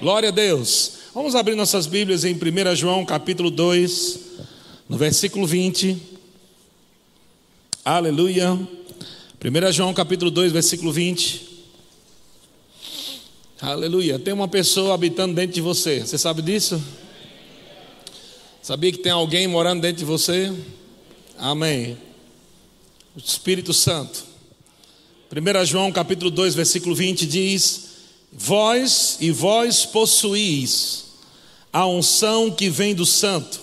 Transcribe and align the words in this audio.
Glória 0.00 0.30
a 0.30 0.32
Deus. 0.32 0.92
Vamos 1.14 1.34
abrir 1.34 1.54
nossas 1.54 1.86
Bíblias 1.86 2.24
em 2.24 2.32
1 2.32 2.74
João 2.74 3.04
capítulo 3.04 3.50
2, 3.50 4.18
no 4.88 4.96
versículo 4.96 5.46
20. 5.46 5.94
Aleluia. 7.84 8.54
1 8.54 9.72
João 9.72 9.92
capítulo 9.92 10.30
2, 10.30 10.52
versículo 10.52 10.90
20. 10.90 11.66
Aleluia. 13.60 14.18
Tem 14.18 14.32
uma 14.32 14.48
pessoa 14.48 14.94
habitando 14.94 15.34
dentro 15.34 15.52
de 15.52 15.60
você. 15.60 16.00
Você 16.00 16.16
sabe 16.16 16.40
disso? 16.40 16.82
Sabia 18.62 18.92
que 18.92 18.98
tem 19.00 19.12
alguém 19.12 19.46
morando 19.46 19.82
dentro 19.82 19.98
de 19.98 20.06
você? 20.06 20.50
Amém. 21.36 21.98
O 23.14 23.18
Espírito 23.18 23.74
Santo. 23.74 24.24
1 25.30 25.66
João 25.66 25.92
capítulo 25.92 26.30
2, 26.30 26.54
versículo 26.54 26.94
20 26.94 27.26
diz: 27.26 27.89
Vós 28.32 29.16
e 29.20 29.30
vós 29.30 29.84
possuís 29.84 31.04
a 31.72 31.86
unção 31.86 32.50
que 32.50 32.68
vem 32.68 32.94
do 32.94 33.06
santo, 33.06 33.60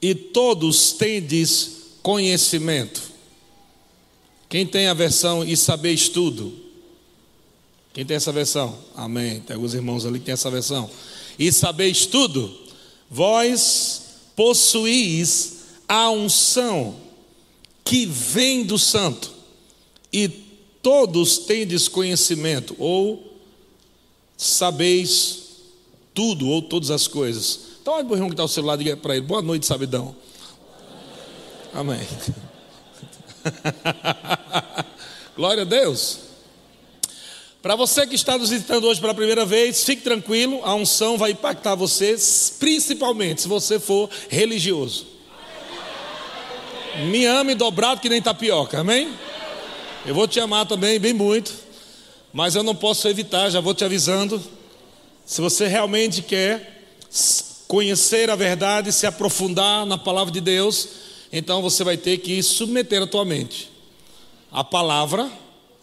e 0.00 0.14
todos 0.14 0.92
tendes 0.92 1.70
conhecimento. 2.02 3.02
Quem 4.48 4.66
tem 4.66 4.86
a 4.86 4.94
versão 4.94 5.44
e 5.44 5.56
sabeis 5.56 6.08
tudo? 6.08 6.54
Quem 7.92 8.06
tem 8.06 8.16
essa 8.16 8.32
versão? 8.32 8.78
Amém. 8.94 9.40
Tem 9.40 9.54
alguns 9.54 9.74
irmãos 9.74 10.06
ali 10.06 10.20
que 10.20 10.24
tem 10.26 10.32
essa 10.32 10.50
versão. 10.50 10.88
E 11.38 11.50
sabeis 11.52 12.06
tudo? 12.06 12.56
Vós 13.10 14.02
possuís 14.36 15.58
a 15.88 16.10
unção 16.10 16.96
que 17.84 18.06
vem 18.06 18.64
do 18.64 18.78
santo, 18.78 19.32
e 20.12 20.28
todos 20.88 21.36
tendes 21.36 21.86
conhecimento, 21.86 22.74
ou 22.78 23.36
sabeis 24.38 25.40
tudo, 26.14 26.48
ou 26.48 26.62
todas 26.62 26.90
as 26.90 27.06
coisas. 27.06 27.60
Então, 27.82 27.92
olha 27.92 28.04
para 28.06 28.12
o 28.14 28.16
irmão 28.16 28.28
que 28.30 28.32
está 28.32 28.42
ao 28.42 28.48
seu 28.48 28.64
lado 28.64 28.80
e 28.80 28.96
para 28.96 29.14
ele: 29.14 29.26
Boa 29.26 29.42
noite, 29.42 29.66
sabidão. 29.66 30.16
Amém. 31.74 32.00
Glória 35.36 35.60
a 35.60 35.66
Deus. 35.66 36.20
Para 37.60 37.76
você 37.76 38.06
que 38.06 38.14
está 38.14 38.38
nos 38.38 38.48
visitando 38.48 38.86
hoje 38.86 38.98
pela 38.98 39.12
primeira 39.12 39.44
vez, 39.44 39.84
fique 39.84 40.00
tranquilo, 40.00 40.62
a 40.64 40.74
unção 40.74 41.18
vai 41.18 41.32
impactar 41.32 41.74
você, 41.74 42.16
principalmente 42.58 43.42
se 43.42 43.48
você 43.48 43.78
for 43.78 44.08
religioso. 44.30 45.06
Me 47.10 47.26
ame 47.26 47.54
dobrado 47.54 48.00
que 48.00 48.08
nem 48.08 48.22
tapioca, 48.22 48.80
amém? 48.80 49.28
Eu 50.08 50.14
vou 50.14 50.26
te 50.26 50.40
amar 50.40 50.64
também, 50.64 50.98
bem 50.98 51.12
muito, 51.12 51.52
mas 52.32 52.54
eu 52.54 52.62
não 52.62 52.74
posso 52.74 53.06
evitar, 53.08 53.50
já 53.50 53.60
vou 53.60 53.74
te 53.74 53.84
avisando. 53.84 54.42
Se 55.26 55.38
você 55.38 55.66
realmente 55.66 56.22
quer 56.22 56.86
conhecer 57.66 58.30
a 58.30 58.34
verdade, 58.34 58.90
se 58.90 59.06
aprofundar 59.06 59.84
na 59.84 59.98
palavra 59.98 60.32
de 60.32 60.40
Deus, 60.40 60.88
então 61.30 61.60
você 61.60 61.84
vai 61.84 61.98
ter 61.98 62.16
que 62.16 62.42
submeter 62.42 63.02
a 63.02 63.06
tua 63.06 63.22
mente 63.22 63.70
à 64.50 64.64
palavra 64.64 65.30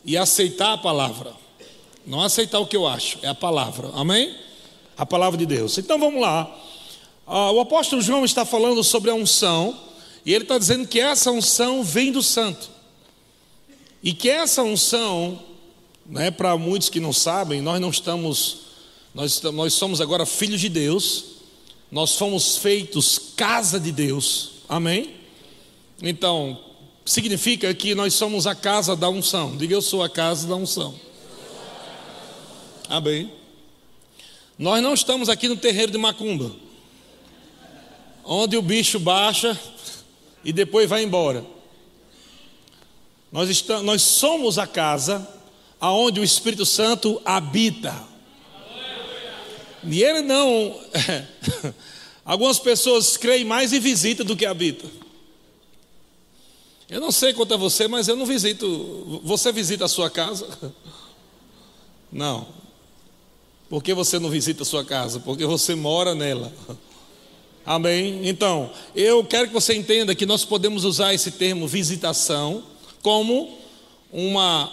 e 0.03 0.17
aceitar 0.17 0.73
a 0.73 0.77
palavra. 0.79 1.31
Não 2.03 2.19
aceitar 2.19 2.57
o 2.57 2.65
que 2.65 2.75
eu 2.75 2.87
acho, 2.87 3.19
é 3.21 3.27
a 3.27 3.35
palavra, 3.35 3.91
amém? 3.93 4.35
A 4.97 5.05
palavra 5.05 5.37
de 5.37 5.45
Deus. 5.45 5.77
Então 5.77 5.99
vamos 5.99 6.19
lá. 6.19 6.51
Ah, 7.27 7.51
o 7.51 7.59
apóstolo 7.59 8.01
João 8.01 8.25
está 8.25 8.43
falando 8.43 8.83
sobre 8.83 9.11
a 9.11 9.13
unção, 9.13 9.77
e 10.25 10.33
ele 10.33 10.45
está 10.45 10.57
dizendo 10.57 10.87
que 10.87 10.99
essa 10.99 11.29
unção 11.29 11.83
vem 11.83 12.11
do 12.11 12.23
santo. 12.23 12.73
E 14.05 14.13
que 14.13 14.29
essa 14.29 14.61
unção, 14.61 15.41
né, 16.05 16.29
para 16.29 16.55
muitos 16.55 16.89
que 16.89 16.99
não 16.99 17.11
sabem, 17.11 17.59
nós 17.59 17.81
não 17.81 17.89
estamos, 17.89 18.57
nós, 19.15 19.41
nós 19.41 19.73
somos 19.73 19.99
agora 19.99 20.27
filhos 20.27 20.61
de 20.61 20.69
Deus, 20.69 21.25
nós 21.91 22.15
fomos 22.15 22.55
feitos 22.57 23.17
casa 23.35 23.79
de 23.79 23.91
Deus, 23.91 24.51
amém? 24.69 25.15
Então, 26.03 26.59
significa 27.03 27.73
que 27.73 27.95
nós 27.95 28.13
somos 28.13 28.45
a 28.45 28.53
casa 28.53 28.95
da 28.95 29.09
unção, 29.09 29.57
diga 29.57 29.73
eu 29.73 29.81
sou 29.81 30.03
a 30.03 30.09
casa 30.09 30.47
da 30.47 30.55
unção. 30.55 30.93
Amém. 32.87 33.33
Nós 34.55 34.83
não 34.83 34.93
estamos 34.93 35.29
aqui 35.29 35.47
no 35.47 35.57
terreiro 35.57 35.91
de 35.91 35.97
Macumba, 35.97 36.51
onde 38.23 38.55
o 38.55 38.61
bicho 38.61 38.99
baixa 38.99 39.59
e 40.43 40.53
depois 40.53 40.87
vai 40.87 41.01
embora. 41.01 41.54
Nós, 43.35 43.49
estamos, 43.49 43.83
nós 43.83 44.01
somos 44.01 44.57
a 44.57 44.65
casa 44.65 45.27
aonde 45.77 46.21
o 46.21 46.23
Espírito 46.23 46.65
Santo 46.65 47.21
habita. 47.25 47.93
E 49.83 50.01
ele 50.01 50.21
não. 50.21 50.79
Algumas 52.23 52.59
pessoas 52.59 53.17
creem 53.17 53.43
mais 53.43 53.73
em 53.73 53.79
visita 53.81 54.23
do 54.23 54.37
que 54.37 54.45
habita. 54.45 54.89
Eu 56.89 57.01
não 57.01 57.11
sei 57.11 57.33
quanto 57.33 57.55
a 57.55 57.57
você, 57.57 57.89
mas 57.89 58.07
eu 58.07 58.15
não 58.15 58.25
visito. 58.25 59.19
Você 59.25 59.51
visita 59.51 59.83
a 59.83 59.89
sua 59.89 60.09
casa? 60.09 60.47
Não. 62.09 62.47
Por 63.69 63.83
que 63.83 63.93
você 63.93 64.17
não 64.17 64.29
visita 64.29 64.63
a 64.63 64.65
sua 64.65 64.85
casa? 64.85 65.19
Porque 65.19 65.45
você 65.45 65.75
mora 65.75 66.15
nela. 66.15 66.53
Amém? 67.65 68.29
Então, 68.29 68.71
eu 68.95 69.25
quero 69.25 69.47
que 69.47 69.53
você 69.53 69.73
entenda 69.75 70.15
que 70.15 70.25
nós 70.25 70.45
podemos 70.45 70.85
usar 70.85 71.13
esse 71.13 71.31
termo 71.31 71.67
visitação 71.67 72.63
como 73.05 73.55
uma 74.11 74.71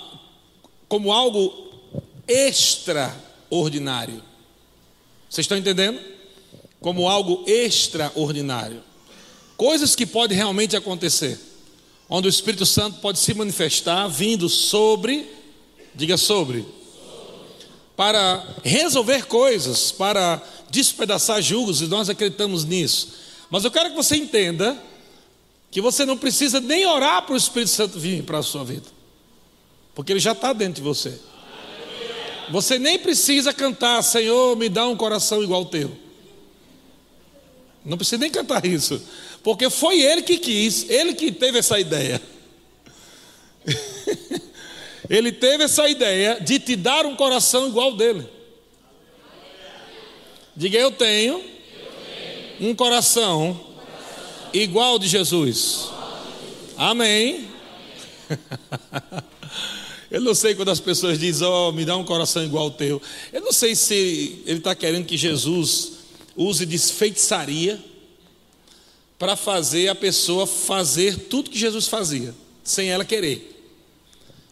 como 0.89 1.13
algo 1.13 1.53
extraordinário. 2.27 4.23
Vocês 5.29 5.45
estão 5.45 5.59
entendendo? 5.59 6.01
Como 6.81 7.07
algo 7.07 7.45
extraordinário. 7.47 8.83
Coisas 9.55 9.95
que 9.95 10.07
podem 10.07 10.35
realmente 10.35 10.75
acontecer. 10.75 11.39
Onde 12.09 12.27
o 12.27 12.31
Espírito 12.31 12.65
Santo 12.65 13.01
pode 13.01 13.19
se 13.19 13.35
manifestar 13.35 14.09
vindo 14.09 14.49
sobre, 14.49 15.31
diga 15.95 16.17
sobre, 16.17 16.65
para 17.95 18.43
resolver 18.65 19.27
coisas, 19.27 19.93
para 19.93 20.43
despedaçar 20.71 21.43
julgos, 21.43 21.83
e 21.83 21.87
nós 21.87 22.09
acreditamos 22.09 22.65
nisso. 22.65 23.09
Mas 23.51 23.63
eu 23.63 23.71
quero 23.71 23.91
que 23.91 23.97
você 23.97 24.17
entenda 24.17 24.83
que 25.73 25.81
você 25.81 26.05
não 26.05 26.19
precisa 26.19 26.61
nem 26.61 26.85
orar 26.85 27.23
para 27.23 27.33
o 27.33 27.37
Espírito 27.37 27.71
Santo 27.71 27.99
vir 27.99 28.23
para 28.25 28.39
a 28.39 28.43
sua 28.43 28.63
vida, 28.63 28.87
porque 29.95 30.13
ele 30.13 30.21
já 30.21 30.33
está 30.33 30.53
dentro 30.53 30.75
de 30.75 30.83
você. 30.83 31.19
Você 32.51 32.79
nem 32.79 32.99
precisa 32.99 33.55
cantar, 33.55 34.03
Senhor, 34.03 34.55
me 34.55 34.69
dá 34.69 34.87
um 34.87 34.95
coração 34.95 35.43
igual 35.43 35.61
ao 35.61 35.67
teu. 35.67 35.97
Não 37.83 37.97
precisa 37.97 38.19
nem 38.19 38.31
cantar 38.31 38.67
isso, 38.67 39.03
porque 39.43 39.71
foi 39.71 40.03
ele 40.03 40.21
que 40.21 40.37
quis, 40.37 40.91
ele 40.91 41.15
que 41.15 41.33
teve 41.33 41.59
essa 41.59 41.81
ideia. 41.81 42.21
ele 45.09 45.33
teve 45.33 45.65
essa 45.65 45.89
ideia 45.89 46.39
de 46.39 46.59
te 46.59 46.77
dar 46.77 47.07
um 47.07 47.17
coração 47.17 47.67
igual 47.67 47.97
dele. 47.97 48.29
Diga, 50.55 50.79
eu 50.79 50.91
tenho 50.91 51.43
um 52.61 52.75
coração 52.75 53.72
igual 54.53 54.99
de 54.99 55.09
Jesus. 55.09 55.89
Amém. 56.77 57.49
Eu 60.11 60.21
não 60.21 60.35
sei 60.35 60.55
quando 60.55 60.71
as 60.71 60.81
pessoas 60.81 61.19
dizem, 61.19 61.49
oh, 61.49 61.73
me 61.73 61.87
dá 61.87 61.97
um 61.97 62.05
coração 62.05 62.45
igual 62.45 62.65
ao 62.65 62.71
teu. 62.71 63.01
Eu 63.33 63.41
não 63.41 63.53
sei 63.53 63.75
se 63.75 64.43
ele 64.45 64.59
está 64.59 64.75
querendo 64.75 65.07
que 65.07 65.17
Jesus 65.17 65.93
use 66.37 66.67
de 66.67 66.77
feitiçaria 66.77 67.83
para 69.19 69.37
fazer 69.37 69.89
a 69.89 69.95
pessoa 69.95 70.47
fazer 70.47 71.17
tudo 71.17 71.49
que 71.49 71.59
Jesus 71.59 71.89
fazia, 71.89 72.35
sem 72.63 72.91
ela 72.91 73.07
querer. 73.07 73.53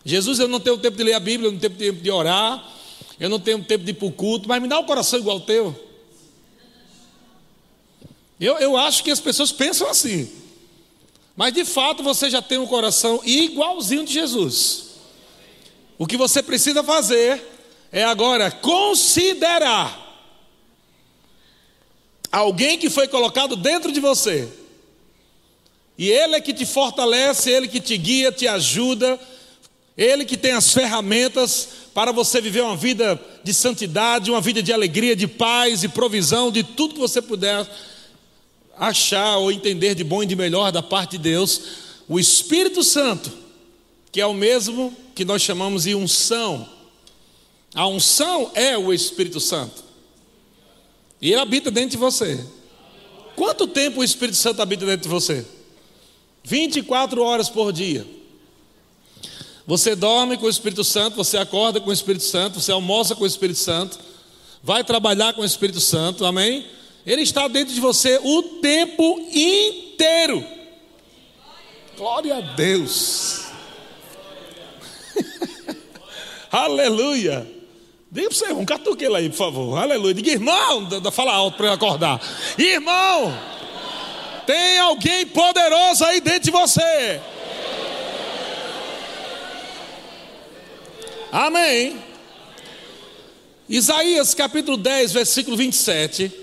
Jesus, 0.03 0.39
eu 0.39 0.49
não 0.49 0.61
tenho 0.61 0.79
tempo 0.79 0.97
de 0.97 1.05
ler 1.05 1.13
a 1.13 1.21
Bíblia, 1.21 1.49
eu 1.49 1.53
não 1.53 1.59
tenho 1.59 1.75
tempo 1.75 2.01
de 2.01 2.11
orar, 2.11 2.73
eu 3.19 3.29
não 3.29 3.39
tenho 3.39 3.63
tempo 3.63 3.85
de 3.85 3.91
ir 3.91 3.95
para 3.95 4.09
o 4.09 4.13
culto, 4.13 4.49
mas 4.49 4.63
me 4.63 4.69
dá 4.69 4.79
um 4.79 4.85
coração 4.85 5.19
igual 5.19 5.37
ao 5.37 5.43
teu. 5.43 5.90
Eu, 8.41 8.59
eu 8.59 8.77
acho 8.77 9.05
que 9.05 9.11
as 9.11 9.21
pessoas 9.21 9.53
pensam 9.53 9.89
assim. 9.89 10.31
Mas 11.37 11.53
de 11.53 11.65
fato 11.65 12.03
você 12.03 12.31
já 12.31 12.41
tem 12.41 12.59
um 12.59 12.67
coração 12.67 13.21
igualzinho 13.25 14.05
de 14.05 14.15
Jesus. 14.15 14.85
O 15.99 16.07
que 16.07 16.17
você 16.17 16.43
precisa 16.43 16.83
fazer 16.83 17.43
é 17.93 18.03
agora 18.03 18.51
considerar 18.51 20.09
alguém 22.33 22.79
que 22.79 22.89
foi 22.89 23.07
colocado 23.07 23.57
dentro 23.57 23.93
de 23.93 24.01
você. 24.01 24.49
E 25.99 26.09
ele 26.09 26.37
é 26.37 26.41
que 26.41 26.55
te 26.55 26.65
fortalece, 26.65 27.51
ele 27.51 27.69
que 27.69 27.81
te 27.81 27.97
guia, 27.99 28.33
te 28.33 28.49
ajuda, 28.49 29.21
ele 29.99 30.25
que 30.25 30.39
tem 30.39 30.53
as 30.53 30.73
ferramentas 30.73 31.69
para 31.93 32.11
você 32.11 32.41
viver 32.41 32.63
uma 32.63 32.77
vida 32.77 33.21
de 33.45 33.53
santidade, 33.53 34.31
uma 34.31 34.41
vida 34.41 34.63
de 34.63 34.73
alegria, 34.73 35.15
de 35.15 35.27
paz 35.27 35.85
e 35.85 35.89
provisão, 35.89 36.51
de 36.51 36.63
tudo 36.63 36.95
que 36.95 37.01
você 37.01 37.21
puder 37.21 37.67
achar 38.81 39.37
ou 39.37 39.53
entender 39.53 39.95
de 39.95 40.03
bom 40.03 40.23
e 40.23 40.27
de 40.27 40.35
melhor 40.35 40.73
da 40.73 40.83
parte 40.83 41.13
de 41.13 41.19
Deus, 41.19 41.61
o 42.09 42.19
Espírito 42.19 42.83
Santo, 42.83 43.31
que 44.11 44.23
é 44.23 44.27
o 44.27 44.33
mesmo 44.33 44.97
que 45.15 45.23
nós 45.23 45.43
chamamos 45.43 45.83
de 45.85 45.95
unção, 45.95 46.67
A 47.73 47.87
unção 47.87 48.51
é 48.55 48.77
o 48.77 48.93
Espírito 48.93 49.39
Santo. 49.39 49.85
E 51.21 51.31
ele 51.31 51.41
habita 51.41 51.71
dentro 51.71 51.91
de 51.91 51.97
você. 51.99 52.45
Quanto 53.37 53.69
tempo 53.69 54.01
o 54.01 54.05
Espírito 54.05 54.37
Santo 54.37 54.61
habita 54.61 54.85
dentro 54.85 55.03
de 55.03 55.09
você? 55.09 55.47
24 56.43 57.23
horas 57.23 57.49
por 57.49 57.73
dia. 57.73 58.05
Você 59.69 59.95
dorme 59.95 60.37
com 60.37 60.47
o 60.47 60.51
Espírito 60.51 60.83
Santo, 60.83 61.17
você 61.17 61.37
acorda 61.37 61.81
com 61.81 61.91
o 61.91 61.93
Espírito 61.93 62.25
Santo, 62.25 62.61
você 62.61 62.73
almoça 62.73 63.15
com 63.15 63.23
o 63.23 63.27
Espírito 63.27 63.61
Santo, 63.61 64.01
vai 64.65 64.83
trabalhar 64.83 65.33
com 65.35 65.43
o 65.43 65.45
Espírito 65.45 65.79
Santo, 65.79 66.25
amém? 66.25 66.67
Ele 67.07 67.23
está 67.23 67.49
dentro 67.49 67.75
de 67.75 67.81
você 67.81 68.21
o 68.23 68.43
tempo 68.61 69.21
inteiro. 69.33 70.45
Glória 71.97 72.37
a 72.37 72.41
Deus. 72.41 73.47
Aleluia. 76.51 77.47
Diga 78.11 78.29
para 78.29 78.37
você, 78.37 78.53
um 78.53 78.65
catuqueiro 78.65 79.15
aí, 79.15 79.29
por 79.31 79.37
favor. 79.37 79.79
Aleluia. 79.79 80.15
Diga, 80.15 80.31
irmão, 80.31 80.89
fala 81.13 81.33
alto 81.33 81.57
para 81.57 81.67
eu 81.67 81.73
acordar. 81.73 82.21
Irmão, 82.59 83.33
tem 84.47 84.79
alguém 84.79 85.27
poderoso 85.27 86.05
aí 86.05 86.21
dentro 86.21 86.45
de 86.45 86.51
você. 86.51 87.21
Amém. 91.31 92.03
Isaías 93.69 94.35
capítulo 94.35 94.77
10, 94.77 95.13
versículo 95.13 95.57
27. 95.57 96.40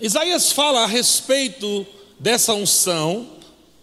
Isaías 0.00 0.50
fala 0.50 0.82
a 0.82 0.86
respeito 0.86 1.86
dessa 2.18 2.52
unção, 2.52 3.28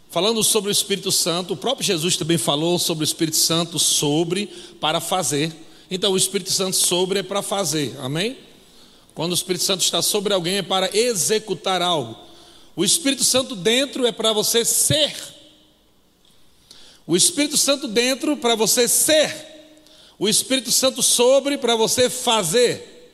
falando 0.10 0.44
sobre 0.44 0.70
o 0.70 0.72
Espírito 0.72 1.10
Santo. 1.10 1.54
O 1.54 1.58
próprio 1.58 1.86
Jesus 1.86 2.18
também 2.18 2.38
falou 2.38 2.78
sobre 2.78 3.04
o 3.04 3.06
Espírito 3.06 3.38
Santo, 3.38 3.80
sobre, 3.80 4.48
para 4.82 5.00
fazer. 5.00 5.56
Então, 5.90 6.12
o 6.12 6.18
Espírito 6.18 6.52
Santo 6.52 6.76
sobre 6.76 7.20
é 7.20 7.24
para 7.24 7.42
fazer, 7.42 7.96
amém? 8.00 8.38
Quando 9.16 9.32
o 9.32 9.36
Espírito 9.36 9.64
Santo 9.64 9.82
está 9.82 10.02
sobre 10.02 10.34
alguém 10.34 10.58
é 10.58 10.62
para 10.62 10.96
executar 10.96 11.82
algo. 11.82 12.18
O 12.76 12.84
Espírito 12.84 13.24
Santo 13.24 13.56
dentro 13.56 14.06
é 14.06 14.12
para 14.12 14.34
você 14.34 14.66
ser. 14.66 15.16
O 17.08 17.16
Espírito 17.16 17.58
Santo 17.58 17.88
dentro 17.88 18.36
para 18.36 18.56
você 18.56 18.88
ser. 18.88 19.34
O 20.20 20.28
Espírito 20.28 20.72
Santo 20.72 21.02
sobre 21.02 21.58
para 21.58 21.76
você 21.76 22.10
fazer. 22.10 23.14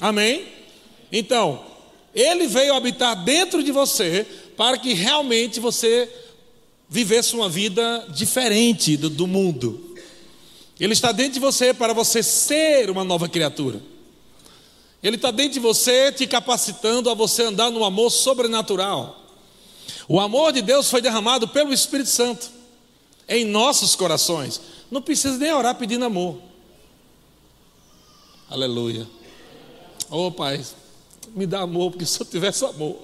Amém? 0.00 0.46
Então, 1.10 1.75
ele 2.16 2.46
veio 2.46 2.74
habitar 2.74 3.14
dentro 3.22 3.62
de 3.62 3.70
você 3.70 4.26
para 4.56 4.78
que 4.78 4.94
realmente 4.94 5.60
você 5.60 6.10
vivesse 6.88 7.36
uma 7.36 7.46
vida 7.46 8.06
diferente 8.08 8.96
do, 8.96 9.10
do 9.10 9.26
mundo. 9.26 9.94
Ele 10.80 10.94
está 10.94 11.12
dentro 11.12 11.34
de 11.34 11.40
você 11.40 11.74
para 11.74 11.92
você 11.92 12.22
ser 12.22 12.88
uma 12.88 13.04
nova 13.04 13.28
criatura. 13.28 13.82
Ele 15.02 15.16
está 15.16 15.30
dentro 15.30 15.52
de 15.52 15.60
você 15.60 16.10
te 16.10 16.26
capacitando 16.26 17.10
a 17.10 17.14
você 17.14 17.42
andar 17.42 17.70
no 17.70 17.84
amor 17.84 18.10
sobrenatural. 18.10 19.22
O 20.08 20.18
amor 20.18 20.52
de 20.52 20.62
Deus 20.62 20.88
foi 20.90 21.02
derramado 21.02 21.46
pelo 21.48 21.72
Espírito 21.72 22.08
Santo 22.08 22.50
em 23.28 23.44
nossos 23.44 23.94
corações. 23.94 24.60
Não 24.90 25.02
precisa 25.02 25.36
nem 25.36 25.52
orar 25.52 25.74
pedindo 25.74 26.04
amor. 26.04 26.38
Aleluia. 28.48 29.06
Oh, 30.08 30.30
Pai, 30.30 30.64
me 31.36 31.46
dá 31.46 31.60
amor, 31.60 31.90
porque 31.90 32.06
se 32.06 32.18
eu 32.18 32.24
tivesse 32.24 32.64
amor, 32.64 32.96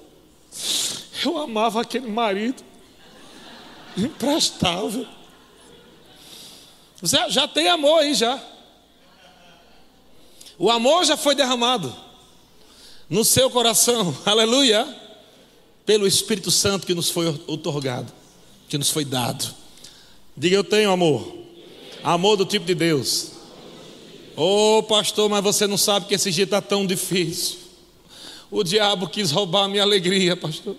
eu 1.23 1.37
amava 1.37 1.79
aquele 1.79 2.07
marido 2.07 2.63
imprestável. 3.95 5.05
Você 6.99 7.29
já 7.29 7.47
tem 7.47 7.67
amor 7.67 7.99
aí 7.99 8.15
já. 8.15 8.43
O 10.57 10.71
amor 10.71 11.05
já 11.05 11.15
foi 11.15 11.35
derramado 11.35 11.95
no 13.07 13.23
seu 13.23 13.51
coração, 13.51 14.17
aleluia, 14.25 14.83
pelo 15.85 16.07
Espírito 16.07 16.49
Santo 16.49 16.87
que 16.87 16.95
nos 16.95 17.11
foi 17.11 17.27
otorgado, 17.45 18.11
que 18.67 18.79
nos 18.79 18.89
foi 18.89 19.05
dado. 19.05 19.53
Diga 20.35 20.55
eu 20.55 20.63
tenho 20.63 20.89
amor, 20.89 21.37
amor 22.03 22.35
do 22.35 22.45
tipo 22.45 22.65
de 22.65 22.73
Deus. 22.73 23.31
Ô 24.35 24.79
oh, 24.79 24.83
pastor, 24.83 25.29
mas 25.29 25.43
você 25.43 25.67
não 25.67 25.77
sabe 25.77 26.07
que 26.07 26.15
esse 26.15 26.31
dia 26.31 26.45
está 26.45 26.59
tão 26.59 26.87
difícil. 26.87 27.62
O 28.53 28.63
diabo 28.63 29.07
quis 29.07 29.31
roubar 29.31 29.63
a 29.63 29.67
minha 29.67 29.81
alegria, 29.81 30.37
pastor. 30.37 30.75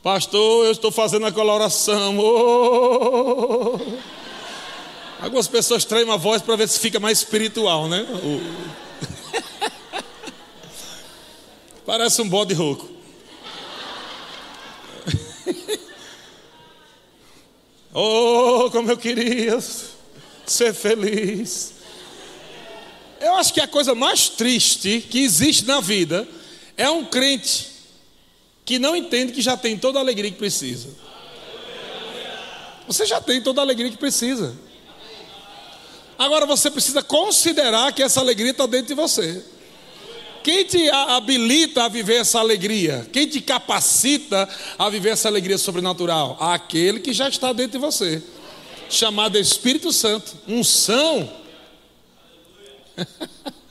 Pastor, 0.00 0.66
eu 0.66 0.70
estou 0.70 0.92
fazendo 0.92 1.26
aquela 1.26 1.52
oração. 1.52 2.16
Oh. 2.20 3.76
Algumas 5.20 5.48
pessoas 5.48 5.84
traem 5.84 6.08
a 6.08 6.14
voz 6.14 6.40
para 6.40 6.54
ver 6.54 6.68
se 6.68 6.78
fica 6.78 7.00
mais 7.00 7.18
espiritual, 7.18 7.88
né? 7.88 8.06
Parece 11.84 12.22
um 12.22 12.28
bode 12.28 12.54
rouco. 12.54 12.88
oh, 17.92 18.70
como 18.70 18.88
eu 18.88 18.96
queria 18.96 19.58
ser 20.46 20.72
feliz. 20.72 21.74
Eu 23.20 23.34
acho 23.34 23.52
que 23.52 23.60
a 23.60 23.66
coisa 23.66 23.96
mais 23.96 24.28
triste 24.28 25.00
que 25.10 25.18
existe 25.24 25.64
na 25.64 25.80
vida 25.80 26.35
é 26.76 26.90
um 26.90 27.04
crente 27.04 27.72
que 28.64 28.78
não 28.78 28.96
entende 28.96 29.32
que 29.32 29.40
já 29.40 29.56
tem 29.56 29.78
toda 29.78 29.98
a 29.98 30.02
alegria 30.02 30.30
que 30.30 30.36
precisa. 30.36 30.88
Você 32.86 33.06
já 33.06 33.20
tem 33.20 33.40
toda 33.40 33.60
a 33.60 33.64
alegria 33.64 33.90
que 33.90 33.96
precisa. 33.96 34.56
Agora 36.18 36.46
você 36.46 36.70
precisa 36.70 37.02
considerar 37.02 37.92
que 37.92 38.02
essa 38.02 38.20
alegria 38.20 38.50
está 38.50 38.66
dentro 38.66 38.88
de 38.88 38.94
você. 38.94 39.44
Quem 40.42 40.64
te 40.64 40.88
habilita 40.90 41.84
a 41.84 41.88
viver 41.88 42.20
essa 42.20 42.38
alegria? 42.38 43.06
Quem 43.12 43.26
te 43.26 43.40
capacita 43.40 44.48
a 44.78 44.88
viver 44.88 45.10
essa 45.10 45.28
alegria 45.28 45.58
sobrenatural? 45.58 46.36
Aquele 46.40 47.00
que 47.00 47.12
já 47.12 47.28
está 47.28 47.52
dentro 47.52 47.72
de 47.72 47.78
você, 47.78 48.22
chamado 48.88 49.36
Espírito 49.38 49.92
Santo, 49.92 50.36
unção. 50.46 51.28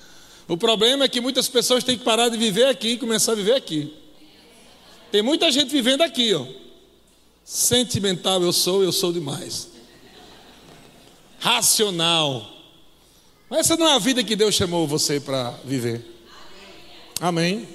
o 0.47 0.57
problema 0.57 1.05
é 1.05 1.07
que 1.07 1.21
muitas 1.21 1.47
pessoas 1.47 1.83
têm 1.83 1.97
que 1.97 2.03
parar 2.03 2.29
de 2.29 2.37
viver 2.37 2.65
aqui 2.65 2.89
e 2.89 2.97
começar 2.97 3.31
a 3.33 3.35
viver 3.35 3.55
aqui. 3.55 3.93
Tem 5.11 5.21
muita 5.21 5.51
gente 5.51 5.69
vivendo 5.69 6.01
aqui, 6.01 6.33
ó. 6.33 6.45
Sentimental 7.43 8.41
eu 8.41 8.51
sou, 8.51 8.83
eu 8.83 8.91
sou 8.91 9.13
demais 9.13 9.75
racional. 11.45 12.51
Mas 13.47 13.59
essa 13.59 13.77
não 13.77 13.87
é 13.87 13.93
a 13.93 13.99
vida 13.99 14.23
que 14.23 14.35
Deus 14.35 14.55
chamou 14.55 14.87
você 14.87 15.19
para 15.19 15.51
viver. 15.63 16.03
Amém. 17.21 17.67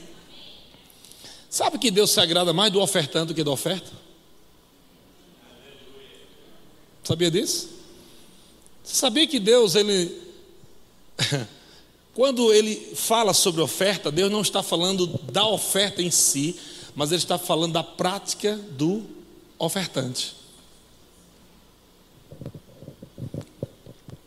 Sabe 1.49 1.79
que 1.79 1.89
Deus 1.89 2.11
se 2.11 2.19
agrada 2.19 2.53
mais 2.53 2.73
do 2.73 2.81
ofertante 2.81 3.29
do 3.29 3.35
que 3.35 3.45
da 3.45 3.51
oferta? 3.53 3.93
Sabia 7.05 7.31
disso? 7.31 7.69
Você 8.83 8.97
sabia 8.97 9.27
que 9.27 9.39
Deus, 9.39 9.77
ele. 9.77 10.21
Quando 12.21 12.53
ele 12.53 12.77
fala 12.95 13.33
sobre 13.33 13.63
oferta, 13.63 14.13
Deus 14.13 14.31
não 14.31 14.43
está 14.43 14.63
falando 14.63 15.07
da 15.07 15.47
oferta 15.47 16.03
em 16.03 16.11
si, 16.11 16.55
mas 16.95 17.13
ele 17.13 17.23
está 17.23 17.39
falando 17.39 17.73
da 17.73 17.83
prática 17.83 18.57
do 18.73 19.07
ofertante. 19.59 20.35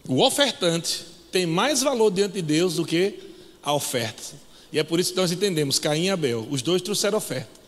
O 0.08 0.24
ofertante 0.24 1.06
tem 1.32 1.46
mais 1.46 1.84
valor 1.84 2.10
diante 2.10 2.34
de 2.34 2.42
Deus 2.42 2.78
do 2.78 2.84
que 2.84 3.14
a 3.62 3.72
oferta. 3.72 4.24
E 4.72 4.80
é 4.80 4.84
por 4.84 5.00
isso 5.00 5.12
que 5.12 5.18
nós 5.18 5.32
entendemos: 5.32 5.78
Caim 5.78 6.06
e 6.06 6.10
Abel, 6.10 6.48
os 6.50 6.64
dois 6.64 6.82
trouxeram 6.82 7.20
oferta. 7.20 7.62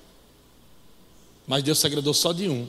Mas 1.46 1.62
Deus 1.62 1.77
se 1.77 1.86
agradou 1.86 2.15
só 2.15 2.34
de 2.34 2.50
um. 2.50 2.67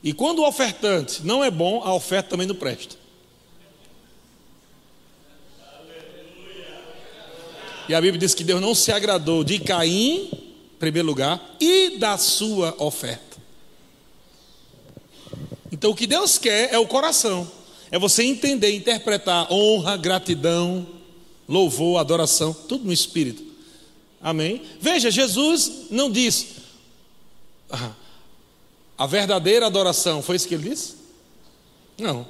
E 0.00 0.12
quando 0.12 0.38
o 0.38 0.46
ofertante 0.46 1.26
não 1.26 1.42
é 1.42 1.50
bom, 1.50 1.82
a 1.82 1.92
oferta 1.92 2.30
também 2.30 2.46
não 2.46 2.54
presta. 2.54 3.01
E 7.92 7.94
a 7.94 8.00
Bíblia 8.00 8.20
diz 8.20 8.32
que 8.32 8.42
Deus 8.42 8.58
não 8.58 8.74
se 8.74 8.90
agradou 8.90 9.44
de 9.44 9.58
Caim, 9.58 10.30
em 10.32 10.78
primeiro 10.78 11.06
lugar, 11.06 11.56
e 11.60 11.98
da 11.98 12.16
sua 12.16 12.74
oferta. 12.78 13.36
Então 15.70 15.90
o 15.90 15.94
que 15.94 16.06
Deus 16.06 16.38
quer 16.38 16.72
é 16.72 16.78
o 16.78 16.86
coração. 16.86 17.46
É 17.90 17.98
você 17.98 18.22
entender, 18.22 18.74
interpretar 18.74 19.52
honra, 19.52 19.98
gratidão, 19.98 20.86
louvor, 21.46 22.00
adoração, 22.00 22.54
tudo 22.54 22.86
no 22.86 22.94
espírito. 22.94 23.44
Amém? 24.22 24.62
Veja, 24.80 25.10
Jesus 25.10 25.88
não 25.90 26.10
disse 26.10 26.62
ah, 27.68 27.92
a 28.96 29.06
verdadeira 29.06 29.66
adoração, 29.66 30.22
foi 30.22 30.36
isso 30.36 30.48
que 30.48 30.54
ele 30.54 30.70
disse? 30.70 30.94
Não. 31.98 32.26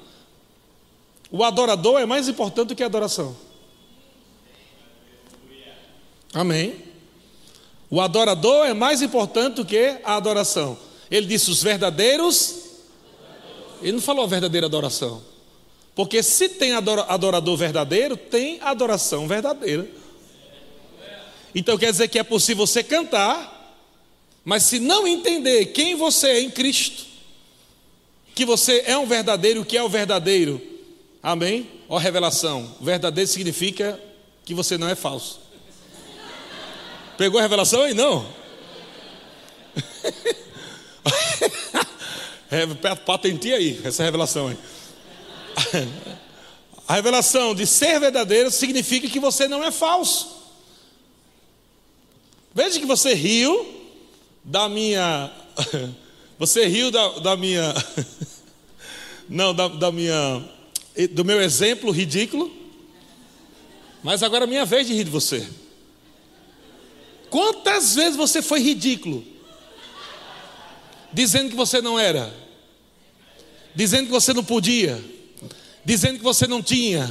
O 1.31 1.41
adorador 1.41 2.01
é 2.01 2.05
mais 2.05 2.27
importante 2.27 2.67
do 2.67 2.75
que 2.75 2.83
a 2.83 2.87
adoração. 2.87 3.52
Amém? 6.33 6.75
O 7.89 8.01
adorador 8.01 8.65
é 8.65 8.73
mais 8.73 9.01
importante 9.01 9.55
do 9.55 9.65
que 9.65 9.97
a 10.03 10.15
adoração. 10.15 10.77
Ele 11.11 11.27
disse 11.27 11.51
os 11.51 11.61
verdadeiros. 11.61 12.55
Ele 13.81 13.93
não 13.93 14.01
falou 14.01 14.23
a 14.23 14.27
verdadeira 14.27 14.65
adoração. 14.65 15.21
Porque 15.95 16.23
se 16.23 16.49
tem 16.49 16.73
adorador 16.73 17.55
verdadeiro, 17.55 18.17
tem 18.17 18.59
adoração 18.61 19.27
verdadeira. 19.27 19.87
Então 21.53 21.77
quer 21.77 21.91
dizer 21.91 22.07
que 22.07 22.17
é 22.17 22.23
possível 22.23 22.65
você 22.65 22.83
cantar, 22.83 23.77
mas 24.43 24.63
se 24.63 24.79
não 24.79 25.07
entender 25.07 25.67
quem 25.67 25.95
você 25.95 26.27
é 26.29 26.41
em 26.41 26.49
Cristo, 26.49 27.05
que 28.33 28.43
você 28.43 28.83
é 28.87 28.97
um 28.97 29.05
verdadeiro, 29.05 29.61
o 29.61 29.65
que 29.65 29.77
é 29.77 29.83
o 29.83 29.89
verdadeiro? 29.89 30.59
Amém? 31.21 31.69
Ó 31.87 31.97
revelação. 31.97 32.75
Verdadeiro 32.81 33.29
significa 33.29 33.99
que 34.43 34.55
você 34.55 34.79
não 34.79 34.89
é 34.89 34.95
falso. 34.95 35.42
Pegou 37.23 37.39
a 37.39 37.41
revelação 37.41 37.83
aí? 37.83 37.93
Não. 37.93 38.27
patenteia 43.05 43.55
aí 43.55 43.79
essa 43.81 44.03
revelação 44.03 44.49
aí. 44.49 44.57
A 46.85 46.95
revelação 46.95 47.55
de 47.55 47.65
ser 47.65 47.97
verdadeiro 47.97 48.51
significa 48.51 49.07
que 49.07 49.21
você 49.21 49.47
não 49.47 49.63
é 49.63 49.71
falso. 49.71 50.35
Veja 52.53 52.77
que 52.77 52.85
você 52.85 53.13
riu 53.13 53.73
da 54.43 54.67
minha. 54.67 55.31
Você 56.37 56.65
riu 56.65 56.91
da, 56.91 57.07
da 57.19 57.37
minha. 57.37 57.73
Não, 59.29 59.53
da, 59.53 59.69
da 59.69 59.93
minha. 59.93 60.43
Do 61.11 61.23
meu 61.23 61.41
exemplo 61.41 61.89
ridículo. 61.89 62.51
Mas 64.03 64.21
agora 64.23 64.43
é 64.43 64.47
minha 64.47 64.65
vez 64.65 64.85
de 64.87 64.93
rir 64.93 65.05
de 65.05 65.09
você. 65.09 65.47
Quantas 67.33 67.95
vezes 67.95 68.15
você 68.15 68.43
foi 68.43 68.59
ridículo? 68.59 69.25
Dizendo 71.11 71.49
que 71.49 71.55
você 71.55 71.81
não 71.81 71.97
era. 71.97 72.31
Dizendo 73.73 74.05
que 74.05 74.11
você 74.11 74.33
não 74.33 74.43
podia. 74.43 75.03
Dizendo 75.83 76.19
que 76.19 76.23
você 76.23 76.45
não 76.45 76.61
tinha 76.61 77.09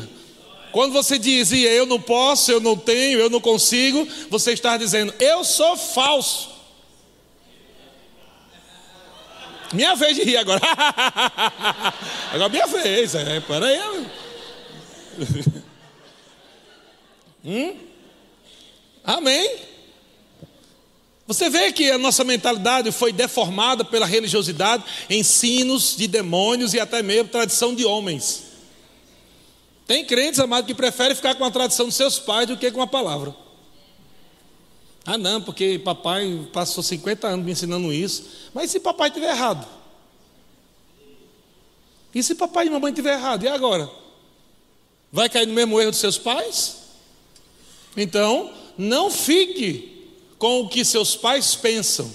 quando 0.71 0.93
você 0.93 1.19
dizia 1.19 1.71
eu 1.71 1.85
não 1.85 2.01
posso, 2.01 2.53
eu 2.53 2.61
não 2.61 2.77
tenho, 2.77 3.19
eu 3.19 3.29
não 3.29 3.41
consigo, 3.41 4.09
você 4.31 4.53
está 4.53 4.79
dizendo 4.79 5.13
eu 5.19 5.45
sou 5.45 5.77
falso. 5.77 6.51
Minha 9.73 9.97
vez 9.97 10.15
de 10.17 10.23
rir 10.23 10.37
agora. 10.37 10.61
agora 12.33 12.49
minha 12.49 12.67
vez. 12.69 13.15
É, 13.17 13.41
para 13.41 13.67
aí. 13.67 14.07
hum? 17.45 17.77
Amém? 19.03 19.72
Você 21.27 21.49
vê 21.49 21.73
que 21.73 21.91
a 21.91 21.99
nossa 21.99 22.25
mentalidade 22.25 22.91
foi 22.91 23.13
deformada 23.13 23.85
pela 23.85 24.07
religiosidade, 24.07 24.85
ensinos 25.09 25.97
de 25.97 26.07
demônios 26.09 26.75
e 26.75 26.81
até 26.81 27.03
mesmo 27.03 27.29
tradição 27.29 27.75
de 27.75 27.85
homens. 27.85 28.45
Tem 29.87 30.05
crentes, 30.05 30.41
amado, 30.41 30.67
que 30.67 30.75
preferem 30.75 31.15
ficar 31.15 31.35
com 31.35 31.45
a 31.45 31.51
tradição 31.51 31.87
dos 31.87 31.95
seus 31.95 32.19
pais 32.19 32.47
do 32.49 32.57
que 32.57 32.71
com 32.71 32.83
a 32.83 32.87
palavra. 32.87 33.35
Ah, 35.05 35.19
não, 35.19 35.43
porque 35.43 35.81
papai 35.81 36.49
passou 36.53 36.83
50 36.83 37.27
anos 37.27 37.45
me 37.45 37.53
ensinando 37.53 37.93
isso. 37.93 38.25
Mas 38.55 38.71
se 38.71 38.79
papai 38.81 39.09
estiver 39.09 39.31
errado? 39.31 39.67
E 42.15 42.23
se 42.23 42.35
papai 42.35 42.67
e 42.67 42.71
mamãe 42.71 42.93
estiver 42.93 43.15
errado? 43.15 43.45
E 43.45 43.49
agora? 43.49 43.91
Vai 45.11 45.29
cair 45.29 45.47
no 45.47 45.55
mesmo 45.55 45.81
erro 45.81 45.91
dos 45.91 46.01
seus 46.01 46.19
pais? 46.19 46.77
Então, 47.97 48.53
não 48.79 49.11
fique 49.11 49.92
com 50.43 50.63
o 50.63 50.69
que 50.69 50.85
seus 50.85 51.15
pais 51.15 51.55
pensam. 51.55 52.13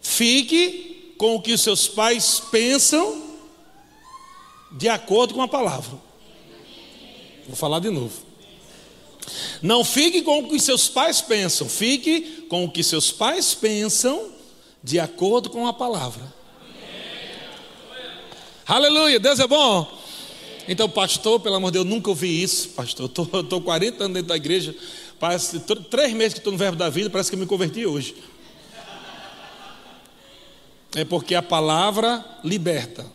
Fique 0.00 1.12
com 1.18 1.34
o 1.34 1.42
que 1.42 1.58
seus 1.58 1.86
pais 1.86 2.40
pensam 2.50 3.22
de 4.70 4.88
acordo 4.88 5.34
com 5.34 5.42
a 5.42 5.48
palavra. 5.48 6.00
Vou 7.46 7.54
falar 7.54 7.78
de 7.78 7.90
novo. 7.90 8.22
Não 9.60 9.84
fique 9.84 10.22
com 10.22 10.38
o 10.38 10.48
que 10.48 10.58
seus 10.58 10.88
pais 10.88 11.20
pensam, 11.20 11.68
fique 11.68 12.46
com 12.48 12.64
o 12.64 12.70
que 12.70 12.82
seus 12.82 13.12
pais 13.12 13.52
pensam 13.52 14.32
de 14.82 14.98
acordo 14.98 15.50
com 15.50 15.66
a 15.66 15.74
palavra. 15.74 16.32
Aleluia, 18.66 19.20
Deus 19.20 19.38
é 19.38 19.46
bom. 19.46 20.00
Então, 20.66 20.88
pastor, 20.88 21.38
pelo 21.38 21.56
amor 21.56 21.70
de 21.70 21.80
Deus, 21.80 21.86
nunca 21.86 22.08
ouvi 22.08 22.42
isso, 22.42 22.70
pastor. 22.70 23.10
Estou 23.10 23.60
40 23.60 24.04
anos 24.04 24.14
dentro 24.14 24.28
da 24.28 24.36
igreja, 24.36 24.74
parece 25.22 25.60
três 25.88 26.12
meses 26.14 26.32
que 26.34 26.40
estou 26.40 26.52
no 26.52 26.58
verbo 26.58 26.76
da 26.76 26.90
vida, 26.90 27.08
parece 27.08 27.30
que 27.30 27.36
eu 27.36 27.38
me 27.38 27.46
converti 27.46 27.86
hoje. 27.86 28.16
É 30.96 31.04
porque 31.04 31.36
a 31.36 31.40
palavra 31.40 32.24
liberta. 32.42 33.06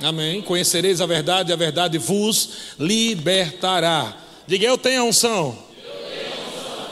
Amém. 0.00 0.40
Conhecereis 0.40 1.02
a 1.02 1.04
verdade, 1.04 1.52
a 1.52 1.56
verdade 1.56 1.98
vos 1.98 2.52
libertará. 2.78 4.16
Diga, 4.46 4.64
eu 4.64 4.78
tenho 4.78 5.02
a 5.02 5.04
unção. 5.04 5.58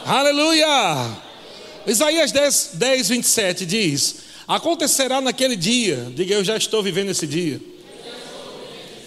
Aleluia. 0.05 1.17
Isaías 1.87 2.31
10, 2.31 2.73
10, 2.75 3.09
27 3.09 3.65
diz: 3.65 4.17
Acontecerá 4.47 5.23
naquele 5.23 5.57
dia, 5.57 6.13
diga, 6.15 6.35
eu 6.35 6.45
já 6.45 6.59
estou 6.59 6.83
vivendo 6.83 7.09
esse 7.09 7.27
dia. 7.27 7.59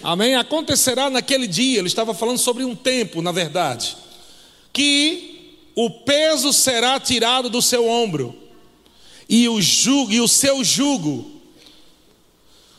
Amém? 0.02 0.34
Acontecerá 0.34 1.08
naquele 1.08 1.46
dia, 1.46 1.78
ele 1.78 1.86
estava 1.86 2.12
falando 2.12 2.38
sobre 2.38 2.64
um 2.64 2.74
tempo, 2.74 3.22
na 3.22 3.30
verdade, 3.30 4.01
que 4.72 5.68
o 5.74 5.90
peso 5.90 6.52
será 6.52 6.98
tirado 7.00 7.48
do 7.48 7.62
seu 7.62 7.88
ombro, 7.88 8.34
e 9.28 9.48
o 9.48 9.60
jugo, 9.60 10.12
e 10.12 10.20
o 10.20 10.28
seu 10.28 10.62
jugo 10.62 11.30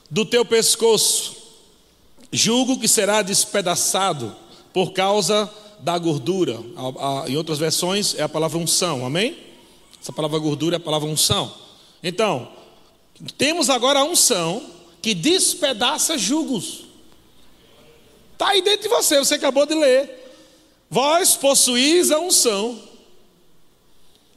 do 0.09 0.25
teu 0.25 0.45
pescoço, 0.45 1.35
julgo 2.31 2.79
que 2.79 2.87
será 2.87 3.21
despedaçado 3.21 4.35
por 4.71 4.91
causa 4.91 5.51
da 5.79 5.97
gordura. 5.97 6.59
em 7.27 7.35
outras 7.35 7.59
versões 7.59 8.15
é 8.15 8.23
a 8.23 8.29
palavra 8.29 8.57
unção, 8.57 9.05
amém? 9.05 9.37
Essa 10.01 10.13
palavra 10.13 10.37
gordura 10.39 10.75
é 10.75 10.77
a 10.77 10.79
palavra 10.79 11.09
unção. 11.09 11.53
Então, 12.03 12.51
temos 13.37 13.69
agora 13.69 13.99
a 13.99 14.03
unção 14.03 14.61
que 15.01 15.13
despedaça 15.13 16.17
jugos. 16.17 16.85
Está 18.33 18.49
aí 18.49 18.61
dentro 18.61 18.83
de 18.83 18.89
você, 18.89 19.19
você 19.19 19.35
acabou 19.35 19.65
de 19.65 19.75
ler. 19.75 20.22
Vós 20.93 21.35
possuís 21.35 22.11
a 22.11 22.19
unção. 22.19 22.79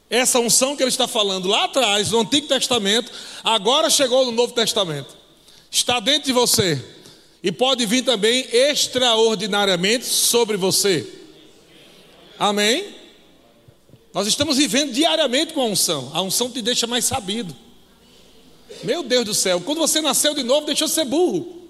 Essa 0.09 0.39
unção 0.39 0.75
que 0.75 0.81
ele 0.81 0.89
está 0.89 1.07
falando 1.07 1.47
lá 1.47 1.65
atrás, 1.65 2.09
no 2.09 2.21
Antigo 2.21 2.47
Testamento, 2.47 3.11
agora 3.43 3.89
chegou 3.91 4.25
no 4.25 4.31
Novo 4.31 4.53
Testamento 4.53 5.15
está 5.71 5.99
dentro 5.99 6.23
de 6.23 6.33
você 6.33 6.83
e 7.43 7.51
pode 7.51 7.85
vir 7.85 8.03
também 8.03 8.47
extraordinariamente 8.51 10.05
sobre 10.05 10.57
você. 10.57 11.07
Amém? 12.39 12.95
Nós 14.13 14.25
estamos 14.27 14.57
vivendo 14.57 14.91
diariamente 14.91 15.53
com 15.53 15.61
a 15.61 15.65
unção. 15.65 16.09
A 16.13 16.21
unção 16.23 16.49
te 16.49 16.61
deixa 16.61 16.87
mais 16.87 17.05
sabido. 17.05 17.55
Meu 18.83 19.03
Deus 19.03 19.25
do 19.25 19.33
céu, 19.35 19.61
quando 19.61 19.77
você 19.77 20.01
nasceu 20.01 20.33
de 20.33 20.41
novo, 20.41 20.65
deixou 20.65 20.87
de 20.87 20.93
ser 20.95 21.05
burro. 21.05 21.67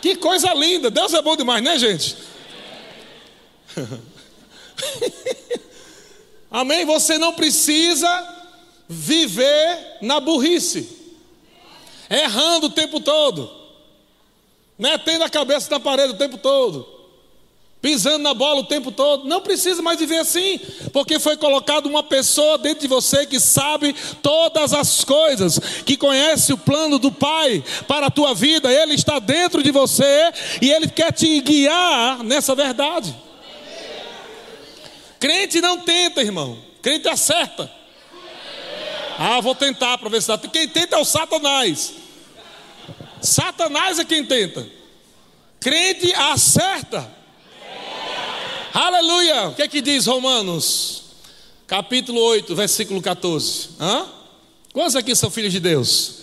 Que 0.00 0.16
coisa 0.16 0.54
linda. 0.54 0.90
Deus 0.90 1.12
é 1.12 1.20
bom 1.20 1.36
demais, 1.36 1.62
né, 1.62 1.78
gente? 1.78 2.16
Amém? 6.50 6.84
Você 6.84 7.18
não 7.18 7.32
precisa 7.32 8.28
viver 8.88 9.98
na 10.02 10.20
burrice 10.20 11.04
errando 12.08 12.66
o 12.66 12.70
tempo 12.70 13.00
todo, 13.00 13.50
metendo 14.78 15.24
a 15.24 15.30
cabeça 15.30 15.68
na 15.70 15.80
parede 15.80 16.12
o 16.12 16.18
tempo 16.18 16.36
todo, 16.36 16.86
pisando 17.80 18.18
na 18.18 18.34
bola 18.34 18.60
o 18.60 18.64
tempo 18.64 18.90
todo. 18.90 19.26
Não 19.26 19.40
precisa 19.40 19.82
mais 19.82 19.98
viver 19.98 20.18
assim, 20.18 20.58
porque 20.92 21.18
foi 21.18 21.36
colocado 21.36 21.86
uma 21.86 22.02
pessoa 22.02 22.58
dentro 22.58 22.80
de 22.80 22.88
você 22.88 23.26
que 23.26 23.38
sabe 23.38 23.94
todas 24.22 24.72
as 24.72 25.04
coisas, 25.04 25.58
que 25.84 25.96
conhece 25.96 26.52
o 26.52 26.58
plano 26.58 26.98
do 26.98 27.12
Pai 27.12 27.62
para 27.86 28.06
a 28.06 28.10
tua 28.10 28.34
vida. 28.34 28.72
Ele 28.72 28.94
está 28.94 29.18
dentro 29.18 29.62
de 29.62 29.70
você 29.70 30.32
e 30.62 30.70
ele 30.70 30.88
quer 30.88 31.12
te 31.12 31.40
guiar 31.40 32.22
nessa 32.22 32.54
verdade. 32.54 33.23
Crente 35.24 35.58
não 35.58 35.80
tenta, 35.80 36.20
irmão. 36.20 36.58
Crente 36.82 37.08
acerta. 37.08 37.72
Ah, 39.18 39.40
vou 39.40 39.54
tentar 39.54 39.96
para 39.96 40.10
ver 40.10 40.20
se 40.20 40.28
dá. 40.28 40.36
Quem 40.36 40.68
tenta 40.68 40.96
é 40.96 40.98
o 40.98 41.04
Satanás. 41.06 41.94
Satanás 43.22 43.98
é 43.98 44.04
quem 44.04 44.22
tenta. 44.22 44.68
Crente 45.58 46.12
acerta. 46.12 47.10
Aleluia. 48.74 49.48
O 49.48 49.54
que 49.54 49.62
é 49.62 49.68
que 49.68 49.80
diz 49.80 50.04
Romanos? 50.04 51.04
Capítulo 51.66 52.20
8, 52.20 52.54
versículo 52.54 53.00
14. 53.00 53.70
Hã? 53.80 54.06
Quantos 54.74 54.94
aqui 54.94 55.16
são 55.16 55.30
filhos 55.30 55.54
de 55.54 55.60
Deus? 55.60 56.16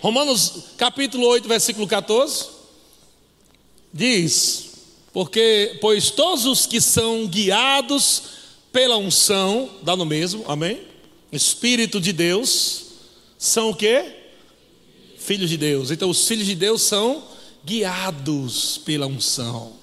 Romanos 0.00 0.64
capítulo 0.78 1.26
8, 1.26 1.46
versículo 1.46 1.86
14. 1.86 2.46
Diz: 3.92 4.71
Porque, 5.12 5.78
pois 5.80 6.10
todos 6.10 6.46
os 6.46 6.66
que 6.66 6.80
são 6.80 7.26
guiados 7.26 8.22
pela 8.72 8.96
unção, 8.96 9.70
dá 9.82 9.94
no 9.94 10.06
mesmo, 10.06 10.44
amém? 10.48 10.80
Espírito 11.30 12.00
de 12.00 12.12
Deus, 12.12 12.84
são 13.38 13.70
o 13.70 13.76
que? 13.76 14.22
filhos 15.22 15.48
de 15.48 15.56
Deus. 15.56 15.90
Então, 15.90 16.10
os 16.10 16.26
filhos 16.26 16.46
de 16.46 16.54
Deus 16.54 16.82
são 16.82 17.22
guiados 17.64 18.78
pela 18.78 19.06
unção. 19.06 19.74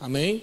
Amém? 0.00 0.42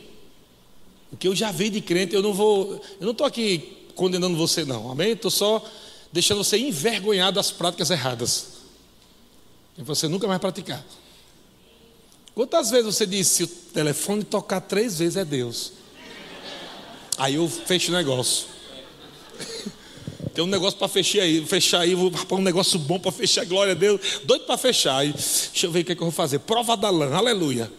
O 1.12 1.17
que 1.17 1.27
eu 1.27 1.36
já 1.36 1.51
vi 1.51 1.70
de 1.70 1.81
crente, 1.81 2.15
eu 2.15 2.22
não 2.22 2.34
vou, 2.34 2.81
eu 3.00 3.05
não 3.05 3.12
estou 3.12 3.27
aqui 3.27 3.86
condenando 3.96 4.38
você, 4.38 4.63
não. 4.63 4.89
Amém? 4.89 5.12
Estou 5.12 5.29
só 5.29 5.63
deixando 6.12 6.43
você 6.43 6.58
envergonhado 6.58 7.36
das 7.36 7.51
práticas 7.51 7.91
erradas. 7.91 8.48
E 9.77 9.84
você 9.84 10.08
nunca 10.08 10.27
mais 10.27 10.39
praticar. 10.39 10.84
Quantas 12.33 12.71
vezes 12.71 12.85
você 12.85 13.05
disse, 13.05 13.35
se 13.35 13.43
o 13.43 13.47
telefone 13.47 14.23
tocar 14.23 14.61
três 14.61 15.00
vezes 15.00 15.17
é 15.17 15.25
Deus? 15.25 15.73
Aí 17.17 17.35
eu 17.35 17.47
fecho 17.47 17.91
o 17.91 17.95
negócio. 17.95 18.47
Tem 20.33 20.41
um 20.43 20.47
negócio 20.47 20.79
para 20.79 20.88
fechar 20.88 21.23
aí, 21.23 21.45
fechar 21.45 21.81
aí, 21.81 21.93
vou 21.93 22.09
pôr 22.09 22.39
um 22.39 22.41
negócio 22.41 22.79
bom 22.79 22.97
para 22.97 23.11
fechar, 23.11 23.45
glória 23.45 23.73
a 23.73 23.75
Deus. 23.75 24.21
Doido 24.23 24.45
para 24.45 24.57
fechar. 24.57 25.03
Deixa 25.05 25.65
eu 25.65 25.71
ver 25.71 25.81
o 25.81 25.83
que, 25.83 25.91
é 25.91 25.95
que 25.95 26.01
eu 26.01 26.05
vou 26.05 26.11
fazer. 26.11 26.39
Prova 26.39 26.77
da 26.77 26.89
lã, 26.89 27.13
aleluia. 27.13 27.69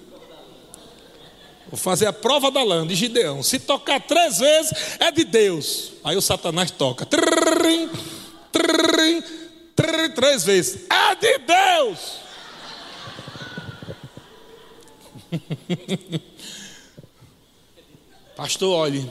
Vou 1.71 1.78
fazer 1.78 2.06
a 2.06 2.12
prova 2.12 2.50
da 2.50 2.62
lã 2.62 2.87
de 2.87 2.94
Gideão. 2.94 3.42
Se 3.42 3.59
tocar 3.59 3.99
três 4.00 4.38
vezes, 4.38 4.73
é 5.00 5.11
de 5.11 5.25
Deus. 5.25 5.92
Aí 6.04 6.14
o 6.14 6.21
Satanás 6.21 6.71
toca. 6.71 7.06
Trrr, 7.06 7.88
trrr, 8.52 9.25
trrr, 9.75 10.14
três 10.14 10.44
vezes. 10.44 10.85
É 10.90 11.14
de 11.14 11.38
Deus. 11.38 12.22
pastor, 18.37 18.75
olhe, 18.75 19.09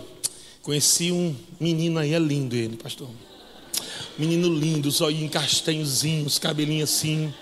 conheci 0.61 1.11
um 1.11 1.35
menino 1.59 1.99
aí, 1.99 2.13
é 2.13 2.19
lindo 2.19 2.55
ele, 2.55 2.77
pastor. 2.77 3.09
Menino 4.17 4.53
lindo, 4.53 4.89
os 4.89 5.01
olhinhos 5.01 5.31
castanhozinhos, 5.31 6.37
cabelinho 6.37 6.83
assim. 6.83 7.33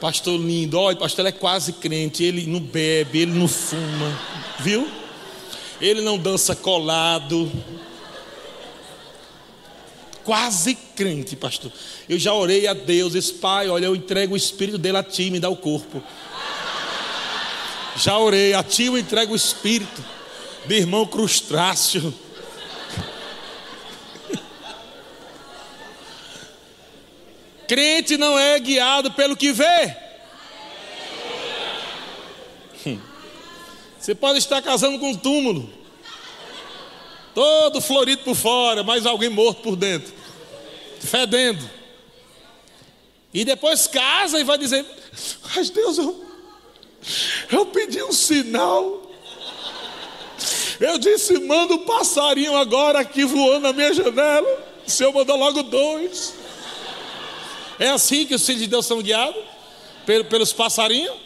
Pastor 0.00 0.40
lindo, 0.40 0.78
olha, 0.78 0.96
pastor, 0.96 1.26
ele 1.26 1.28
é 1.28 1.38
quase 1.38 1.74
crente, 1.74 2.24
ele 2.24 2.46
não 2.46 2.58
bebe, 2.58 3.20
ele 3.20 3.32
não 3.32 3.46
fuma, 3.46 4.18
viu? 4.58 4.90
Ele 5.80 6.00
não 6.00 6.18
dança 6.18 6.56
colado. 6.56 7.50
Quase 10.24 10.74
crente, 10.74 11.36
pastor. 11.36 11.70
Eu 12.08 12.18
já 12.18 12.32
orei 12.32 12.66
a 12.66 12.72
Deus, 12.72 13.14
esse 13.14 13.34
pai, 13.34 13.68
olha, 13.68 13.86
eu 13.86 13.94
entrego 13.94 14.34
o 14.34 14.36
espírito 14.36 14.78
dele 14.78 14.98
a 14.98 15.02
ti, 15.02 15.30
me 15.30 15.38
dá 15.38 15.48
o 15.48 15.56
corpo. 15.56 16.02
Já 17.96 18.18
orei, 18.18 18.54
a 18.54 18.62
ti 18.62 18.84
eu 18.84 18.96
entrego 18.96 19.32
o 19.32 19.36
espírito 19.36 20.04
de 20.66 20.74
irmão 20.74 21.06
crustáceo. 21.06 22.14
Crente 27.66 28.16
não 28.16 28.38
é 28.38 28.58
guiado 28.58 29.12
pelo 29.12 29.36
que 29.36 29.52
vê. 29.52 29.96
Você 34.00 34.14
pode 34.14 34.38
estar 34.38 34.62
casando 34.62 34.98
com 34.98 35.10
um 35.10 35.16
túmulo, 35.16 35.70
todo 37.34 37.80
florido 37.82 38.22
por 38.22 38.34
fora, 38.34 38.82
mas 38.82 39.04
alguém 39.04 39.28
morto 39.28 39.60
por 39.62 39.76
dentro, 39.76 40.12
fedendo. 41.00 41.68
E 43.32 43.44
depois 43.44 43.86
casa 43.86 44.40
e 44.40 44.44
vai 44.44 44.56
dizer: 44.56 44.86
Mas 45.54 45.68
Deus, 45.68 45.98
eu, 45.98 46.29
eu 47.50 47.66
pedi 47.66 48.02
um 48.02 48.12
sinal. 48.12 49.02
Eu 50.78 50.98
disse: 50.98 51.38
manda 51.40 51.74
um 51.74 51.84
passarinho 51.84 52.56
agora 52.56 53.00
aqui 53.00 53.24
voando 53.24 53.60
na 53.60 53.72
minha 53.72 53.92
janela. 53.92 54.66
O 54.86 54.90
Senhor 54.90 55.12
mandou 55.12 55.36
logo 55.36 55.62
dois. 55.62 56.34
É 57.78 57.88
assim 57.88 58.26
que 58.26 58.34
os 58.34 58.44
filhos 58.44 58.62
de 58.62 58.66
Deus 58.68 58.86
são 58.86 59.00
guiados? 59.00 59.42
Pelos 60.04 60.52
passarinhos? 60.52 61.16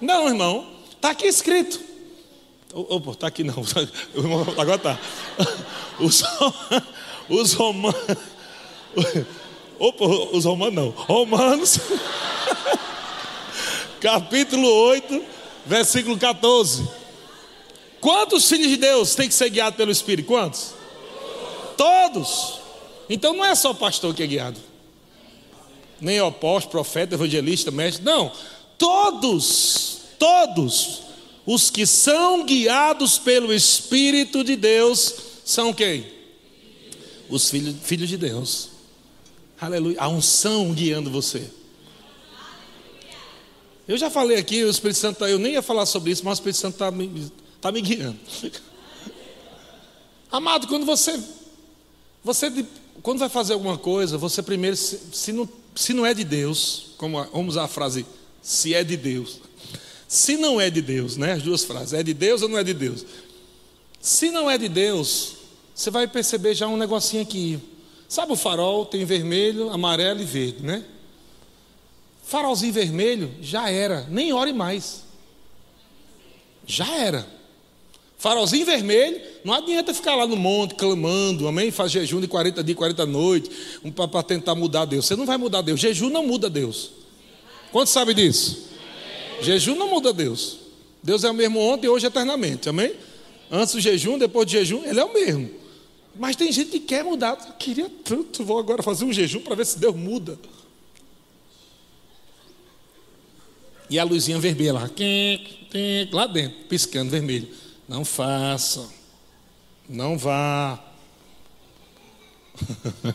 Não, 0.00 0.28
irmão. 0.28 0.66
Está 0.96 1.10
aqui 1.10 1.26
escrito. 1.26 1.80
Opa, 2.72 3.10
está 3.12 3.26
aqui 3.26 3.44
não. 3.44 3.54
Agora 4.58 4.76
está. 4.76 4.98
Os, 6.00 6.22
os 7.28 7.52
romanos. 7.52 8.00
Opa, 9.78 10.04
os 10.32 10.44
romanos 10.46 10.74
não. 10.74 10.88
Romanos. 10.90 11.78
Capítulo 14.00 14.68
8, 14.68 15.24
versículo 15.66 16.18
14. 16.18 16.88
Quantos 18.00 18.48
filhos 18.48 18.68
de 18.68 18.76
Deus 18.76 19.14
têm 19.14 19.28
que 19.28 19.34
ser 19.34 19.50
guiados 19.50 19.76
pelo 19.76 19.90
Espírito? 19.90 20.26
Quantos? 20.26 20.72
Todos. 21.76 22.60
Então 23.08 23.34
não 23.34 23.44
é 23.44 23.54
só 23.54 23.74
pastor 23.74 24.14
que 24.14 24.22
é 24.22 24.26
guiado 24.26 24.70
nem 26.00 26.18
apóstolo, 26.18 26.70
profeta, 26.70 27.14
evangelista, 27.14 27.70
mestre, 27.70 28.04
não. 28.04 28.32
Todos, 28.78 29.98
todos 30.18 31.02
os 31.44 31.70
que 31.70 31.86
são 31.86 32.44
guiados 32.44 33.18
pelo 33.18 33.52
Espírito 33.52 34.42
de 34.42 34.56
Deus 34.56 35.14
são 35.44 35.72
quem? 35.72 36.06
Os 37.28 37.50
filhos, 37.50 37.76
filhos 37.82 38.08
de 38.08 38.16
Deus. 38.16 38.70
Aleluia. 39.60 39.96
A 40.00 40.08
unção 40.08 40.72
guiando 40.72 41.10
você. 41.10 41.50
Eu 43.90 43.98
já 43.98 44.08
falei 44.08 44.36
aqui, 44.36 44.62
o 44.62 44.70
Espírito 44.70 45.00
Santo, 45.00 45.18
tá, 45.18 45.28
eu 45.28 45.36
nem 45.36 45.54
ia 45.54 45.62
falar 45.62 45.84
sobre 45.84 46.12
isso, 46.12 46.24
mas 46.24 46.38
o 46.38 46.40
Espírito 46.40 46.58
Santo 46.58 46.74
está 46.74 46.92
me, 46.92 47.32
tá 47.60 47.72
me 47.72 47.80
guiando. 47.80 48.16
Amado, 50.30 50.68
quando 50.68 50.86
você, 50.86 51.20
você, 52.22 52.64
quando 53.02 53.18
vai 53.18 53.28
fazer 53.28 53.54
alguma 53.54 53.76
coisa, 53.76 54.16
você 54.16 54.44
primeiro, 54.44 54.76
se, 54.76 55.00
se 55.12 55.32
não 55.32 55.48
se 55.74 55.92
não 55.92 56.06
é 56.06 56.14
de 56.14 56.22
Deus, 56.22 56.92
como 56.96 57.20
vamos 57.32 57.54
usar 57.54 57.64
a 57.64 57.68
frase, 57.68 58.06
se 58.40 58.72
é 58.76 58.84
de 58.84 58.96
Deus. 58.96 59.40
Se 60.06 60.36
não 60.36 60.60
é 60.60 60.70
de 60.70 60.80
Deus, 60.80 61.16
né? 61.16 61.32
As 61.32 61.42
duas 61.42 61.64
frases, 61.64 61.92
é 61.92 62.04
de 62.04 62.14
Deus 62.14 62.42
ou 62.42 62.48
não 62.48 62.58
é 62.58 62.62
de 62.62 62.74
Deus? 62.74 63.04
Se 64.00 64.30
não 64.30 64.48
é 64.48 64.56
de 64.56 64.68
Deus, 64.68 65.32
você 65.74 65.90
vai 65.90 66.06
perceber 66.06 66.54
já 66.54 66.68
um 66.68 66.76
negocinho 66.76 67.24
aqui. 67.24 67.58
Sabe 68.08 68.30
o 68.30 68.36
farol 68.36 68.86
tem 68.86 69.04
vermelho, 69.04 69.68
amarelo 69.70 70.22
e 70.22 70.24
verde, 70.24 70.62
né? 70.62 70.84
Farolzinho 72.30 72.72
vermelho 72.72 73.34
já 73.42 73.68
era, 73.68 74.06
nem 74.08 74.32
ore 74.32 74.52
mais. 74.52 75.02
Já 76.64 76.86
era. 76.94 77.26
Farolzinho 78.18 78.64
vermelho, 78.64 79.20
não 79.42 79.52
adianta 79.52 79.92
ficar 79.92 80.14
lá 80.14 80.28
no 80.28 80.36
monte 80.36 80.76
clamando, 80.76 81.48
amém? 81.48 81.72
Faz 81.72 81.90
jejum 81.90 82.20
de 82.20 82.28
40 82.28 82.62
dias, 82.62 82.78
40 82.78 83.04
noites, 83.04 83.50
um, 83.82 83.90
para 83.90 84.22
tentar 84.22 84.54
mudar 84.54 84.84
Deus. 84.84 85.06
Você 85.06 85.16
não 85.16 85.26
vai 85.26 85.36
mudar 85.38 85.60
Deus. 85.60 85.80
Jejum 85.80 86.08
não 86.08 86.24
muda 86.24 86.48
Deus. 86.48 86.92
Quantos 87.72 87.92
sabem 87.92 88.14
disso? 88.14 88.68
Amém. 88.70 89.44
Jejum 89.44 89.74
não 89.74 89.88
muda 89.88 90.12
Deus. 90.12 90.58
Deus 91.02 91.24
é 91.24 91.30
o 91.32 91.34
mesmo 91.34 91.58
ontem 91.58 91.86
e 91.86 91.90
hoje 91.90 92.06
eternamente, 92.06 92.68
amém? 92.68 92.92
Antes 93.50 93.74
do 93.74 93.80
jejum, 93.80 94.16
depois 94.16 94.46
do 94.46 94.52
jejum, 94.52 94.84
ele 94.84 95.00
é 95.00 95.04
o 95.04 95.12
mesmo. 95.12 95.50
Mas 96.14 96.36
tem 96.36 96.52
gente 96.52 96.70
que 96.70 96.78
quer 96.78 97.02
mudar. 97.02 97.36
Eu 97.44 97.54
queria 97.54 97.90
tanto, 98.04 98.44
vou 98.44 98.56
agora 98.56 98.84
fazer 98.84 99.04
um 99.04 99.12
jejum 99.12 99.40
para 99.40 99.56
ver 99.56 99.66
se 99.66 99.80
Deus 99.80 99.96
muda. 99.96 100.38
E 103.90 103.98
a 103.98 104.04
luzinha 104.04 104.38
vermelha 104.38 104.72
lá, 104.72 104.90
lá 106.12 106.26
dentro, 106.28 106.58
piscando 106.68 107.10
vermelho. 107.10 107.48
Não 107.88 108.04
faça. 108.04 108.88
Não 109.88 110.16
vá. 110.16 110.78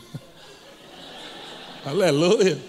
Aleluia. 1.82 2.62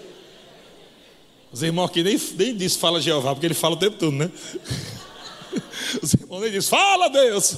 Os 1.52 1.62
irmãos 1.62 1.90
aqui 1.90 2.02
nem, 2.02 2.18
nem 2.36 2.56
diz 2.56 2.76
fala 2.76 2.98
Jeová, 2.98 3.34
porque 3.34 3.46
ele 3.46 3.54
fala 3.54 3.74
o 3.74 3.78
tempo 3.78 3.98
todo, 3.98 4.12
né? 4.12 4.30
Os 6.02 6.14
irmãos 6.14 6.40
nem 6.40 6.50
diz 6.50 6.66
fala 6.66 7.08
Deus. 7.08 7.56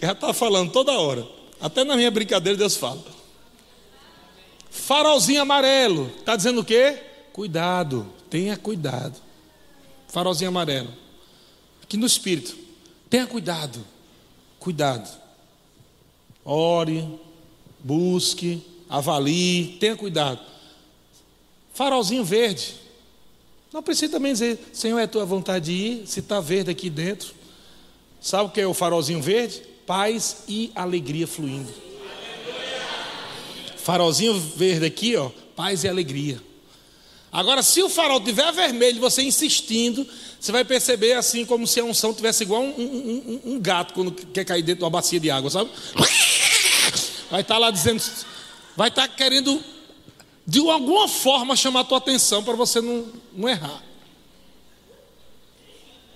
Que 0.00 0.06
já 0.06 0.12
está 0.12 0.32
falando 0.32 0.72
toda 0.72 0.98
hora. 0.98 1.24
Até 1.60 1.84
na 1.84 1.96
minha 1.96 2.10
brincadeira 2.10 2.58
Deus 2.58 2.76
fala. 2.76 3.04
Farolzinho 4.68 5.42
amarelo. 5.42 6.12
Está 6.18 6.34
dizendo 6.34 6.60
o 6.60 6.64
quê? 6.64 6.98
Cuidado. 7.32 8.06
Tenha 8.28 8.56
cuidado. 8.56 9.25
Farolzinho 10.08 10.48
amarelo. 10.48 10.92
Aqui 11.82 11.96
no 11.96 12.06
espírito. 12.06 12.56
Tenha 13.08 13.26
cuidado, 13.26 13.84
cuidado. 14.58 15.08
Ore, 16.44 17.08
busque, 17.80 18.62
avalie, 18.88 19.76
tenha 19.78 19.96
cuidado. 19.96 20.40
Farolzinho 21.72 22.24
verde. 22.24 22.74
Não 23.72 23.82
precisa 23.82 24.12
também 24.12 24.32
dizer, 24.32 24.58
Senhor, 24.72 24.98
é 24.98 25.06
tua 25.06 25.24
vontade 25.24 25.66
de 25.66 25.72
ir, 25.72 26.06
se 26.06 26.20
está 26.20 26.40
verde 26.40 26.70
aqui 26.70 26.88
dentro. 26.88 27.34
Sabe 28.20 28.48
o 28.48 28.50
que 28.50 28.60
é 28.60 28.66
o 28.66 28.74
farolzinho 28.74 29.20
verde? 29.20 29.62
Paz 29.86 30.44
e 30.48 30.72
alegria 30.74 31.26
fluindo. 31.26 31.72
Farolzinho 33.76 34.34
verde 34.34 34.86
aqui, 34.86 35.14
ó, 35.14 35.30
paz 35.54 35.84
e 35.84 35.88
alegria. 35.88 36.40
Agora, 37.32 37.62
se 37.62 37.82
o 37.82 37.88
farol 37.88 38.20
tiver 38.20 38.50
vermelho, 38.52 39.00
você 39.00 39.22
insistindo, 39.22 40.06
você 40.40 40.52
vai 40.52 40.64
perceber 40.64 41.14
assim 41.14 41.44
como 41.44 41.66
se 41.66 41.80
a 41.80 41.84
unção 41.84 42.14
tivesse 42.14 42.44
igual 42.44 42.62
um, 42.62 42.68
um, 42.68 43.40
um, 43.44 43.52
um 43.52 43.60
gato 43.60 43.92
quando 43.92 44.12
quer 44.12 44.44
cair 44.44 44.62
dentro 44.62 44.78
de 44.78 44.84
uma 44.84 44.90
bacia 44.90 45.20
de 45.20 45.30
água, 45.30 45.50
sabe? 45.50 45.70
Vai 47.30 47.40
estar 47.40 47.54
tá 47.54 47.58
lá 47.58 47.70
dizendo, 47.70 48.02
vai 48.76 48.88
estar 48.88 49.08
tá 49.08 49.14
querendo 49.14 49.62
de 50.46 50.60
alguma 50.70 51.08
forma 51.08 51.56
chamar 51.56 51.80
a 51.80 51.84
tua 51.84 51.98
atenção 51.98 52.42
para 52.44 52.54
você 52.54 52.80
não, 52.80 53.06
não 53.32 53.48
errar. 53.48 53.82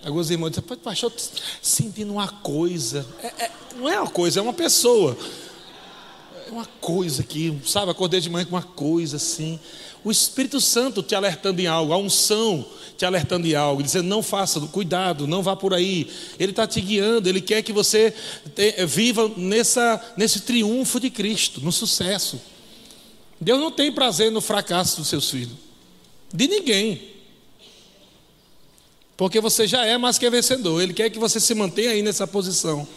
Alguns 0.05 0.31
irmãos 0.31 0.51
dizem, 0.51 0.64
pastor, 0.79 1.12
sentindo 1.61 2.12
uma 2.12 2.29
coisa. 2.29 3.07
É, 3.23 3.44
é, 3.44 3.51
não 3.77 3.88
é 3.88 4.01
uma 4.01 4.11
coisa, 4.11 4.38
é 4.38 4.42
uma 4.42 4.53
pessoa. 4.53 5.16
Uma 6.51 6.67
coisa 6.67 7.23
que, 7.23 7.57
sabe, 7.65 7.91
acordei 7.91 8.21
de 8.21 8.29
manhã 8.29 8.45
com 8.45 8.57
uma 8.57 8.63
coisa 8.63 9.17
assim. 9.17 9.59
O 10.03 10.11
Espírito 10.11 10.61
Santo 10.61 11.03
te 11.03 11.15
alertando 11.15 11.61
em 11.61 11.67
algo, 11.67 11.93
a 11.93 11.97
unção 11.97 12.67
te 12.97 13.05
alertando 13.05 13.47
em 13.47 13.55
algo, 13.55 13.83
dizendo: 13.83 14.09
não 14.09 14.23
faça, 14.23 14.61
cuidado, 14.61 15.27
não 15.27 15.43
vá 15.43 15.57
por 15.57 15.73
aí. 15.73 16.11
Ele 16.39 16.53
está 16.53 16.67
te 16.67 16.81
guiando, 16.81 17.29
ele 17.29 17.41
quer 17.41 17.63
que 17.63 17.73
você 17.73 18.13
te, 18.55 18.85
viva 18.87 19.31
nessa, 19.37 20.13
nesse 20.17 20.41
triunfo 20.41 21.01
de 21.01 21.09
Cristo, 21.09 21.61
no 21.61 21.73
sucesso. 21.73 22.41
Deus 23.41 23.59
não 23.59 23.71
tem 23.71 23.91
prazer 23.91 24.31
no 24.31 24.41
fracasso 24.41 24.99
dos 24.99 25.09
seus 25.09 25.31
filhos, 25.31 25.57
de 26.33 26.47
ninguém. 26.47 27.11
Porque 29.17 29.41
você 29.41 29.67
já 29.67 29.85
é 29.85 29.97
mais 29.97 30.19
que 30.19 30.29
vencedor. 30.29 30.81
Ele 30.83 30.95
quer 30.95 31.11
que 31.11 31.19
você 31.19 31.39
se 31.39 31.55
mantenha 31.55 31.91
aí 31.91 32.03
nessa 32.03 32.27
posição. 32.27 32.89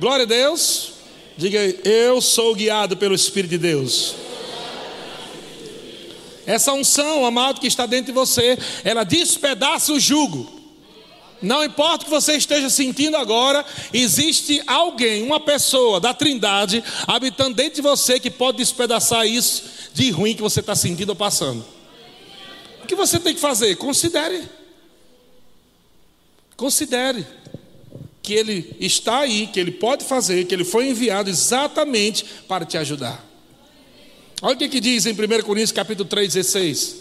Glória 0.00 0.24
a 0.24 0.26
Deus. 0.26 0.95
Diga, 1.36 1.58
eu 1.86 2.20
sou 2.22 2.54
guiado 2.54 2.96
pelo 2.96 3.14
Espírito 3.14 3.50
de 3.50 3.58
Deus. 3.58 4.14
Essa 6.46 6.72
unção, 6.72 7.26
amado, 7.26 7.60
que 7.60 7.66
está 7.66 7.84
dentro 7.84 8.06
de 8.06 8.12
você, 8.12 8.56
ela 8.84 9.04
despedaça 9.04 9.92
o 9.92 10.00
jugo. 10.00 10.56
Não 11.42 11.62
importa 11.62 12.02
o 12.02 12.04
que 12.04 12.10
você 12.10 12.36
esteja 12.36 12.70
sentindo 12.70 13.16
agora, 13.16 13.64
existe 13.92 14.62
alguém, 14.66 15.22
uma 15.22 15.38
pessoa 15.38 16.00
da 16.00 16.14
Trindade, 16.14 16.82
habitando 17.06 17.54
dentro 17.54 17.74
de 17.74 17.82
você 17.82 18.18
que 18.18 18.30
pode 18.30 18.56
despedaçar 18.56 19.26
isso 19.26 19.64
de 19.92 20.10
ruim 20.10 20.34
que 20.34 20.42
você 20.42 20.60
está 20.60 20.74
sentindo 20.74 21.10
ou 21.10 21.16
passando. 21.16 21.62
O 22.82 22.86
que 22.86 22.94
você 22.94 23.20
tem 23.20 23.34
que 23.34 23.40
fazer? 23.40 23.76
Considere. 23.76 24.48
Considere 26.56 27.26
que 28.26 28.34
Ele 28.34 28.74
está 28.80 29.20
aí, 29.20 29.46
que 29.46 29.60
Ele 29.60 29.70
pode 29.70 30.04
fazer, 30.04 30.46
que 30.46 30.54
Ele 30.54 30.64
foi 30.64 30.88
enviado 30.88 31.30
exatamente 31.30 32.24
para 32.48 32.66
te 32.66 32.76
ajudar. 32.76 33.24
Olha 34.42 34.56
o 34.56 34.58
que, 34.58 34.68
que 34.68 34.80
diz 34.80 35.06
em 35.06 35.12
1 35.12 35.16
Coríntios 35.44 35.70
capítulo 35.70 36.08
3, 36.08 36.34
16. 36.34 36.96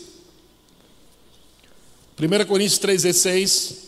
1 2.21 2.45
Coríntios 2.45 2.77
3, 2.77 3.01
16. 3.01 3.85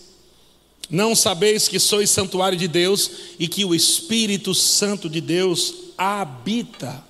Não 0.89 1.15
sabeis 1.15 1.67
que 1.67 1.77
sois 1.77 2.09
santuário 2.09 2.57
de 2.57 2.67
Deus 2.67 3.11
e 3.37 3.47
que 3.47 3.63
o 3.63 3.75
Espírito 3.75 4.55
Santo 4.55 5.07
de 5.07 5.21
Deus 5.21 5.75
habita 5.95 7.05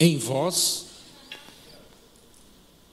em 0.00 0.18
vós? 0.18 0.83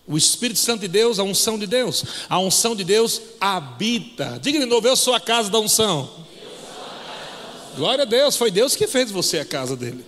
O 0.08 0.18
Espírito 0.18 0.60
Santo 0.60 0.82
de 0.82 0.88
Deus, 0.88 1.20
a 1.20 1.24
unção 1.24 1.58
de 1.58 1.68
Deus. 1.68 2.04
A 2.28 2.40
unção 2.40 2.76
de 2.76 2.84
Deus 2.84 3.22
habita. 3.40 4.40
Diga 4.42 4.60
de 4.60 4.66
novo, 4.66 4.88
eu 4.88 4.96
sou 4.96 5.14
a 5.14 5.20
casa 5.20 5.50
da 5.50 5.60
unção. 5.60 6.10
Glória 7.76 8.04
a 8.04 8.06
Deus, 8.06 8.36
foi 8.36 8.52
Deus 8.52 8.76
que 8.76 8.88
fez 8.88 9.12
você 9.12 9.40
a 9.40 9.46
casa 9.46 9.76
dele. 9.76 10.04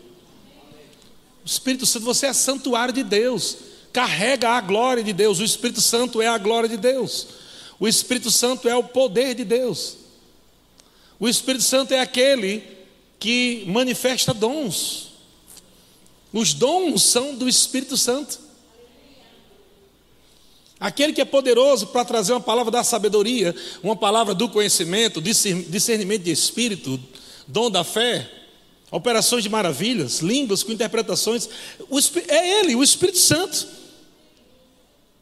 O 1.44 1.48
Espírito 1.48 1.86
Santo, 1.86 2.06
você 2.06 2.28
é 2.28 2.34
santuário 2.34 2.94
de 2.94 3.04
Deus. 3.04 3.58
Carrega 3.92 4.50
a 4.50 4.62
glória 4.62 5.04
de 5.04 5.14
Deus. 5.14 5.40
O 5.40 5.44
Espírito 5.44 5.82
Santo 5.82 6.22
é 6.22 6.28
a 6.28 6.38
glória 6.38 6.68
de 6.68 6.78
Deus. 6.78 7.28
O 7.80 7.88
Espírito 7.88 8.32
Santo 8.32 8.68
é 8.68 8.76
o 8.76 8.84
poder 8.84 9.36
de 9.36 9.44
Deus. 9.44 9.98
O 11.20 11.28
Espírito 11.28 11.64
Santo 11.64 11.94
é 11.94 12.00
aquele 12.00 12.64
que 13.20 13.64
manifesta 13.68 14.34
dons. 14.34 15.12
Os 16.34 16.54
dons 16.54 17.04
são 17.04 17.36
do 17.36 17.48
Espírito 17.48 17.96
Santo. 17.96 18.40
Aquele 20.84 21.14
que 21.14 21.22
é 21.22 21.26
poderoso 21.26 21.88
para 21.88 22.04
trazer 22.04 22.34
uma 22.34 22.42
palavra 22.42 22.70
da 22.70 22.84
sabedoria, 22.84 23.56
uma 23.82 23.96
palavra 23.96 24.34
do 24.34 24.50
conhecimento, 24.50 25.22
discernimento 25.22 26.24
de 26.24 26.32
espírito, 26.32 27.00
dom 27.48 27.72
da 27.72 27.86
fé, 27.86 28.30
operações 28.92 29.44
de 29.44 29.50
maravilhas, 29.50 30.20
línguas 30.20 30.62
com 30.62 30.74
interpretações. 30.74 31.48
é 32.28 32.60
Ele, 32.60 32.76
o 32.76 32.84
Espírito 32.84 33.18
Santo. 33.18 33.66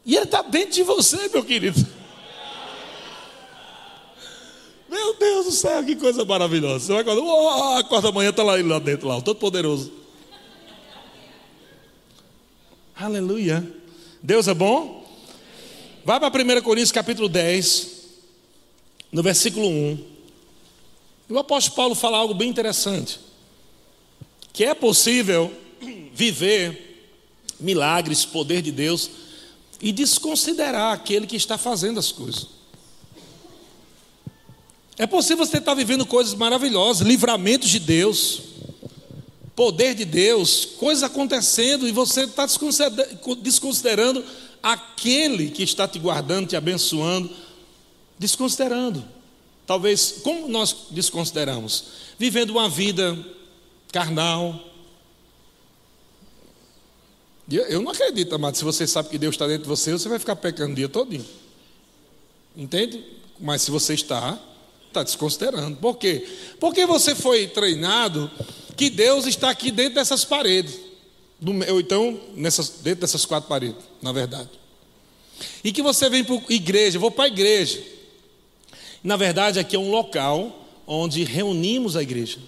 E 0.04 0.16
Ele 0.16 0.24
está 0.24 0.42
dentro 0.42 0.72
de 0.72 0.82
você, 0.82 1.28
meu 1.28 1.44
querido. 1.44 1.86
Meu 4.90 5.14
Deus 5.14 5.46
do 5.46 5.52
céu, 5.52 5.84
que 5.84 5.94
coisa 5.94 6.24
maravilhosa. 6.24 6.86
Você 6.86 6.92
vai 6.92 7.02
acordar, 7.02 7.22
oh, 7.22 7.78
acorda 7.78 8.08
amanhã, 8.08 8.30
está 8.30 8.42
lá 8.42 8.60
lá 8.60 8.80
dentro, 8.80 9.06
lá, 9.06 9.20
todo 9.20 9.36
poderoso. 9.36 9.92
Aleluia. 12.96 13.64
Deus 14.20 14.48
é 14.48 14.54
bom? 14.54 15.01
Vai 16.04 16.18
para 16.18 16.58
1 16.58 16.62
Coríntios 16.62 16.90
capítulo 16.90 17.28
10, 17.28 17.88
no 19.12 19.22
versículo 19.22 19.68
1. 19.68 20.04
E 21.30 21.32
o 21.32 21.38
apóstolo 21.38 21.76
Paulo 21.76 21.94
fala 21.94 22.18
algo 22.18 22.34
bem 22.34 22.50
interessante. 22.50 23.20
Que 24.52 24.64
é 24.64 24.74
possível 24.74 25.52
viver 26.12 27.12
milagres, 27.60 28.24
poder 28.24 28.62
de 28.62 28.72
Deus, 28.72 29.10
e 29.80 29.92
desconsiderar 29.92 30.92
aquele 30.92 31.24
que 31.24 31.36
está 31.36 31.56
fazendo 31.56 32.00
as 32.00 32.10
coisas. 32.10 32.48
É 34.98 35.06
possível 35.06 35.46
você 35.46 35.58
estar 35.58 35.74
vivendo 35.74 36.04
coisas 36.04 36.34
maravilhosas, 36.34 37.06
livramentos 37.06 37.70
de 37.70 37.78
Deus, 37.78 38.42
poder 39.54 39.94
de 39.94 40.04
Deus, 40.04 40.64
coisas 40.64 41.04
acontecendo, 41.04 41.86
e 41.86 41.92
você 41.92 42.24
está 42.24 42.46
desconsiderando 43.40 44.24
aquele 44.62 45.50
que 45.50 45.62
está 45.62 45.88
te 45.88 45.98
guardando, 45.98 46.48
te 46.48 46.56
abençoando, 46.56 47.30
desconsiderando. 48.18 49.04
Talvez, 49.66 50.20
como 50.22 50.48
nós 50.48 50.86
desconsideramos? 50.90 51.84
Vivendo 52.18 52.50
uma 52.50 52.68
vida 52.68 53.18
carnal. 53.90 54.68
Eu 57.48 57.82
não 57.82 57.90
acredito, 57.90 58.34
amado, 58.34 58.56
se 58.56 58.64
você 58.64 58.86
sabe 58.86 59.08
que 59.08 59.18
Deus 59.18 59.34
está 59.34 59.46
dentro 59.46 59.64
de 59.64 59.68
você, 59.68 59.92
você 59.92 60.08
vai 60.08 60.18
ficar 60.18 60.36
pecando 60.36 60.72
o 60.72 60.76
dia 60.76 60.88
todinho. 60.88 61.26
Entende? 62.56 63.04
Mas 63.40 63.62
se 63.62 63.70
você 63.70 63.94
está, 63.94 64.38
está 64.88 65.02
desconsiderando. 65.02 65.76
Por 65.76 65.96
quê? 65.96 66.26
Porque 66.60 66.86
você 66.86 67.14
foi 67.14 67.48
treinado 67.48 68.30
que 68.76 68.88
Deus 68.88 69.26
está 69.26 69.50
aqui 69.50 69.70
dentro 69.70 69.94
dessas 69.94 70.24
paredes 70.24 70.91
ou 71.70 71.80
então 71.80 72.20
nessas, 72.34 72.68
dentro 72.82 73.00
dessas 73.00 73.24
quatro 73.24 73.48
paredes, 73.48 73.82
na 74.00 74.12
verdade. 74.12 74.50
E 75.64 75.72
que 75.72 75.82
você 75.82 76.08
vem 76.08 76.22
para 76.22 76.36
a 76.36 76.52
igreja, 76.52 76.98
vou 76.98 77.10
para 77.10 77.24
a 77.24 77.28
igreja. 77.28 77.82
Na 79.02 79.16
verdade, 79.16 79.58
aqui 79.58 79.74
é 79.74 79.78
um 79.78 79.90
local 79.90 80.68
onde 80.86 81.24
reunimos 81.24 81.96
a 81.96 82.02
igreja. 82.02 82.38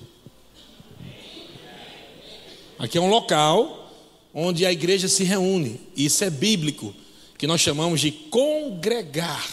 Aqui 2.79 2.99
é 2.99 3.01
um 3.01 3.09
local 3.09 3.91
onde 4.33 4.67
a 4.67 4.73
igreja 4.73 5.09
se 5.09 5.25
reúne. 5.25 5.81
Isso 5.97 6.23
é 6.25 6.31
bíblico, 6.31 6.95
que 7.39 7.47
nós 7.47 7.61
chamamos 7.61 8.01
de 8.01 8.11
congregar. 8.11 9.49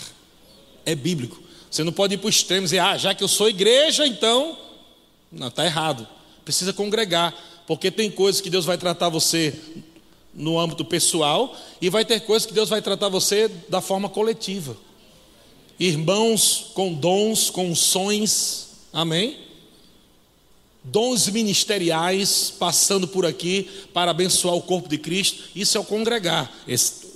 É 0.85 0.95
bíblico. 0.95 1.41
Você 1.69 1.83
não 1.83 1.93
pode 1.93 2.15
ir 2.15 2.17
para 2.17 2.27
o 2.27 2.29
extremo 2.29 2.63
e 2.63 2.65
dizer, 2.65 2.79
ah, 2.79 2.97
já 2.97 3.15
que 3.15 3.23
eu 3.23 3.27
sou 3.27 3.47
igreja, 3.47 4.05
então. 4.05 4.57
Não, 5.31 5.47
está 5.47 5.65
errado. 5.65 6.07
Precisa 6.43 6.73
congregar. 6.73 7.33
Porque 7.67 7.91
tem 7.91 8.11
coisas 8.11 8.41
que 8.41 8.49
Deus 8.49 8.65
vai 8.65 8.77
tratar 8.77 9.09
você 9.09 9.53
no 10.33 10.59
âmbito 10.59 10.85
pessoal 10.85 11.57
e 11.81 11.89
vai 11.89 12.05
ter 12.05 12.21
coisas 12.21 12.45
que 12.45 12.53
Deus 12.53 12.69
vai 12.69 12.81
tratar 12.81 13.09
você 13.09 13.49
da 13.67 13.81
forma 13.81 14.09
coletiva. 14.09 14.77
Irmãos 15.79 16.67
com 16.73 16.93
dons, 16.93 17.49
com 17.49 17.71
unções, 17.71 18.69
amém? 18.93 19.37
Dons 20.83 21.27
ministeriais 21.27 22.53
passando 22.57 23.07
por 23.07 23.25
aqui 23.25 23.69
para 23.93 24.11
abençoar 24.11 24.55
o 24.55 24.61
corpo 24.61 24.87
de 24.87 24.97
Cristo, 24.97 25.43
isso 25.55 25.77
é 25.77 25.81
o 25.81 25.85
congregar. 25.85 26.51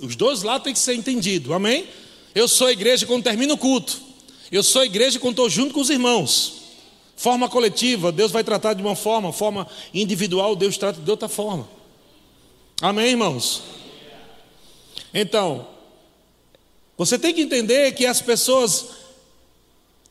Os 0.00 0.14
dois 0.14 0.42
lados 0.42 0.64
têm 0.64 0.72
que 0.72 0.78
ser 0.78 0.94
entendido, 0.94 1.52
amém? 1.52 1.86
Eu 2.34 2.46
sou 2.48 2.70
igreja 2.70 3.06
quando 3.06 3.24
termino 3.24 3.54
o 3.54 3.58
culto, 3.58 4.00
eu 4.52 4.62
sou 4.62 4.84
igreja 4.84 5.18
quando 5.18 5.32
estou 5.32 5.50
junto 5.50 5.72
com 5.74 5.80
os 5.80 5.90
irmãos. 5.90 6.65
Forma 7.16 7.48
coletiva, 7.48 8.12
Deus 8.12 8.30
vai 8.30 8.44
tratar 8.44 8.74
de 8.74 8.82
uma 8.82 8.94
forma, 8.94 9.32
forma 9.32 9.66
individual, 9.94 10.54
Deus 10.54 10.76
trata 10.76 11.00
de 11.00 11.10
outra 11.10 11.28
forma. 11.28 11.66
Amém, 12.80 13.08
irmãos? 13.08 13.62
Então, 15.14 15.66
você 16.96 17.18
tem 17.18 17.32
que 17.32 17.40
entender 17.40 17.92
que 17.92 18.04
as 18.04 18.20
pessoas. 18.20 18.86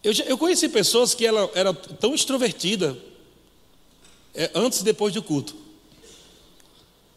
Eu, 0.04 0.14
eu 0.26 0.38
conheci 0.38 0.68
pessoas 0.68 1.14
que 1.14 1.26
ela 1.26 1.50
era 1.54 1.72
tão 1.74 2.16
extrovertida 2.16 2.98
é, 4.34 4.50
antes 4.56 4.80
e 4.80 4.84
depois 4.84 5.14
do 5.14 5.22
culto. 5.22 5.56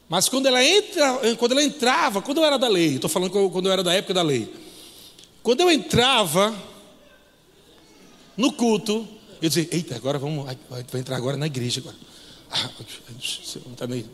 Mas 0.06 0.28
quando 0.28 0.46
ela, 0.46 0.62
entra, 0.62 1.36
quando 1.36 1.52
ela 1.52 1.62
entrava, 1.62 2.20
quando 2.22 2.38
eu 2.38 2.44
era 2.44 2.58
da 2.58 2.68
lei, 2.68 2.96
estou 2.96 3.10
falando 3.10 3.30
quando 3.50 3.66
eu 3.66 3.72
era 3.72 3.82
da 3.82 3.92
época 3.92 4.14
da 4.14 4.22
lei. 4.22 4.52
Quando 5.42 5.60
eu 5.60 5.70
entrava 5.70 6.54
no 8.36 8.52
culto, 8.52 9.06
eu 9.40 9.48
dizer, 9.48 9.68
eita, 9.70 9.94
agora 9.94 10.18
vamos, 10.18 10.44
vai 10.68 11.00
entrar 11.00 11.16
agora 11.16 11.36
na 11.36 11.46
igreja 11.46 11.80
agora. 11.80 11.96
Ah, 12.50 12.70
não 13.64 13.72
está 13.72 13.86
meio. 13.86 14.10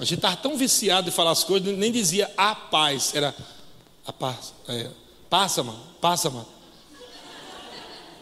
A 0.00 0.04
gente 0.04 0.14
estava 0.14 0.36
tão 0.36 0.56
viciado 0.56 1.08
em 1.08 1.12
falar 1.12 1.32
as 1.32 1.42
coisas, 1.42 1.76
nem 1.76 1.90
dizia 1.90 2.32
a 2.36 2.54
paz, 2.54 3.14
era 3.14 3.34
a 4.06 4.12
paz. 4.12 4.52
É, 4.68 4.90
passa, 5.28 5.62
mano, 5.62 5.82
passa, 6.00 6.30
mano. 6.30 6.48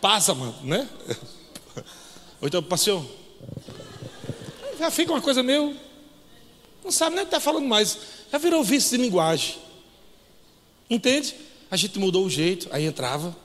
Passa, 0.01 0.35
mano, 0.35 0.55
né? 0.62 0.89
Ou 2.41 2.49
então, 2.49 2.62
passeou. 2.62 3.05
Já 4.79 4.91
fica 4.91 5.12
uma 5.12 5.21
coisa 5.21 5.43
meio. 5.43 5.77
Não 6.85 6.91
sabe 6.91 7.17
nem 7.17 7.25
o 7.25 7.27
que 7.27 7.35
está 7.35 7.41
falando 7.41 7.67
mais. 7.67 7.99
Já 8.31 8.39
virou 8.39 8.62
vício 8.62 8.97
de 8.97 9.03
linguagem. 9.03 9.65
Entende? 10.88 11.35
A 11.70 11.77
gente 11.77 11.99
mudou 11.99 12.25
o 12.25 12.31
jeito, 12.31 12.68
aí 12.70 12.85
entrava. 12.85 13.37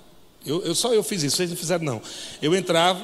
Eu, 0.45 0.61
eu 0.63 0.75
só 0.75 0.93
eu 0.93 1.03
fiz 1.03 1.23
isso, 1.23 1.37
vocês 1.37 1.49
não 1.49 1.57
fizeram 1.57 1.83
não. 1.83 2.01
Eu 2.41 2.55
entrava. 2.55 3.01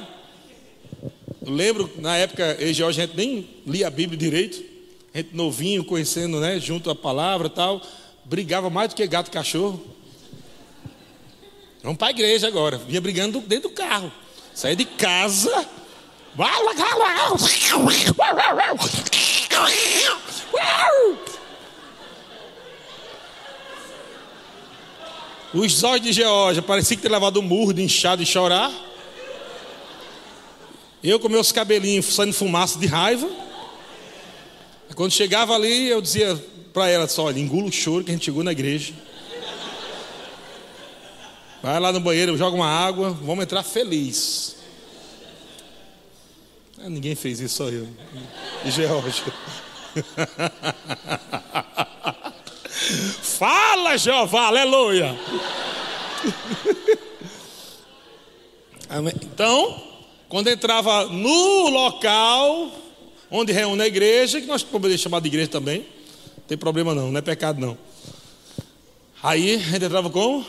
Eu 1.44 1.52
lembro, 1.52 1.90
na 1.98 2.16
época, 2.16 2.56
eu 2.58 2.68
e 2.70 2.74
Jorge, 2.74 3.00
a 3.00 3.06
gente 3.06 3.16
nem 3.16 3.48
lia 3.66 3.86
a 3.86 3.90
Bíblia 3.90 4.18
direito. 4.18 4.62
A 5.14 5.18
gente 5.18 5.34
novinho, 5.34 5.84
conhecendo, 5.84 6.40
né, 6.40 6.60
junto 6.60 6.90
a 6.90 6.94
palavra 6.94 7.48
tal. 7.48 7.80
Brigava 8.24 8.68
mais 8.68 8.90
do 8.90 8.96
que 8.96 9.06
gato 9.06 9.28
e 9.28 9.30
cachorro. 9.30 9.82
Vamos 11.82 11.98
para 11.98 12.08
a 12.08 12.10
igreja 12.10 12.46
agora. 12.46 12.78
Vinha 12.78 13.00
brigando 13.00 13.40
dentro 13.40 13.70
do 13.70 13.74
carro. 13.74 14.12
Saía 14.54 14.76
de 14.76 14.84
casa. 14.84 15.66
Os 25.52 25.82
olhos 25.82 26.02
de 26.02 26.12
Geórgia 26.12 26.60
parecia 26.60 26.96
que 26.96 27.02
ter 27.02 27.10
levado 27.10 27.40
um 27.40 27.42
murro 27.42 27.72
de 27.72 27.82
inchado 27.82 28.22
e 28.22 28.26
chorar. 28.26 28.70
Eu 31.02 31.18
com 31.18 31.28
meus 31.28 31.52
cabelinhos 31.52 32.14
saindo 32.14 32.34
fumaça 32.34 32.78
de 32.78 32.86
raiva. 32.86 33.28
Quando 34.94 35.12
chegava 35.12 35.54
ali, 35.54 35.88
eu 35.88 36.02
dizia 36.02 36.36
para 36.72 36.88
ela 36.88 37.08
só: 37.08 37.24
olha, 37.24 37.38
engula 37.38 37.68
o 37.68 37.72
choro 37.72 38.04
que 38.04 38.10
a 38.10 38.14
gente 38.14 38.26
chegou 38.26 38.44
na 38.44 38.52
igreja. 38.52 38.92
Vai 41.62 41.80
lá 41.80 41.92
no 41.92 42.00
banheiro, 42.00 42.36
joga 42.36 42.54
uma 42.54 42.68
água, 42.68 43.10
vamos 43.10 43.42
entrar 43.42 43.62
feliz. 43.62 44.56
Ah, 46.78 46.88
ninguém 46.88 47.14
fez 47.14 47.40
isso, 47.40 47.56
só 47.56 47.68
eu. 47.68 47.88
E 48.64 48.70
Geórgia. 48.70 49.32
Fala, 53.22 53.96
Jeová, 53.98 54.46
aleluia. 54.46 55.18
Então, 59.22 59.82
quando 60.28 60.48
entrava 60.48 61.06
no 61.06 61.68
local 61.68 62.70
onde 63.30 63.52
reúne 63.52 63.82
a 63.82 63.86
igreja, 63.86 64.40
que 64.40 64.46
nós 64.46 64.62
podemos 64.62 65.00
chamar 65.00 65.20
de 65.20 65.28
igreja 65.28 65.48
também, 65.48 65.80
não 66.36 66.44
tem 66.46 66.56
problema 66.56 66.94
não, 66.94 67.10
não 67.10 67.18
é 67.18 67.22
pecado 67.22 67.60
não. 67.60 67.76
Aí 69.22 69.56
a 69.56 69.58
gente 69.58 69.84
entrava 69.84 70.08
como? 70.08 70.46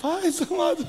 Paz, 0.00 0.40
amado. 0.42 0.86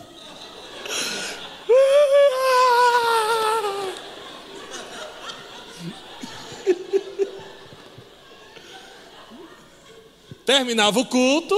Terminava 10.52 11.00
o 11.00 11.06
culto, 11.06 11.56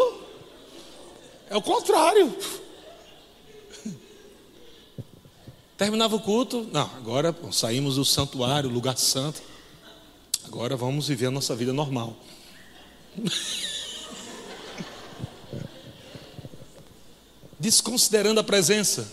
é 1.49 1.57
o 1.57 1.61
contrário. 1.63 2.31
Terminava 5.75 6.15
o 6.15 6.19
culto, 6.19 6.69
não, 6.71 6.83
agora 6.97 7.35
saímos 7.51 7.95
do 7.95 8.05
santuário, 8.05 8.69
lugar 8.69 8.95
santo. 8.95 9.41
Agora 10.45 10.77
vamos 10.77 11.07
viver 11.07 11.25
a 11.25 11.31
nossa 11.31 11.55
vida 11.55 11.73
normal. 11.73 12.15
Desconsiderando 17.59 18.41
a 18.41 18.43
presença. 18.43 19.11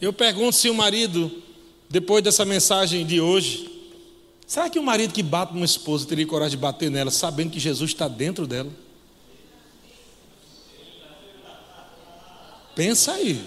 Eu 0.00 0.12
pergunto 0.12 0.54
se 0.54 0.70
o 0.70 0.74
marido, 0.74 1.42
depois 1.90 2.22
dessa 2.22 2.44
mensagem 2.44 3.04
de 3.04 3.20
hoje, 3.20 3.75
será 4.46 4.70
que 4.70 4.78
o 4.78 4.82
marido 4.82 5.12
que 5.12 5.22
bate 5.22 5.52
numa 5.52 5.64
esposa 5.64 6.06
teria 6.06 6.26
coragem 6.26 6.56
de 6.56 6.62
bater 6.62 6.90
nela, 6.90 7.10
sabendo 7.10 7.50
que 7.50 7.60
Jesus 7.60 7.90
está 7.90 8.08
dentro 8.08 8.46
dela? 8.46 8.70
Pensa 12.74 13.12
aí. 13.12 13.42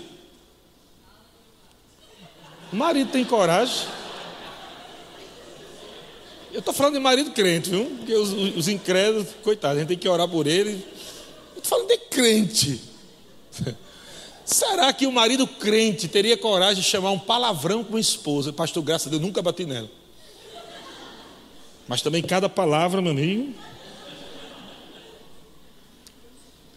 O 2.73 2.75
marido 2.75 3.11
tem 3.11 3.23
coragem. 3.23 3.87
Eu 6.51 6.59
estou 6.59 6.73
falando 6.73 6.95
de 6.95 6.99
marido 6.99 7.31
crente, 7.31 7.69
viu? 7.69 7.85
Porque 7.85 8.13
os, 8.13 8.31
os 8.57 8.67
incrédulos, 8.67 9.27
coitados, 9.43 9.77
a 9.77 9.79
gente 9.81 9.89
tem 9.89 9.97
que 9.97 10.09
orar 10.09 10.27
por 10.27 10.47
ele. 10.47 10.71
Eu 11.55 11.59
estou 11.59 11.65
falando 11.65 11.89
de 11.89 11.97
crente. 11.97 12.81
Será 14.43 14.91
que 14.91 15.05
o 15.05 15.11
marido 15.11 15.45
crente 15.45 16.07
teria 16.07 16.35
coragem 16.35 16.81
de 16.81 16.89
chamar 16.89 17.11
um 17.11 17.19
palavrão 17.19 17.83
com 17.83 17.97
a 17.97 17.99
esposa? 17.99 18.51
Pastor, 18.51 18.83
graças 18.83 19.07
a 19.07 19.09
Deus, 19.11 19.21
nunca 19.21 19.43
bati 19.43 19.63
nela. 19.63 19.89
Mas 21.89 22.03
também 22.03 22.21
cada 22.21 22.47
palavra, 22.47 23.01
meu 23.01 23.11
amigo. 23.11 23.51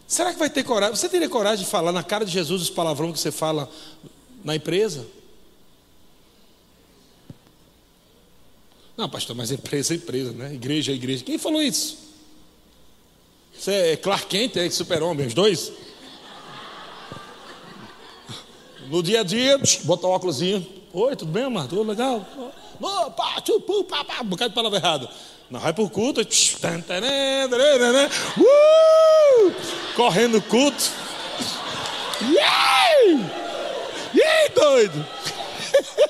Será 0.07 0.33
que 0.33 0.39
vai 0.39 0.49
ter 0.49 0.63
coragem? 0.63 0.95
Você 0.95 1.07
teria 1.07 1.29
coragem 1.29 1.63
de 1.63 1.69
falar 1.69 1.91
na 1.91 2.01
cara 2.01 2.25
de 2.25 2.31
Jesus 2.31 2.63
os 2.63 2.69
palavrões 2.71 3.13
que 3.13 3.19
você 3.19 3.31
fala 3.31 3.69
na 4.43 4.55
empresa? 4.55 5.05
Não, 8.97 9.07
pastor, 9.07 9.35
mas 9.35 9.51
empresa 9.51 9.93
é 9.93 9.97
empresa, 9.97 10.31
né? 10.31 10.51
Igreja 10.51 10.91
é 10.91 10.95
igreja. 10.95 11.23
Quem 11.23 11.37
falou 11.37 11.61
isso? 11.61 11.95
Você 13.55 13.71
é 13.71 13.97
Clark 13.97 14.25
Kent, 14.25 14.57
é 14.57 14.67
super-homem, 14.71 15.27
os 15.27 15.35
dois? 15.35 15.71
No 18.89 19.03
dia 19.03 19.19
a 19.19 19.23
dia, 19.23 19.61
bota 19.83 20.07
o 20.07 20.09
óculos. 20.09 20.41
Oi, 20.41 21.15
tudo 21.15 21.31
bem, 21.31 21.43
amado? 21.43 21.69
Tudo 21.69 21.83
legal? 21.83 22.25
Opa, 22.81 23.41
tchupu, 23.41 23.83
pá, 23.83 24.03
pá, 24.03 24.21
um 24.21 24.25
bocado 24.25 24.49
de 24.49 24.55
palavra 24.55 24.79
errada. 24.79 25.09
Não, 25.49 25.59
vai 25.59 25.73
pro 25.73 25.89
culto. 25.89 26.21
uh, 28.37 29.53
correndo 29.95 30.41
culto. 30.41 30.91
Yay! 32.21 33.19
Yay, 34.15 34.49
doido! 34.55 35.05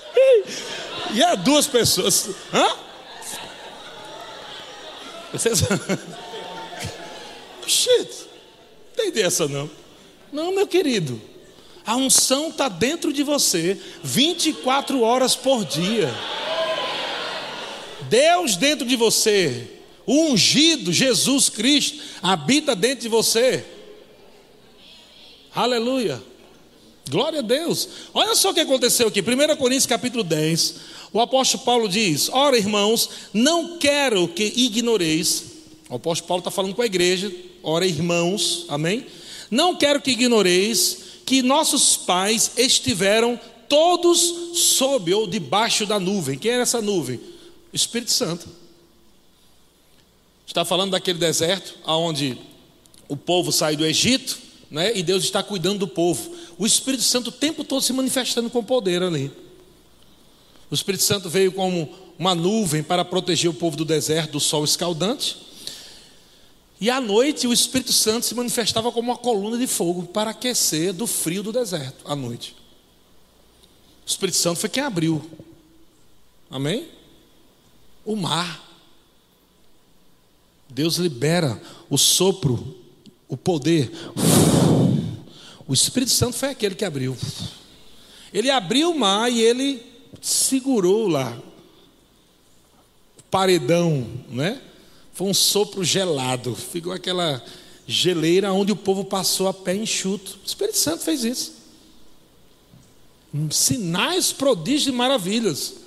e 1.14 1.24
é 1.24 1.36
duas 1.36 1.68
pessoas. 1.68 2.30
Hã? 2.54 2.76
Vocês. 5.34 5.62
Shit, 7.66 8.10
não 8.10 8.96
tem 8.96 9.12
dessa 9.12 9.48
não. 9.48 9.70
Não, 10.32 10.54
meu 10.54 10.68
querido. 10.68 11.20
A 11.86 11.96
unção 11.96 12.48
está 12.48 12.70
dentro 12.70 13.12
de 13.12 13.24
você 13.24 13.78
24 14.04 15.02
horas 15.02 15.36
por 15.36 15.66
dia. 15.66 16.14
Deus 18.14 18.56
dentro 18.58 18.86
de 18.86 18.96
você, 18.96 19.68
o 20.06 20.14
ungido 20.26 20.94
Jesus 20.94 21.50
Cristo, 21.50 21.98
habita 22.22 22.76
dentro 22.76 23.02
de 23.02 23.10
você. 23.10 23.66
Aleluia. 25.56 26.22
Glória 27.10 27.40
a 27.40 27.42
Deus. 27.42 27.90
Olha 28.14 28.36
só 28.36 28.52
o 28.52 28.54
que 28.54 28.60
aconteceu 28.60 29.08
aqui. 29.08 29.20
1 29.20 29.56
Coríntios 29.56 29.88
capítulo 29.88 30.24
10. 30.24 30.76
O 31.12 31.20
apóstolo 31.20 31.64
Paulo 31.64 31.90
diz: 31.90 32.30
Ora, 32.32 32.56
irmãos, 32.56 33.10
não 33.34 33.80
quero 33.80 34.28
que 34.28 34.44
ignoreis. 34.44 35.46
O 35.90 35.96
apóstolo 35.96 36.28
Paulo 36.28 36.42
está 36.42 36.52
falando 36.52 36.76
com 36.76 36.84
a 36.84 36.86
igreja. 36.86 37.34
Ora, 37.64 37.84
irmãos, 37.84 38.68
amém? 38.70 39.08
Não 39.50 39.76
quero 39.76 40.00
que 40.00 40.12
ignoreis 40.12 41.00
que 41.26 41.42
nossos 41.42 41.98
pais 41.98 42.52
estiveram 42.58 43.40
todos 43.68 44.52
sob 44.54 45.12
ou 45.16 45.26
debaixo 45.26 45.88
da 45.88 46.00
nuvem. 46.00 46.38
Quem 46.38 46.52
era 46.52 46.62
essa 46.62 46.80
nuvem? 46.80 47.33
Espírito 47.74 48.12
Santo. 48.12 48.48
Está 50.46 50.64
falando 50.64 50.92
daquele 50.92 51.18
deserto 51.18 51.76
onde 51.86 52.38
o 53.08 53.18
povo 53.18 53.52
sai 53.52 53.76
do 53.76 53.86
Egito, 53.86 54.38
né? 54.70 54.96
E 54.96 55.02
Deus 55.02 55.24
está 55.24 55.42
cuidando 55.42 55.80
do 55.80 55.88
povo. 55.88 56.36
O 56.58 56.66
Espírito 56.66 57.04
Santo 57.04 57.28
o 57.28 57.32
tempo 57.32 57.64
todo 57.64 57.82
se 57.82 57.94
manifestando 57.94 58.50
com 58.50 58.64
poder 58.64 59.02
ali. 59.02 59.32
O 60.70 60.76
Espírito 60.76 61.04
Santo 61.04 61.30
veio 61.30 61.52
como 61.52 61.94
uma 62.18 62.36
nuvem 62.36 62.84
para 62.84 63.04
proteger 63.04 63.50
o 63.50 63.54
povo 63.54 63.76
do 63.76 63.86
deserto 63.86 64.34
do 64.34 64.40
sol 64.40 64.64
escaldante. 64.64 65.38
E 66.80 66.90
à 66.90 67.00
noite 67.00 67.48
o 67.48 67.54
Espírito 67.54 67.94
Santo 67.94 68.26
se 68.26 68.36
manifestava 68.36 68.92
como 68.92 69.12
uma 69.12 69.18
coluna 69.18 69.58
de 69.58 69.68
fogo 69.68 70.04
para 70.04 70.32
aquecer 70.32 70.92
do 70.94 71.08
frio 71.08 71.42
do 71.42 71.52
deserto 71.52 72.04
à 72.06 72.16
noite. 72.16 72.56
O 74.06 74.10
Espírito 74.10 74.38
Santo 74.38 74.60
foi 74.60 74.70
quem 74.70 74.84
abriu. 74.84 75.22
Amém? 76.50 76.88
O 78.06 78.16
mar. 78.16 78.62
Deus 80.70 80.96
libera 80.96 81.62
o 81.90 81.98
sopro, 81.98 82.76
o 83.28 83.38
poder. 83.38 83.92
O 85.68 85.74
Espírito 85.74 86.12
Santo 86.12 86.36
foi 86.36 86.50
aquele 86.50 86.76
que 86.76 86.84
abriu. 86.84 87.16
Ele 88.34 88.50
abriu 88.50 88.92
o 88.92 89.00
mar 89.00 89.32
e 89.32 89.40
ele 89.40 89.84
segurou 90.22 91.08
lá. 91.08 91.38
Paredão, 93.30 94.08
né? 94.30 94.62
Foi 95.14 95.28
um 95.28 95.34
sopro 95.34 95.84
gelado. 95.84 96.56
Ficou 96.56 96.92
aquela 96.92 97.44
geleira 97.86 98.52
onde 98.52 98.72
o 98.72 98.76
povo 98.76 99.06
passou 99.06 99.48
a 99.48 99.54
pé 99.54 99.76
enxuto. 99.76 100.40
O 100.44 100.48
Espírito 100.48 100.78
Santo 100.78 101.04
fez 101.04 101.24
isso. 101.24 101.54
Sinais, 103.52 104.32
prodígios 104.32 104.88
e 104.88 104.92
maravilhas. 104.92 105.83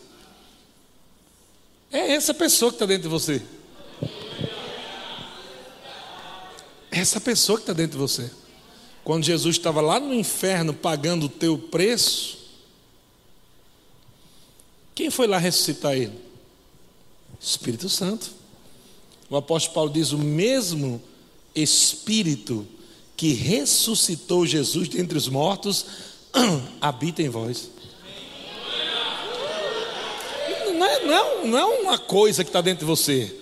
É 1.90 2.12
essa 2.12 2.34
pessoa 2.34 2.70
que 2.70 2.76
está 2.76 2.86
dentro 2.86 3.04
de 3.04 3.08
você. 3.08 3.42
Essa 6.90 7.20
pessoa 7.20 7.58
que 7.58 7.62
está 7.62 7.72
dentro 7.72 7.92
de 7.92 7.98
você. 7.98 8.30
Quando 9.04 9.24
Jesus 9.24 9.56
estava 9.56 9.80
lá 9.80 10.00
no 10.00 10.12
inferno 10.12 10.74
pagando 10.74 11.26
o 11.26 11.28
teu 11.28 11.56
preço, 11.56 12.38
quem 14.94 15.10
foi 15.10 15.26
lá 15.26 15.38
ressuscitar 15.38 15.94
ele? 15.94 16.18
Espírito 17.40 17.88
Santo. 17.88 18.30
O 19.28 19.36
apóstolo 19.36 19.74
Paulo 19.74 19.90
diz: 19.90 20.12
o 20.12 20.18
mesmo 20.18 21.00
Espírito 21.54 22.66
que 23.16 23.32
ressuscitou 23.32 24.44
Jesus 24.44 24.88
dentre 24.88 25.16
os 25.16 25.28
mortos 25.28 25.86
habita 26.80 27.22
em 27.22 27.28
vós. 27.28 27.70
Não 30.76 30.86
é, 30.86 31.04
não, 31.04 31.14
é, 31.14 31.46
não 31.46 31.58
é 31.58 31.64
uma 31.64 31.98
coisa 31.98 32.44
que 32.44 32.50
está 32.50 32.60
dentro 32.60 32.80
de 32.80 32.84
você. 32.84 33.34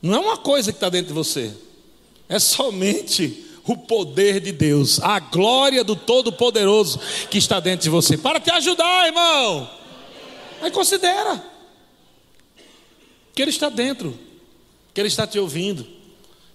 Não 0.00 0.14
é 0.14 0.18
uma 0.18 0.36
coisa 0.36 0.72
que 0.72 0.76
está 0.76 0.88
dentro 0.88 1.08
de 1.08 1.14
você. 1.14 1.52
É 2.28 2.38
somente 2.38 3.44
o 3.66 3.76
poder 3.76 4.40
de 4.40 4.52
Deus, 4.52 5.00
a 5.00 5.18
glória 5.18 5.82
do 5.82 5.96
Todo-Poderoso 5.96 7.00
que 7.30 7.38
está 7.38 7.60
dentro 7.60 7.84
de 7.84 7.90
você. 7.90 8.16
Para 8.16 8.38
te 8.38 8.50
ajudar, 8.50 9.06
irmão. 9.06 9.70
Aí 10.60 10.70
considera 10.70 11.42
que 13.34 13.42
Ele 13.42 13.50
está 13.50 13.68
dentro, 13.68 14.18
que 14.92 15.00
Ele 15.00 15.08
está 15.08 15.26
te 15.26 15.38
ouvindo, 15.38 15.86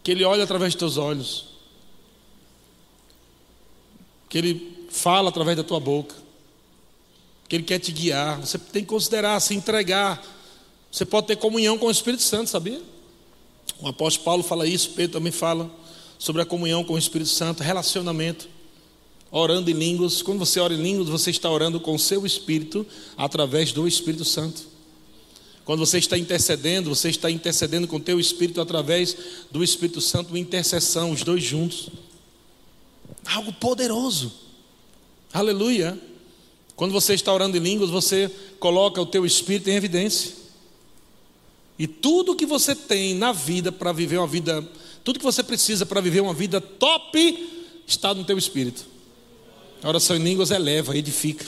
que 0.03 0.11
Ele 0.11 0.23
olha 0.23 0.43
através 0.43 0.73
dos 0.73 0.79
teus 0.79 0.97
olhos, 0.97 1.45
que 4.29 4.37
Ele 4.37 4.87
fala 4.89 5.29
através 5.29 5.57
da 5.57 5.63
tua 5.63 5.79
boca, 5.79 6.15
que 7.49 7.55
Ele 7.55 7.63
quer 7.63 7.79
te 7.79 7.91
guiar. 7.91 8.39
Você 8.39 8.59
tem 8.59 8.83
que 8.83 8.89
considerar, 8.89 9.39
se 9.39 9.55
entregar. 9.55 10.23
Você 10.91 11.03
pode 11.03 11.27
ter 11.27 11.35
comunhão 11.35 11.77
com 11.79 11.87
o 11.87 11.91
Espírito 11.91 12.21
Santo, 12.21 12.49
sabia? 12.49 12.81
O 13.81 13.87
apóstolo 13.87 14.23
Paulo 14.23 14.43
fala 14.43 14.67
isso, 14.67 14.91
Pedro 14.91 15.13
também 15.13 15.31
fala 15.31 15.69
sobre 16.19 16.41
a 16.41 16.45
comunhão 16.45 16.83
com 16.83 16.93
o 16.93 16.97
Espírito 16.97 17.29
Santo, 17.29 17.63
relacionamento, 17.63 18.47
orando 19.31 19.71
em 19.71 19.73
línguas. 19.73 20.21
Quando 20.21 20.39
você 20.39 20.59
ora 20.59 20.73
em 20.73 20.81
línguas, 20.81 21.07
você 21.07 21.31
está 21.31 21.49
orando 21.49 21.79
com 21.79 21.95
o 21.95 21.99
seu 21.99 22.25
Espírito 22.25 22.85
através 23.17 23.71
do 23.71 23.87
Espírito 23.87 24.25
Santo. 24.25 24.67
Quando 25.63 25.79
você 25.79 25.97
está 25.97 26.17
intercedendo, 26.17 26.89
você 26.93 27.09
está 27.09 27.31
intercedendo 27.31 27.87
com 27.87 27.97
o 27.97 28.01
teu 28.01 28.19
Espírito 28.19 28.59
através 28.59 29.15
do 29.49 29.63
Espírito 29.63 30.01
Santo, 30.01 30.35
intercessão, 30.37 31.11
os 31.11 31.23
dois 31.23 31.43
juntos. 31.43 31.89
Algo 33.25 33.53
poderoso. 33.53 34.33
Aleluia. 35.31 36.08
Quando 36.79 36.93
você 36.93 37.13
está 37.13 37.33
orando 37.33 37.57
em 37.57 37.59
línguas, 37.59 37.89
você 37.89 38.31
coloca 38.57 39.01
o 39.01 39.05
teu 39.05 39.25
Espírito 39.25 39.69
em 39.69 39.75
evidência. 39.75 40.31
E 41.77 41.85
tudo 41.85 42.37
que 42.37 42.45
você 42.45 42.73
tem 42.73 43.13
na 43.13 43.33
vida 43.33 43.69
para 43.69 43.91
viver 43.91 44.17
uma 44.17 44.25
vida, 44.25 44.65
tudo 45.03 45.19
que 45.19 45.25
você 45.25 45.43
precisa 45.43 45.85
para 45.85 45.99
viver 45.99 46.21
uma 46.21 46.33
vida 46.33 46.61
top, 46.61 47.73
está 47.85 48.13
no 48.13 48.23
teu 48.23 48.37
espírito. 48.37 48.85
A 49.83 49.89
oração 49.89 50.15
em 50.15 50.23
línguas 50.23 50.51
eleva, 50.51 50.95
edifica. 50.95 51.45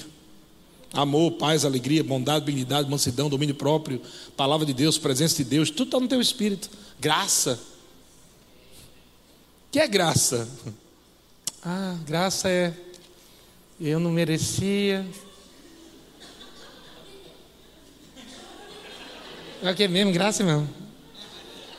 Amor, 0.91 1.31
paz, 1.31 1.63
alegria, 1.63 2.03
bondade, 2.03 2.43
benignidade, 2.43 2.89
mansidão, 2.89 3.29
domínio 3.29 3.55
próprio, 3.55 4.01
palavra 4.35 4.65
de 4.65 4.73
Deus, 4.73 4.97
presença 4.97 5.37
de 5.37 5.45
Deus, 5.45 5.69
tudo 5.69 5.85
está 5.85 5.99
no 6.01 6.09
teu 6.09 6.19
espírito. 6.19 6.69
Graça. 6.99 7.57
O 9.69 9.71
que 9.71 9.79
é 9.79 9.87
graça? 9.87 10.45
Ah, 11.63 11.95
graça 12.05 12.49
é 12.49 12.73
eu 13.89 13.99
não 13.99 14.11
merecia, 14.11 15.05
É 19.63 19.69
o 19.69 19.75
que 19.75 19.87
mesmo? 19.87 20.11
Graça 20.11 20.43
mesmo. 20.43 20.67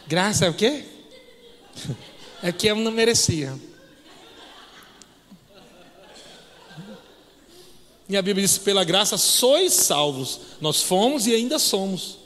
Graça 0.06 0.46
é 0.46 0.50
o 0.50 0.54
quê? 0.54 0.84
É 2.40 2.52
que 2.52 2.68
eu 2.68 2.76
não 2.76 2.92
merecia. 2.92 3.58
E 8.08 8.16
a 8.16 8.22
Bíblia 8.22 8.46
diz: 8.46 8.56
pela 8.58 8.84
graça 8.84 9.16
sois 9.16 9.72
salvos. 9.72 10.40
Nós 10.60 10.82
fomos 10.82 11.26
e 11.26 11.34
ainda 11.34 11.58
somos. 11.58 12.18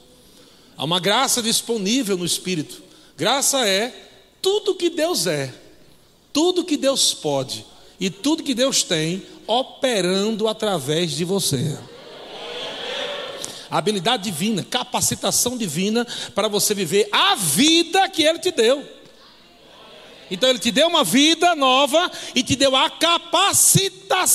Há 0.76 0.84
uma 0.84 1.00
graça 1.00 1.42
disponível 1.42 2.18
no 2.18 2.26
Espírito. 2.26 2.82
Graça 3.16 3.66
é 3.66 4.10
tudo 4.42 4.74
que 4.74 4.90
Deus 4.90 5.26
é, 5.26 5.54
tudo 6.32 6.64
que 6.64 6.76
Deus 6.76 7.14
pode 7.14 7.64
e 7.98 8.10
tudo 8.10 8.42
que 8.42 8.54
Deus 8.54 8.82
tem 8.82 9.22
operando 9.46 10.48
através 10.48 11.12
de 11.12 11.24
você 11.24 11.78
habilidade 13.70 14.24
divina, 14.24 14.64
capacitação 14.64 15.56
divina 15.56 16.06
para 16.34 16.48
você 16.48 16.74
viver 16.74 17.08
a 17.12 17.34
vida 17.34 18.08
que 18.08 18.22
Ele 18.22 18.38
te 18.38 18.50
deu. 18.50 18.84
Então 20.30 20.48
Ele 20.48 20.58
te 20.58 20.70
deu 20.70 20.88
uma 20.88 21.04
vida 21.04 21.54
nova 21.54 22.10
e 22.34 22.42
te 22.42 22.56
deu 22.56 22.74
a 22.74 22.90
capacitação 22.90 24.34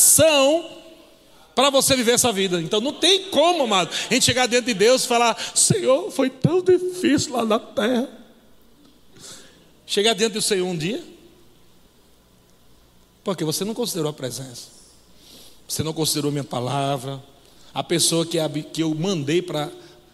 para 1.54 1.69
você 1.69 1.95
viver 1.95 2.13
essa 2.13 2.32
vida. 2.32 2.62
Então 2.62 2.80
não 2.80 2.93
tem 2.93 3.24
como, 3.26 3.63
amado, 3.63 3.89
a 4.10 4.13
gente 4.13 4.26
chegar 4.26 4.47
dentro 4.47 4.67
de 4.67 4.74
Deus 4.74 5.04
e 5.04 5.08
falar: 5.08 5.38
Senhor, 5.54 6.10
foi 6.12 6.30
tão 6.30 6.62
difícil 6.62 7.34
lá 7.34 7.43
na 7.45 7.60
terra. 7.60 8.08
Chegar 9.86 10.13
dentro 10.13 10.36
do 10.36 10.41
Senhor 10.41 10.65
um 10.65 10.78
dia, 10.78 11.04
porque 13.23 13.43
você 13.43 13.63
não 13.63 13.73
considerou 13.73 14.10
a 14.10 14.13
presença, 14.13 14.67
você 15.67 15.84
não 15.84 15.93
considerou 15.93 16.31
minha 16.31 16.43
palavra, 16.43 17.21
a 17.73 17.84
pessoa 17.84 18.25
que, 18.25 18.38
que 18.73 18.84
eu 18.84 18.93
mandei 18.93 19.41
para, 19.41 19.71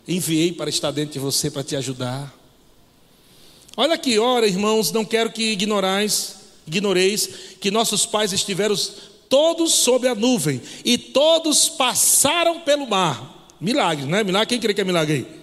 enviei 0.08 0.52
para 0.52 0.70
estar 0.70 0.92
dentro 0.92 1.14
de 1.14 1.20
você 1.20 1.50
para 1.50 1.64
te 1.64 1.76
ajudar. 1.76 2.34
Olha 3.76 3.96
aqui, 3.96 4.18
ora, 4.20 4.48
irmãos, 4.48 4.92
não 4.92 5.06
quero 5.06 5.32
que 5.32 5.52
ignorais, 5.52 6.36
ignoreis 6.66 7.30
que 7.60 7.72
nossos 7.72 8.06
pais 8.06 8.34
estiveram 8.34 8.76
todos 9.30 9.74
sob 9.74 10.08
a 10.08 10.16
nuvem 10.16 10.62
e 10.84 10.98
todos 10.98 11.70
passaram 11.70 12.62
pelo 12.62 12.88
mar. 12.88 13.48
Milagre, 13.60 14.06
não 14.06 14.18
é 14.18 14.24
milagre? 14.24 14.48
Quem 14.48 14.60
crê 14.60 14.74
que 14.74 14.82
é 14.82 14.84
milagre 14.84 15.16
aí? 15.16 15.38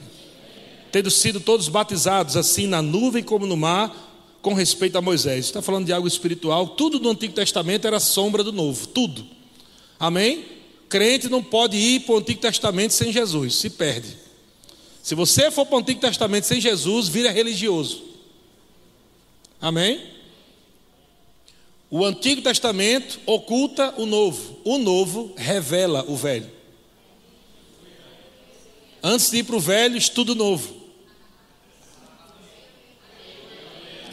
Tendo 0.92 1.11
sido 1.11 1.40
todos 1.40 1.68
batizados 1.68 2.37
assim 2.37 2.66
na 2.66 2.81
nuvem 2.81 3.22
como 3.22 3.46
no 3.46 3.57
mar, 3.57 4.04
com 4.44 4.52
respeito 4.52 4.98
a 4.98 5.00
Moisés. 5.00 5.46
Está 5.46 5.62
falando 5.62 5.87
de 5.87 5.92
algo 5.92 6.07
espiritual. 6.07 6.68
Tudo 6.68 6.98
do 6.98 7.09
Antigo 7.09 7.33
Testamento 7.33 7.87
era 7.87 7.98
sombra 7.98 8.44
do 8.44 8.52
Novo, 8.52 8.87
tudo. 8.87 9.26
Amém? 9.98 10.44
Crente 10.87 11.30
não 11.30 11.42
pode 11.42 11.78
ir 11.78 12.00
para 12.00 12.14
o 12.14 12.18
Antigo 12.18 12.42
Testamento 12.42 12.92
sem 12.92 13.11
Jesus, 13.11 13.57
se 13.57 13.70
perde. 13.70 14.16
Se 15.02 15.14
você 15.14 15.50
for 15.50 15.64
para 15.64 15.76
o 15.76 15.78
Antigo 15.78 15.98
Testamento 15.98 16.44
sem 16.44 16.61
Jesus, 16.61 17.09
vira 17.09 17.30
religioso. 17.30 18.02
Amém? 19.61 19.98
O 21.90 22.04
Antigo 22.04 22.42
Testamento 22.42 23.18
oculta 23.24 23.94
o 23.96 24.04
Novo, 24.04 24.59
o 24.62 24.76
Novo 24.76 25.33
revela 25.37 26.04
o 26.07 26.16
Velho. 26.16 26.50
Antes 29.02 29.30
de 29.30 29.38
ir 29.38 29.44
para 29.44 29.57
o 29.57 29.61
Velho, 29.61 29.96
estudo 29.96 30.35
novo. 30.35 30.84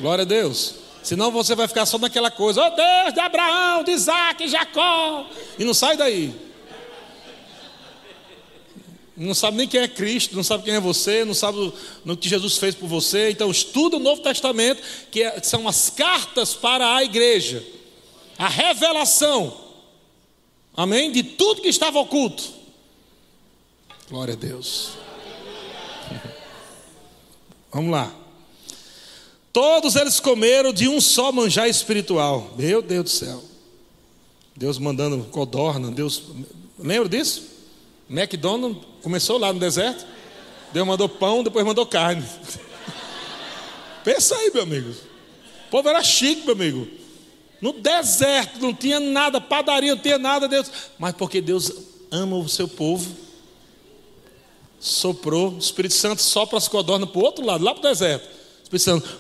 Glória 0.02 0.24
a 0.24 0.26
Deus. 0.26 0.76
Senão 1.02 1.32
você 1.32 1.56
vai 1.56 1.68
ficar 1.68 1.86
só 1.86 1.98
naquela 1.98 2.30
coisa, 2.30 2.62
oh 2.62 2.70
Deus 2.76 3.14
de 3.14 3.20
Abraão, 3.20 3.84
de 3.84 3.92
Isaac, 3.92 4.48
Jacó, 4.48 5.26
e 5.58 5.64
não 5.64 5.74
sai 5.74 5.96
daí 5.96 6.52
não 9.16 9.36
sabe 9.36 9.58
nem 9.58 9.68
quem 9.68 9.82
é 9.82 9.88
Cristo, 9.88 10.36
não 10.36 10.44
sabe 10.44 10.64
quem 10.64 10.74
é 10.74 10.80
você, 10.80 11.24
não 11.24 11.34
sabe 11.34 11.72
o 12.06 12.18
que 12.18 12.28
Jesus 12.28 12.58
fez 12.58 12.74
por 12.74 12.88
você. 12.88 13.30
Então, 13.30 13.52
estuda 13.52 13.98
o 13.98 14.00
Novo 14.00 14.22
Testamento, 14.22 14.82
que 15.12 15.22
é, 15.22 15.42
são 15.44 15.68
as 15.68 15.90
cartas 15.90 16.54
para 16.56 16.96
a 16.96 17.04
igreja, 17.04 17.64
a 18.38 18.48
revelação, 18.48 19.56
amém? 20.76 21.12
De 21.12 21.24
tudo 21.24 21.62
que 21.62 21.68
estava 21.68 22.00
oculto. 22.00 22.44
Glória 24.10 24.34
a 24.34 24.38
Deus. 24.38 24.92
Vamos 27.72 27.92
lá. 27.92 28.21
Todos 29.54 29.96
eles 29.96 30.20
comeram 30.20 30.72
de 30.72 30.88
um 30.88 31.02
só 31.02 31.32
manjar 31.32 31.68
espiritual. 31.68 32.54
Meu 32.58 32.82
Deus 32.82 33.04
do 33.04 33.10
céu. 33.10 33.44
Deus 34.56 34.78
mandando 34.78 35.24
codorna, 35.26 35.92
Deus. 35.92 36.24
Lembra 36.80 37.10
disso? 37.10 37.44
McDonald's 38.10 38.82
começou 39.02 39.38
lá 39.38 39.52
no 39.52 39.60
deserto. 39.60 40.06
Deus 40.72 40.88
mandou 40.88 41.10
pão, 41.10 41.44
depois 41.44 41.66
mandou 41.66 41.86
carne. 41.86 42.24
Pensa 44.04 44.36
aí, 44.36 44.52
meu 44.54 44.64
amigo. 44.64 44.90
O 45.68 45.70
povo 45.70 45.90
era 45.90 46.02
chique, 46.04 46.46
meu 46.46 46.54
amigo. 46.54 46.88
No 47.60 47.74
deserto, 47.74 48.60
não 48.60 48.74
tinha 48.74 49.00
nada, 49.00 49.40
padaria, 49.40 49.94
não 49.94 50.02
tinha 50.02 50.18
nada, 50.18 50.48
Deus. 50.48 50.72
Mas 50.98 51.14
porque 51.14 51.42
Deus 51.42 51.72
ama 52.10 52.38
o 52.38 52.50
seu 52.50 52.68
povo, 52.68 53.16
soprou, 54.80 55.52
o 55.52 55.60
Espírito 55.60 55.94
Santo 55.94 56.22
sopra 56.22 56.58
as 56.58 56.68
codornas 56.68 57.10
para 57.10 57.20
o 57.20 57.24
outro 57.24 57.46
lado, 57.46 57.64
lá 57.64 57.74
para 57.74 57.80
o 57.80 57.90
deserto. 57.90 58.41
O 58.72 58.76
Espírito 58.76 58.80
Santo. 58.80 59.18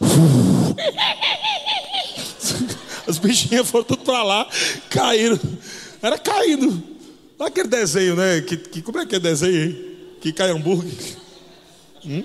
As 3.07 3.17
bichinhas 3.17 3.69
foram 3.69 3.83
tudo 3.83 4.03
para 4.03 4.23
lá, 4.23 4.47
caíram. 4.89 5.39
Era 6.01 6.17
caindo. 6.17 6.81
Aquele 7.37 7.67
desenho, 7.67 8.15
né? 8.15 8.41
Que, 8.41 8.55
que, 8.55 8.81
como 8.81 8.99
é 8.99 9.05
que 9.05 9.15
é 9.15 9.19
desenho? 9.19 9.75
Que 10.21 10.31
cai 10.31 10.51
hambúrguer. 10.51 10.93
Hum? 12.05 12.23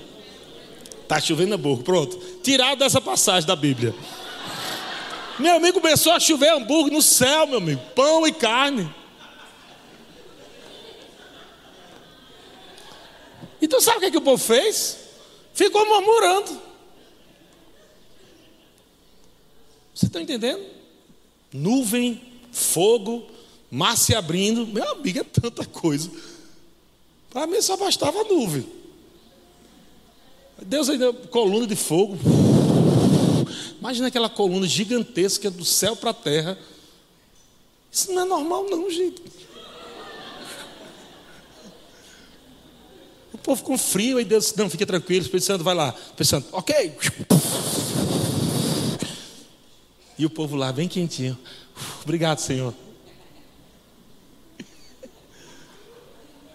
Tá 1.09 1.20
chovendo 1.20 1.55
hambúrguer, 1.55 1.85
pronto. 1.85 2.16
Tirado 2.43 2.79
dessa 2.79 3.01
passagem 3.01 3.47
da 3.47 3.57
Bíblia. 3.57 3.95
Meu 5.39 5.57
amigo 5.57 5.81
começou 5.81 6.12
a 6.12 6.20
chover 6.20 6.53
hambúrguer 6.53 6.93
no 6.93 7.03
céu, 7.03 7.47
meu 7.47 7.59
amigo. 7.59 7.81
Pão 7.95 8.27
e 8.27 8.33
carne. 8.33 8.89
Então 13.61 13.81
sabe 13.81 13.99
o 13.99 14.01
que, 14.01 14.11
que 14.12 14.18
o 14.18 14.22
povo 14.22 14.43
fez? 14.43 14.99
Ficou 15.55 15.85
murmurando. 15.87 16.66
Você 19.97 20.05
está 20.05 20.20
entendendo? 20.20 20.62
Nuvem, 21.51 22.20
fogo, 22.53 23.26
mar 23.70 23.97
se 23.97 24.14
abrindo. 24.14 24.66
Meu 24.66 24.86
amigo, 24.90 25.20
é 25.20 25.24
tanta 25.24 25.64
coisa. 25.64 26.11
Para 27.30 27.47
mim 27.47 27.62
só 27.62 27.78
bastava 27.78 28.20
a 28.20 28.24
nuvem. 28.24 28.66
Deus 30.61 30.90
ainda, 30.90 31.14
coluna 31.14 31.66
de 31.66 31.74
fogo. 31.74 32.18
Imagina 33.80 34.09
aquela 34.09 34.28
coluna 34.28 34.66
gigantesca 34.66 35.51
do 35.51 35.64
céu 35.64 35.97
para 35.97 36.11
a 36.11 36.14
terra. 36.14 36.59
Isso 37.90 38.12
não 38.12 38.20
é 38.20 38.24
normal, 38.26 38.66
não, 38.68 38.90
gente. 38.90 39.22
O 43.32 43.38
povo 43.38 43.62
com 43.64 43.78
frio, 43.78 44.18
aí 44.18 44.26
Deus, 44.26 44.55
não, 44.57 44.68
fica 44.68 44.84
tranquilo, 44.84 45.22
Espírito 45.22 45.47
Santo 45.47 45.64
vai 45.64 45.74
lá. 45.74 45.94
Pensando, 46.14 46.44
ok. 46.53 46.94
E 50.19 50.25
o 50.25 50.31
povo 50.31 50.57
lá, 50.57 50.73
bem 50.73 50.89
quentinho. 50.89 51.39
Obrigado, 52.03 52.39
Senhor. 52.39 52.75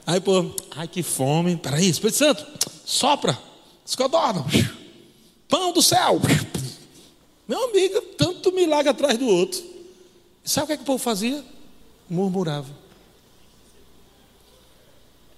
Aí, 0.05 0.20
pô, 0.20 0.51
ai 0.72 0.88
que 0.88 1.03
fome. 1.03 1.55
Peraí, 1.55 1.88
Espírito 1.88 2.18
Santo, 2.18 2.45
sopra, 2.84 3.38
escodorna, 3.86 4.45
pão 5.47 5.72
do 5.72 5.82
céu. 5.82 6.20
Meu 7.47 7.66
amigo, 7.70 8.01
tanto 8.18 8.51
milagre 8.51 8.89
atrás 8.89 9.18
do 9.18 9.28
outro. 9.28 9.62
Sabe 10.43 10.64
o 10.64 10.68
que, 10.68 10.74
é 10.74 10.78
que 10.78 10.84
o 10.84 10.86
povo 10.86 11.03
fazia? 11.03 11.43
Murmurava. 12.09 12.70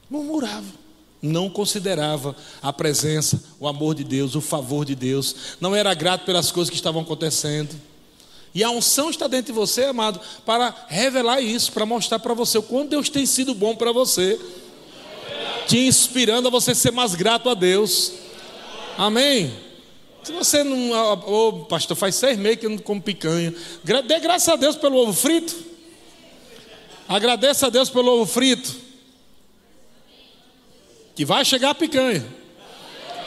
Murmurava. 0.10 0.84
Não 1.22 1.50
considerava 1.50 2.36
a 2.62 2.74
presença, 2.74 3.42
o 3.60 3.68
amor 3.68 3.96
de 3.96 4.04
Deus, 4.04 4.36
o 4.36 4.42
favor 4.42 4.86
de 4.86 4.94
Deus. 4.94 5.58
Não 5.60 5.76
era 5.76 5.94
grato 5.94 6.26
pelas 6.26 6.52
coisas 6.52 6.70
que 6.70 6.76
estavam 6.76 7.02
acontecendo. 7.02 7.74
E 8.56 8.64
a 8.64 8.70
unção 8.70 9.10
está 9.10 9.28
dentro 9.28 9.48
de 9.48 9.60
você, 9.60 9.86
amado, 9.86 10.20
para 10.46 10.76
revelar 10.88 11.42
isso, 11.42 11.72
para 11.72 11.86
mostrar 11.86 12.20
para 12.20 12.34
você 12.36 12.58
o 12.58 12.64
quanto 12.64 12.90
Deus 12.90 13.10
tem 13.10 13.26
sido 13.26 13.56
bom 13.56 13.76
para 13.76 13.92
você, 13.92 14.40
te 15.68 15.80
inspirando 15.80 16.48
a 16.48 16.52
você 16.52 16.76
ser 16.76 16.92
mais 16.92 17.16
grato 17.16 17.50
a 17.50 17.56
Deus. 17.56 18.14
Amém? 18.96 19.52
Se 20.24 20.32
você 20.32 20.64
não. 20.64 20.92
Ô, 20.92 21.48
oh, 21.48 21.54
pastor, 21.66 21.98
faz 21.98 22.16
seis 22.16 22.38
meses 22.38 22.60
que 22.60 22.66
eu 22.68 22.70
não 22.70 22.78
como 22.78 23.02
picanha. 23.02 23.54
Dê 23.84 24.20
graças 24.20 24.48
a 24.48 24.56
Deus 24.56 24.76
pelo 24.76 24.98
ovo 24.98 25.14
frito. 25.14 25.56
Agradeça 27.08 27.68
a 27.68 27.70
Deus 27.70 27.90
pelo 27.90 28.12
ovo 28.12 28.26
frito. 28.26 28.74
Que 31.16 31.26
vai 31.26 31.44
chegar 31.44 31.72
a 31.72 31.76
picanha. 31.76 32.26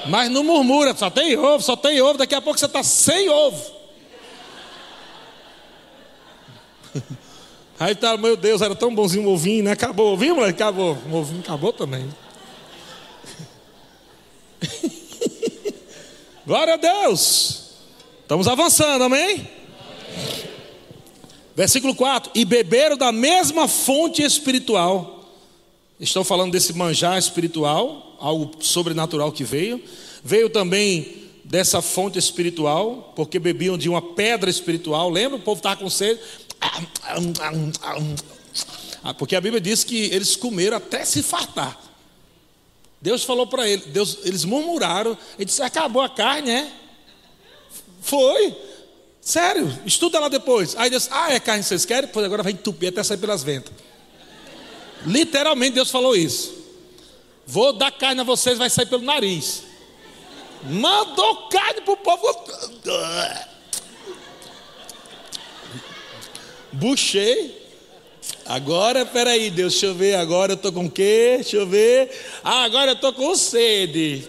Mas 0.06 0.30
não 0.30 0.44
murmura, 0.44 0.96
só 0.96 1.10
tem 1.10 1.36
ovo, 1.36 1.62
só 1.62 1.76
tem 1.76 2.00
ovo. 2.00 2.16
Daqui 2.16 2.34
a 2.34 2.40
pouco 2.40 2.58
você 2.58 2.66
está 2.66 2.82
sem 2.82 3.28
ovo. 3.28 3.75
Aí 7.78 7.94
tá, 7.94 8.16
meu 8.16 8.36
Deus, 8.36 8.62
era 8.62 8.74
tão 8.74 8.94
bonzinho 8.94 9.28
o 9.28 9.34
ovinho, 9.34 9.64
né? 9.64 9.72
Acabou 9.72 10.14
ovinho, 10.14 10.36
moleque? 10.36 10.62
Acabou. 10.62 10.96
O 11.10 11.16
ovinho 11.16 11.40
acabou 11.40 11.72
também. 11.74 12.08
Glória 16.46 16.74
a 16.74 16.76
Deus. 16.76 17.72
Estamos 18.22 18.48
avançando, 18.48 19.04
amém? 19.04 19.46
Versículo 21.54 21.94
4: 21.94 22.32
E 22.34 22.46
beberam 22.46 22.96
da 22.96 23.12
mesma 23.12 23.68
fonte 23.68 24.22
espiritual. 24.22 25.30
Estão 26.00 26.24
falando 26.24 26.52
desse 26.52 26.72
manjar 26.72 27.18
espiritual, 27.18 28.16
algo 28.18 28.52
sobrenatural 28.60 29.32
que 29.32 29.44
veio. 29.44 29.82
Veio 30.24 30.48
também 30.48 31.24
dessa 31.44 31.80
fonte 31.80 32.18
espiritual, 32.18 33.12
porque 33.14 33.38
bebiam 33.38 33.78
de 33.78 33.88
uma 33.88 34.02
pedra 34.02 34.50
espiritual. 34.50 35.08
Lembra? 35.08 35.36
O 35.38 35.42
povo 35.42 35.58
estava 35.58 35.76
com 35.76 35.88
sede. 35.88 36.20
Ah, 39.02 39.14
porque 39.14 39.36
a 39.36 39.40
Bíblia 39.40 39.60
diz 39.60 39.84
que 39.84 40.06
eles 40.06 40.36
comeram 40.36 40.76
até 40.76 41.04
se 41.04 41.22
fartar. 41.22 41.78
Deus 43.00 43.24
falou 43.24 43.46
para 43.46 43.68
eles, 43.68 43.86
Deus, 43.86 44.18
eles 44.24 44.44
murmuraram, 44.44 45.16
ele 45.36 45.44
disse: 45.44 45.62
acabou 45.62 46.02
a 46.02 46.08
carne, 46.08 46.50
é? 46.50 46.72
Foi. 48.00 48.56
Sério, 49.20 49.72
estuda 49.84 50.20
lá 50.20 50.28
depois. 50.28 50.76
Aí 50.76 50.88
Deus, 50.88 51.08
ah, 51.10 51.32
é 51.32 51.40
carne 51.40 51.62
que 51.62 51.68
vocês 51.68 51.84
querem? 51.84 52.08
Pois 52.08 52.24
agora 52.24 52.42
vai 52.42 52.52
entupir 52.52 52.88
até 52.88 53.02
sair 53.02 53.18
pelas 53.18 53.42
ventas. 53.42 53.72
Literalmente 55.04 55.74
Deus 55.74 55.90
falou 55.90 56.16
isso. 56.16 56.54
Vou 57.46 57.72
dar 57.72 57.92
carne 57.92 58.20
a 58.20 58.24
vocês, 58.24 58.58
vai 58.58 58.70
sair 58.70 58.86
pelo 58.86 59.02
nariz. 59.02 59.62
Mandou 60.64 61.48
carne 61.48 61.80
para 61.80 61.94
o 61.94 61.96
povo. 61.96 62.44
Buchei. 66.76 67.66
Agora, 68.44 69.04
peraí, 69.04 69.50
Deus, 69.50 69.72
deixa 69.72 69.86
eu 69.86 69.94
ver, 69.94 70.14
agora 70.14 70.52
eu 70.52 70.56
estou 70.56 70.72
com 70.72 70.86
o 70.86 70.90
quê? 70.90 71.34
Deixa 71.36 71.56
eu 71.56 71.66
ver. 71.66 72.10
Ah, 72.44 72.64
agora 72.64 72.92
eu 72.92 72.94
estou 72.94 73.12
com 73.12 73.34
sede. 73.34 74.26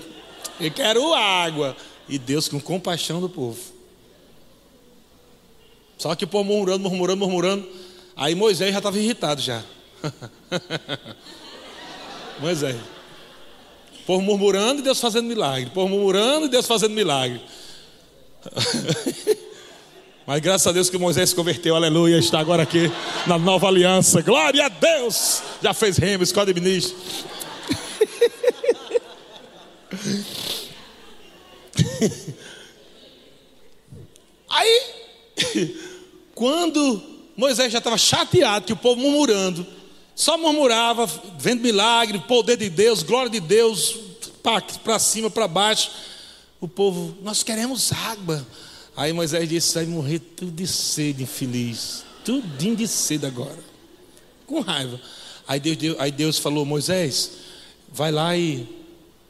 Eu 0.60 0.72
quero 0.72 1.14
água. 1.14 1.76
E 2.10 2.18
Deus 2.18 2.48
com 2.48 2.60
compaixão 2.60 3.20
do 3.20 3.28
povo. 3.28 3.60
Só 5.98 6.16
que 6.16 6.24
o 6.24 6.28
povo 6.28 6.46
murmurando, 6.46 6.90
murmurando, 6.90 7.20
murmurando. 7.20 7.70
Aí 8.16 8.34
Moisés 8.34 8.72
já 8.72 8.78
estava 8.78 8.98
irritado 8.98 9.42
já. 9.42 9.62
Moisés. 12.40 12.78
O 14.02 14.04
povo 14.06 14.22
murmurando 14.22 14.80
e 14.80 14.84
Deus 14.84 15.02
fazendo 15.02 15.28
milagre. 15.28 15.70
O 15.70 15.74
povo 15.74 15.90
murmurando 15.90 16.46
e 16.46 16.50
Deus 16.50 16.66
fazendo 16.66 16.94
milagre. 16.94 17.42
Mas 20.28 20.40
graças 20.42 20.68
a 20.68 20.72
Deus 20.74 20.90
que 20.90 20.98
Moisés 20.98 21.30
se 21.30 21.36
converteu, 21.36 21.74
aleluia, 21.74 22.18
está 22.18 22.42
agora 22.42 22.64
aqui 22.64 22.92
na 23.26 23.40
nova 23.40 23.70
aliança. 23.70 24.22
Glória 24.22 24.66
a 24.66 24.68
Deus! 24.68 25.42
Já 25.64 25.74
fez 25.74 25.96
remo, 25.96 26.22
escola 26.22 26.48
de 26.48 26.54
ministro. 26.54 26.98
Aí, 34.50 34.82
quando 36.36 37.02
Moisés 37.38 37.72
já 37.72 37.78
estava 37.78 37.98
chateado, 37.98 38.66
que 38.66 38.74
o 38.74 38.78
povo 38.78 39.00
murmurando, 39.00 39.66
só 40.14 40.38
murmurava, 40.38 41.10
vendo 41.40 41.62
milagre, 41.62 42.20
poder 42.20 42.58
de 42.58 42.70
Deus, 42.70 43.02
glória 43.02 43.30
de 43.30 43.40
Deus, 43.40 43.96
para 44.84 45.00
cima, 45.00 45.30
para 45.30 45.48
baixo. 45.48 45.90
O 46.60 46.68
povo, 46.68 47.18
nós 47.22 47.44
queremos 47.44 47.94
água. 47.94 48.46
Aí 48.98 49.14
Moisés 49.14 49.48
disse: 49.48 49.76
vai 49.76 49.86
morrer 49.86 50.18
tudo 50.18 50.52
de 50.52 50.66
sede, 50.66 51.22
infeliz. 51.22 52.04
Tudinho 52.26 52.76
de 52.76 52.88
sede 52.88 53.28
agora. 53.28 53.64
Com 54.48 54.60
raiva. 54.60 55.00
Aí 55.48 55.60
Deus, 55.60 55.96
aí 56.00 56.12
Deus 56.12 56.40
falou: 56.40 56.66
Moisés, 56.66 57.32
vai 57.94 58.12
lá 58.12 58.36
e 58.36 58.68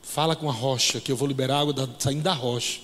fala 0.02 0.38
com 0.38 0.50
a 0.50 0.54
rocha, 0.54 1.02
que 1.02 1.12
eu 1.12 1.18
vou 1.18 1.28
liberar 1.28 1.60
água 1.60 1.74
da, 1.74 1.90
saindo 2.00 2.24
da 2.24 2.34
rocha. 2.34 2.80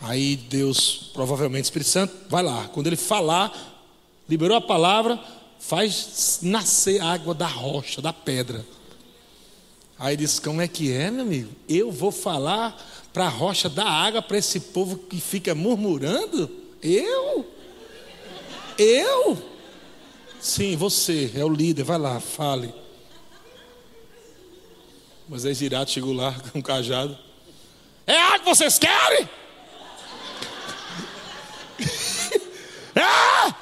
Aí 0.00 0.34
Deus, 0.34 1.10
provavelmente, 1.12 1.64
Espírito 1.64 1.90
Santo, 1.90 2.14
vai 2.30 2.42
lá. 2.42 2.68
Quando 2.68 2.86
ele 2.86 2.96
falar, 2.96 3.52
liberou 4.26 4.56
a 4.56 4.62
palavra, 4.62 5.22
faz 5.58 6.38
nascer 6.40 7.02
água 7.02 7.34
da 7.34 7.46
rocha, 7.46 8.00
da 8.00 8.14
pedra. 8.14 8.64
Aí 9.98 10.16
disse: 10.16 10.40
Como 10.40 10.62
é 10.62 10.66
que 10.66 10.90
é, 10.90 11.10
meu 11.10 11.22
amigo? 11.22 11.50
Eu 11.68 11.92
vou 11.92 12.10
falar 12.10 12.82
para 13.16 13.24
a 13.24 13.30
rocha 13.30 13.70
dar 13.70 13.86
água 13.86 14.20
para 14.20 14.36
esse 14.36 14.60
povo 14.60 14.98
que 14.98 15.18
fica 15.18 15.54
murmurando? 15.54 16.50
Eu? 16.82 17.50
Eu? 18.76 19.42
Sim, 20.38 20.76
você 20.76 21.32
é 21.34 21.42
o 21.42 21.48
líder, 21.48 21.82
vai 21.82 21.96
lá, 21.96 22.20
fale. 22.20 22.74
Moisés 25.26 25.56
Girato 25.56 25.92
chegou 25.92 26.12
lá 26.12 26.36
com 26.52 26.58
um 26.58 26.62
cajado. 26.62 27.16
É 28.06 28.20
água 28.20 28.40
que 28.40 28.44
vocês 28.44 28.78
querem? 28.78 29.26
Ah! 32.96 33.54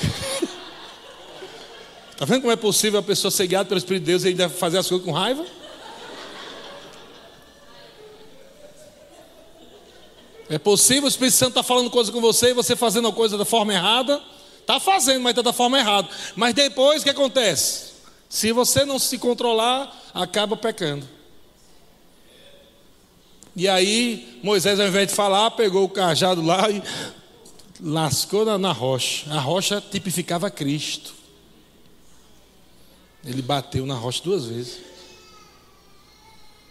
Está 2.12 2.24
vendo 2.24 2.40
como 2.40 2.52
é 2.52 2.56
possível 2.56 2.98
a 2.98 3.02
pessoa 3.02 3.30
ser 3.30 3.46
guiada 3.46 3.68
pelo 3.68 3.76
Espírito 3.76 4.04
de 4.04 4.10
Deus 4.10 4.24
e 4.24 4.28
ainda 4.28 4.48
fazer 4.48 4.78
as 4.78 4.88
coisas 4.88 5.04
com 5.04 5.12
raiva? 5.12 5.44
É 10.52 10.58
possível 10.58 11.04
o 11.04 11.08
Espírito 11.08 11.34
Santo 11.34 11.52
estar 11.52 11.62
tá 11.62 11.66
falando 11.66 11.88
coisa 11.88 12.12
com 12.12 12.20
você 12.20 12.50
e 12.50 12.52
você 12.52 12.76
fazendo 12.76 13.08
a 13.08 13.12
coisa 13.12 13.38
da 13.38 13.44
forma 13.46 13.72
errada? 13.72 14.22
Está 14.60 14.78
fazendo, 14.78 15.22
mas 15.22 15.30
está 15.30 15.40
da 15.40 15.52
forma 15.52 15.78
errada. 15.78 16.06
Mas 16.36 16.52
depois 16.52 17.00
o 17.00 17.04
que 17.04 17.10
acontece? 17.10 17.92
Se 18.28 18.52
você 18.52 18.84
não 18.84 18.98
se 18.98 19.16
controlar, 19.16 19.90
acaba 20.12 20.54
pecando. 20.54 21.08
E 23.56 23.66
aí, 23.66 24.38
Moisés, 24.42 24.78
ao 24.78 24.88
invés 24.88 25.08
de 25.08 25.14
falar, 25.14 25.52
pegou 25.52 25.84
o 25.84 25.88
cajado 25.88 26.42
lá 26.42 26.68
e 26.68 26.82
lascou 27.80 28.44
na, 28.44 28.58
na 28.58 28.72
rocha. 28.72 29.32
A 29.32 29.40
rocha 29.40 29.80
tipificava 29.80 30.50
Cristo. 30.50 31.14
Ele 33.24 33.40
bateu 33.40 33.86
na 33.86 33.94
rocha 33.94 34.22
duas 34.22 34.44
vezes. 34.44 34.80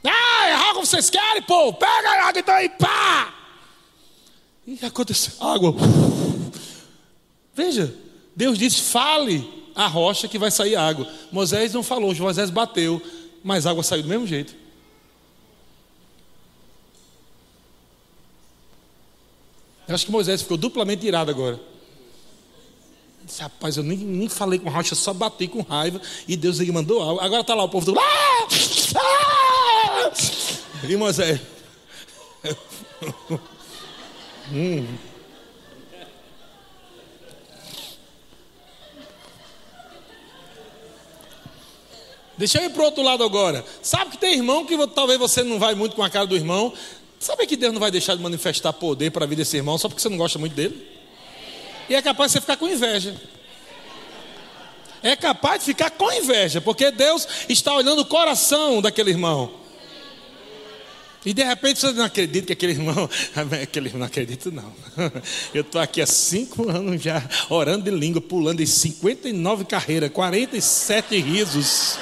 Ah, 0.04 0.48
é 0.50 0.54
água 0.54 0.86
vocês 0.86 1.10
querem, 1.10 1.42
pô? 1.42 1.74
Pega 1.74 2.10
a 2.12 2.28
água 2.28 2.40
então 2.40 2.54
aí, 2.54 2.70
pá! 2.70 3.41
E 4.66 4.86
aconteceu 4.86 5.34
água. 5.40 5.74
Veja, 7.54 7.94
Deus 8.36 8.58
disse: 8.58 8.82
fale 8.82 9.48
a 9.76 9.88
rocha 9.88 10.28
que 10.28 10.38
vai 10.38 10.52
sair 10.52 10.76
água. 10.76 11.12
Moisés 11.32 11.74
não 11.74 11.84
falou, 11.84 12.14
Moisés 12.16 12.50
bateu, 12.50 13.02
mas 13.44 13.66
água 13.66 13.84
saiu 13.84 14.04
do 14.04 14.10
mesmo 14.10 14.28
jeito. 14.28 14.56
Eu 19.88 19.96
acho 19.96 20.06
que 20.06 20.12
Moisés 20.12 20.42
ficou 20.42 20.58
duplamente 20.58 21.06
irado 21.06 21.32
agora. 21.32 21.60
Disse, 23.24 23.42
rapaz, 23.42 23.78
eu 23.78 23.84
nem, 23.84 23.98
nem 23.98 24.30
falei 24.30 24.58
com 24.58 24.70
rocha, 24.70 24.96
só 24.96 25.14
bati 25.14 25.48
com 25.48 25.62
raiva 25.62 26.02
e 26.28 26.38
Deus 26.38 26.60
aí 26.60 26.72
mandou 26.72 27.02
algo. 27.02 27.20
Agora 27.20 27.42
está 27.42 27.54
lá 27.54 27.64
o 27.64 27.70
povo 27.70 27.92
do. 27.92 28.00
Ah! 28.00 28.48
Ah! 28.96 30.12
E 30.88 30.96
Moisés. 30.96 31.40
Deixa 42.38 42.60
eu 42.60 42.66
ir 42.66 42.70
para 42.72 42.82
o 42.82 42.86
outro 42.86 43.04
lado 43.04 43.24
agora. 43.24 43.64
Sabe 43.82 44.12
que 44.12 44.18
tem 44.18 44.36
irmão 44.36 44.66
que 44.66 44.76
talvez 44.88 45.20
você 45.20 45.44
não 45.44 45.60
vai 45.60 45.76
muito 45.76 45.96
com 45.96 46.04
a 46.04 46.10
cara 46.10 46.26
do 46.26 46.36
irmão, 46.36 46.74
Sabe 47.22 47.46
que 47.46 47.56
Deus 47.56 47.72
não 47.72 47.80
vai 47.80 47.92
deixar 47.92 48.16
de 48.16 48.22
manifestar 48.24 48.74
poder 48.74 49.12
para 49.12 49.26
a 49.26 49.28
vida 49.28 49.44
desse 49.44 49.56
irmão 49.56 49.78
só 49.78 49.88
porque 49.88 50.02
você 50.02 50.10
não 50.10 50.18
gosta 50.18 50.40
muito 50.40 50.56
dele? 50.56 50.88
E 51.88 51.94
é 51.94 52.02
capaz 52.02 52.32
de 52.32 52.34
você 52.34 52.42
ficar 52.42 52.58
com 52.58 52.68
inveja. 52.68 53.16
É 55.04 55.16
capaz 55.16 55.60
de 55.60 55.66
ficar 55.66 55.92
com 55.92 56.12
inveja, 56.12 56.60
porque 56.60 56.90
Deus 56.90 57.28
está 57.48 57.76
olhando 57.76 58.02
o 58.02 58.06
coração 58.06 58.82
daquele 58.82 59.12
irmão. 59.12 59.52
E 61.24 61.34
de 61.34 61.44
repente 61.44 61.80
você 61.80 61.92
não 61.92 62.06
acredita 62.06 62.48
que 62.48 62.54
aquele 62.54 62.74
irmão, 62.74 63.08
aquele 63.62 63.88
irmão 63.88 64.00
não 64.00 64.08
acredito 64.08 64.52
não. 64.52 64.74
Eu 65.54 65.62
estou 65.62 65.80
aqui 65.80 66.02
há 66.02 66.08
cinco 66.08 66.70
anos 66.70 67.02
já 67.02 67.24
orando 67.50 67.84
de 67.84 67.92
língua, 67.92 68.20
pulando 68.20 68.62
em 68.62 68.66
59 68.66 69.66
carreiras, 69.66 70.10
47 70.10 71.20
risos. 71.20 72.00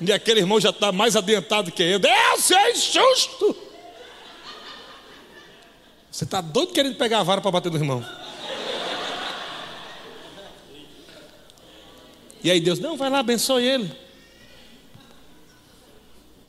E 0.00 0.12
aquele 0.12 0.40
irmão 0.40 0.60
já 0.60 0.70
está 0.70 0.92
mais 0.92 1.16
adiantado 1.16 1.72
que 1.72 1.82
eu. 1.82 1.98
Deus, 1.98 2.50
é 2.52 2.70
injusto! 2.70 3.56
Você 6.08 6.22
está 6.22 6.40
doido 6.40 6.72
querendo 6.72 6.96
pegar 6.96 7.18
a 7.18 7.22
vara 7.24 7.40
para 7.40 7.50
bater 7.50 7.70
no 7.70 7.78
irmão. 7.78 8.04
E 12.44 12.50
aí 12.50 12.60
Deus, 12.60 12.78
não, 12.78 12.96
vai 12.96 13.10
lá, 13.10 13.18
abençoe 13.18 13.64
ele. 13.64 14.07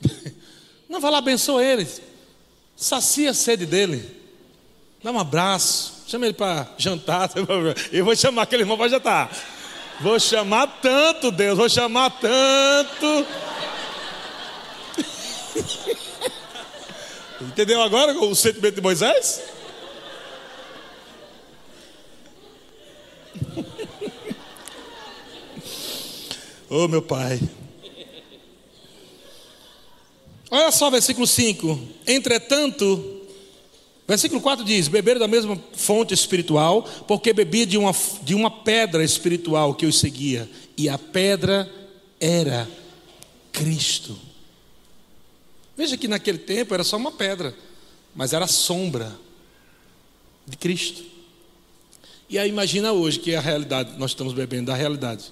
Não, 0.89 1.00
vai 1.00 1.12
lá, 1.12 1.20
abençoe 1.20 1.64
ele. 1.64 1.88
Sacia 2.76 3.32
a 3.32 3.34
sede 3.34 3.66
dele. 3.66 4.10
Dá 5.04 5.12
um 5.12 5.20
abraço. 5.20 6.04
Chama 6.08 6.26
ele 6.26 6.34
para 6.34 6.68
jantar. 6.78 7.30
Eu 7.91 8.04
vou 8.04 8.16
chamar 8.16 8.43
aquele 8.43 8.64
irmão 8.64 8.78
para 8.78 8.89
jantar. 8.89 9.32
Vou 10.02 10.20
chamar 10.20 10.80
tanto, 10.82 11.30
Deus, 11.30 11.58
vou 11.58 11.70
chamar 11.70 12.10
tanto. 12.10 13.28
Entendeu 17.41 17.82
agora 17.82 18.14
o 18.14 18.34
sentimento 18.34 18.76
de 18.76 18.82
Moisés? 18.82 19.43
oh, 26.70 26.88
meu 26.88 27.02
pai. 27.02 27.39
Olha 30.52 30.72
só, 30.72 30.89
versículo 30.89 31.28
5. 31.28 31.80
Entretanto, 32.08 33.20
Versículo 34.10 34.41
4 34.41 34.66
diz: 34.66 34.88
Beberam 34.88 35.20
da 35.20 35.28
mesma 35.28 35.56
fonte 35.74 36.16
espiritual, 36.16 36.82
porque 37.08 37.32
bebia 37.32 37.64
de 37.64 37.78
uma, 37.78 37.91
de 38.24 38.34
uma 38.34 38.50
pedra 38.50 39.04
espiritual 39.04 39.76
que 39.76 39.86
os 39.86 40.00
seguia, 40.00 40.50
e 40.76 40.89
a 40.89 40.97
pedra 40.97 41.72
era 42.20 42.68
Cristo. 43.52 44.18
Veja 45.78 45.95
que 45.95 46.08
naquele 46.08 46.39
tempo 46.39 46.74
era 46.74 46.84
só 46.84 46.97
uma 46.97 47.12
pedra, 47.12 47.56
mas 48.16 48.34
era 48.34 48.45
a 48.45 48.47
sombra 48.47 49.16
de 50.43 50.58
Cristo. 50.58 51.04
E 52.28 52.39
aí 52.39 52.50
imagina 52.50 52.91
hoje 52.91 53.20
que 53.20 53.34
é 53.34 53.38
a 53.38 53.41
realidade, 53.41 53.95
nós 54.00 54.10
estamos 54.10 54.34
bebendo 54.34 54.72
da 54.72 54.76
realidade. 54.76 55.32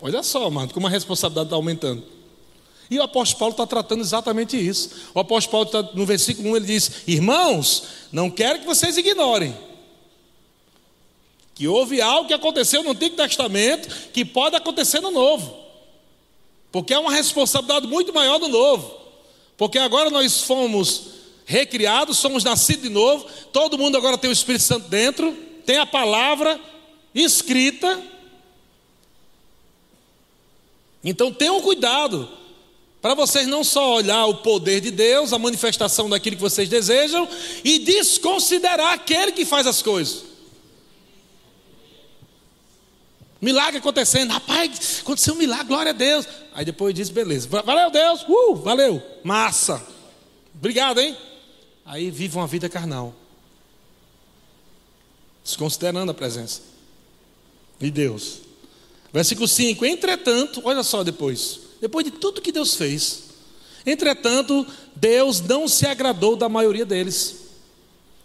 Olha 0.00 0.22
só, 0.22 0.48
mano, 0.48 0.72
como 0.72 0.86
a 0.86 0.90
responsabilidade 0.90 1.48
está 1.48 1.56
aumentando. 1.56 2.04
E 2.92 2.98
o 2.98 3.02
apóstolo 3.02 3.38
Paulo 3.38 3.52
está 3.52 3.66
tratando 3.66 4.02
exatamente 4.02 4.54
isso. 4.54 4.90
O 5.14 5.20
apóstolo 5.20 5.64
Paulo 5.64 5.84
está 5.84 5.96
no 5.96 6.04
versículo 6.04 6.50
1, 6.50 6.56
ele 6.56 6.66
diz: 6.66 6.90
Irmãos, 7.06 7.84
não 8.12 8.30
quero 8.30 8.58
que 8.58 8.66
vocês 8.66 8.98
ignorem 8.98 9.56
que 11.54 11.66
houve 11.66 12.02
algo 12.02 12.28
que 12.28 12.34
aconteceu 12.34 12.82
no 12.82 12.90
Antigo 12.90 13.16
Testamento 13.16 13.88
que 14.12 14.26
pode 14.26 14.56
acontecer 14.56 15.00
no 15.00 15.10
Novo. 15.10 15.56
Porque 16.70 16.92
é 16.92 16.98
uma 16.98 17.10
responsabilidade 17.10 17.86
muito 17.86 18.12
maior 18.12 18.36
do 18.36 18.48
Novo. 18.48 18.94
Porque 19.56 19.78
agora 19.78 20.10
nós 20.10 20.42
fomos 20.42 21.12
recriados, 21.46 22.18
somos 22.18 22.44
nascidos 22.44 22.82
de 22.82 22.90
novo, 22.90 23.26
todo 23.54 23.78
mundo 23.78 23.96
agora 23.96 24.18
tem 24.18 24.28
o 24.28 24.34
Espírito 24.34 24.64
Santo 24.64 24.86
dentro, 24.90 25.32
tem 25.64 25.78
a 25.78 25.86
palavra 25.86 26.60
escrita. 27.14 28.02
Então 31.02 31.32
tenham 31.32 31.58
cuidado 31.62 32.41
para 33.02 33.14
vocês 33.14 33.48
não 33.48 33.64
só 33.64 33.96
olhar 33.96 34.26
o 34.26 34.36
poder 34.36 34.80
de 34.80 34.92
Deus, 34.92 35.32
a 35.32 35.38
manifestação 35.38 36.08
daquilo 36.08 36.36
que 36.36 36.42
vocês 36.42 36.68
desejam, 36.68 37.28
e 37.64 37.80
desconsiderar 37.80 38.92
aquele 38.92 39.32
que 39.32 39.44
faz 39.44 39.66
as 39.66 39.82
coisas. 39.82 40.22
Milagre 43.40 43.78
acontecendo, 43.78 44.30
rapaz, 44.30 45.00
aconteceu 45.00 45.34
um 45.34 45.36
milagre, 45.36 45.66
glória 45.66 45.90
a 45.90 45.92
Deus. 45.92 46.28
Aí 46.54 46.64
depois 46.64 46.94
diz, 46.94 47.08
beleza, 47.10 47.48
valeu 47.48 47.90
Deus, 47.90 48.24
uh, 48.28 48.54
valeu, 48.54 49.02
massa, 49.24 49.84
obrigado, 50.54 51.00
hein? 51.00 51.16
Aí 51.84 52.08
vive 52.08 52.36
uma 52.36 52.46
vida 52.46 52.68
carnal, 52.68 53.12
desconsiderando 55.42 56.12
a 56.12 56.14
presença 56.14 56.62
de 57.80 57.90
Deus. 57.90 58.42
Versículo 59.12 59.48
5: 59.48 59.84
Entretanto, 59.84 60.62
olha 60.64 60.84
só 60.84 61.02
depois, 61.02 61.61
depois 61.82 62.04
de 62.04 62.12
tudo 62.12 62.40
que 62.40 62.52
Deus 62.52 62.76
fez. 62.76 63.24
Entretanto, 63.84 64.64
Deus 64.94 65.40
não 65.40 65.66
se 65.66 65.84
agradou 65.84 66.36
da 66.36 66.48
maioria 66.48 66.86
deles, 66.86 67.34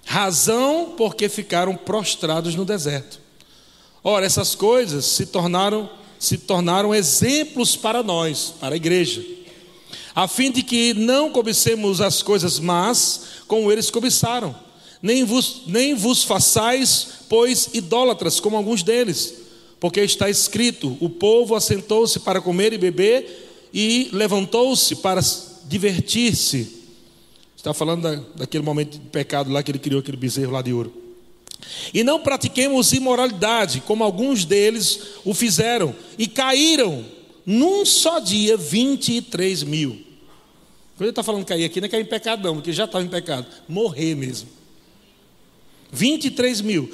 razão 0.06 0.94
porque 0.96 1.28
ficaram 1.28 1.76
prostrados 1.76 2.54
no 2.54 2.64
deserto. 2.64 3.20
Ora, 4.04 4.28
essas 4.28 4.54
coisas 4.54 5.06
se 5.06 5.26
tornaram 5.26 5.90
se 6.20 6.36
tornaram 6.36 6.96
exemplos 6.96 7.76
para 7.76 8.02
nós, 8.02 8.52
para 8.60 8.74
a 8.74 8.76
igreja, 8.76 9.24
a 10.16 10.28
fim 10.28 10.50
de 10.50 10.64
que 10.64 10.96
não 10.96 11.32
cobicemos 11.32 12.02
as 12.02 12.24
coisas 12.24 12.60
más 12.60 13.22
como 13.48 13.72
eles 13.72 13.92
cobiçaram, 13.92 14.56
nem 15.00 15.24
vos, 15.24 15.62
nem 15.68 15.94
vos 15.94 16.24
façais, 16.24 17.08
pois 17.30 17.70
idólatras 17.72 18.40
como 18.40 18.58
alguns 18.58 18.82
deles, 18.82 19.47
porque 19.80 20.02
está 20.02 20.30
escrito: 20.30 20.98
o 21.00 21.10
povo 21.10 21.56
assentou-se 21.56 22.20
para 22.20 22.42
comer 22.42 22.74
e 22.74 22.78
beber 22.78 23.70
e 23.74 24.10
levantou-se 24.12 24.96
para 24.98 25.22
divertir-se. 25.66 26.86
Está 27.56 27.74
falando 27.74 28.04
da, 28.04 28.16
daquele 28.36 28.64
momento 28.64 28.98
de 28.98 29.10
pecado 29.10 29.52
lá 29.52 29.62
que 29.62 29.72
ele 29.72 29.80
criou 29.80 30.00
aquele 30.00 30.18
bezerro 30.18 30.52
lá 30.52 30.62
de 30.62 30.74
ouro. 30.74 30.94
E 31.94 32.04
não 32.04 32.20
pratiquemos 32.20 32.94
imoralidade, 32.94 33.82
como 33.82 34.04
alguns 34.04 34.46
deles 34.46 35.00
o 35.26 35.34
fizeram, 35.34 35.94
e 36.18 36.28
caíram 36.28 37.04
num 37.46 37.86
só 37.86 38.20
dia 38.20 38.56
23 38.56 39.64
mil. 39.64 40.08
Quando 40.96 41.02
ele 41.04 41.10
está 41.10 41.24
falando 41.24 41.46
cair 41.46 41.66
aqui, 41.66 41.80
não 41.80 41.86
é 41.86 41.90
cair 41.90 42.02
em 42.02 42.06
pecado, 42.06 42.44
não, 42.44 42.56
porque 42.56 42.74
já 42.74 42.86
estava 42.86 43.04
em 43.04 43.08
pecado. 43.08 43.46
Morrer 43.68 44.16
mesmo. 44.16 44.50
23 45.92 46.62
mil. 46.62 46.92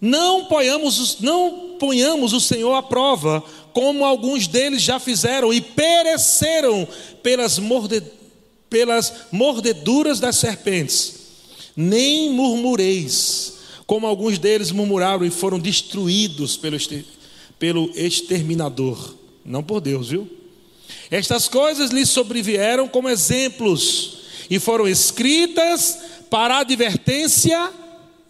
Não 0.00 0.46
ponhamos, 0.46 1.20
não 1.20 1.76
ponhamos 1.78 2.32
o 2.32 2.40
Senhor 2.40 2.74
à 2.74 2.82
prova, 2.82 3.44
como 3.72 4.04
alguns 4.04 4.46
deles 4.46 4.82
já 4.82 4.98
fizeram 4.98 5.52
e 5.52 5.60
pereceram 5.60 6.88
pelas, 7.22 7.58
morde, 7.58 8.02
pelas 8.68 9.12
mordeduras 9.30 10.18
das 10.18 10.36
serpentes. 10.36 11.14
Nem 11.76 12.30
murmureis, 12.30 13.54
como 13.86 14.06
alguns 14.06 14.38
deles 14.38 14.70
murmuraram 14.70 15.24
e 15.24 15.30
foram 15.30 15.58
destruídos 15.58 16.56
pelo, 16.56 16.78
pelo 17.58 17.90
exterminador. 17.94 19.14
Não 19.44 19.62
por 19.62 19.80
Deus, 19.80 20.08
viu? 20.08 20.28
Estas 21.10 21.48
coisas 21.48 21.90
lhes 21.90 22.08
sobrevieram 22.08 22.88
como 22.88 23.08
exemplos 23.08 24.18
e 24.48 24.58
foram 24.58 24.88
escritas 24.88 25.98
para 26.30 26.58
advertência 26.58 27.70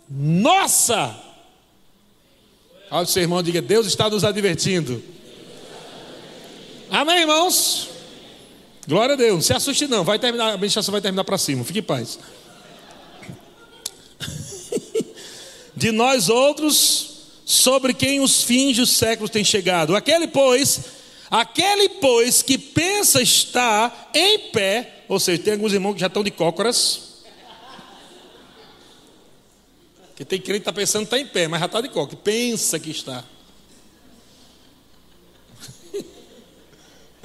nossa. 0.09 1.30
Olha 2.91 3.05
o 3.05 3.07
seu 3.07 3.23
irmão, 3.23 3.43
diga: 3.43 3.63
Deus 3.63 3.87
está 3.87 4.11
nos 4.11 4.25
advertindo. 4.25 5.03
Amém, 6.91 7.21
irmãos? 7.21 7.89
Glória 8.89 9.15
a 9.15 9.17
Deus. 9.17 9.35
Não 9.35 9.41
se 9.43 9.53
assuste, 9.53 9.87
não. 9.87 10.03
Vai 10.03 10.19
terminar, 10.19 10.55
a 10.55 10.57
ministração 10.57 10.91
vai 10.91 11.01
terminar 11.01 11.23
para 11.23 11.39
cima. 11.39 11.63
Fique 11.63 11.79
em 11.79 11.83
paz. 11.83 12.19
De 15.77 15.93
nós 15.93 16.29
outros, 16.29 17.11
sobre 17.45 17.95
quem 17.95 18.21
os 18.21 18.43
fins 18.43 18.77
dos 18.77 18.91
séculos 18.91 19.31
têm 19.31 19.45
chegado. 19.45 19.95
Aquele, 19.95 20.27
pois, 20.27 20.81
aquele, 21.31 21.89
pois, 21.89 22.43
que 22.43 22.59
pensa 22.59 23.23
estar 23.23 24.11
em 24.13 24.51
pé, 24.51 25.05
ou 25.09 25.21
seja, 25.21 25.41
tem 25.41 25.53
alguns 25.53 25.73
irmãos 25.73 25.95
que 25.95 26.01
já 26.01 26.09
estão 26.09 26.25
de 26.25 26.33
cócoras. 26.33 27.10
Que 30.21 30.25
tem 30.27 30.39
crente 30.39 30.61
que 30.61 30.69
está 30.69 30.73
pensando 30.73 31.07
que 31.09 31.15
está 31.15 31.19
em 31.19 31.25
pé, 31.27 31.49
mas 31.49 31.61
já 31.61 31.67
está 31.67 31.81
de 31.81 31.89
cócoras. 31.89 32.21
Pensa 32.23 32.79
que 32.79 32.91
está. 32.91 33.25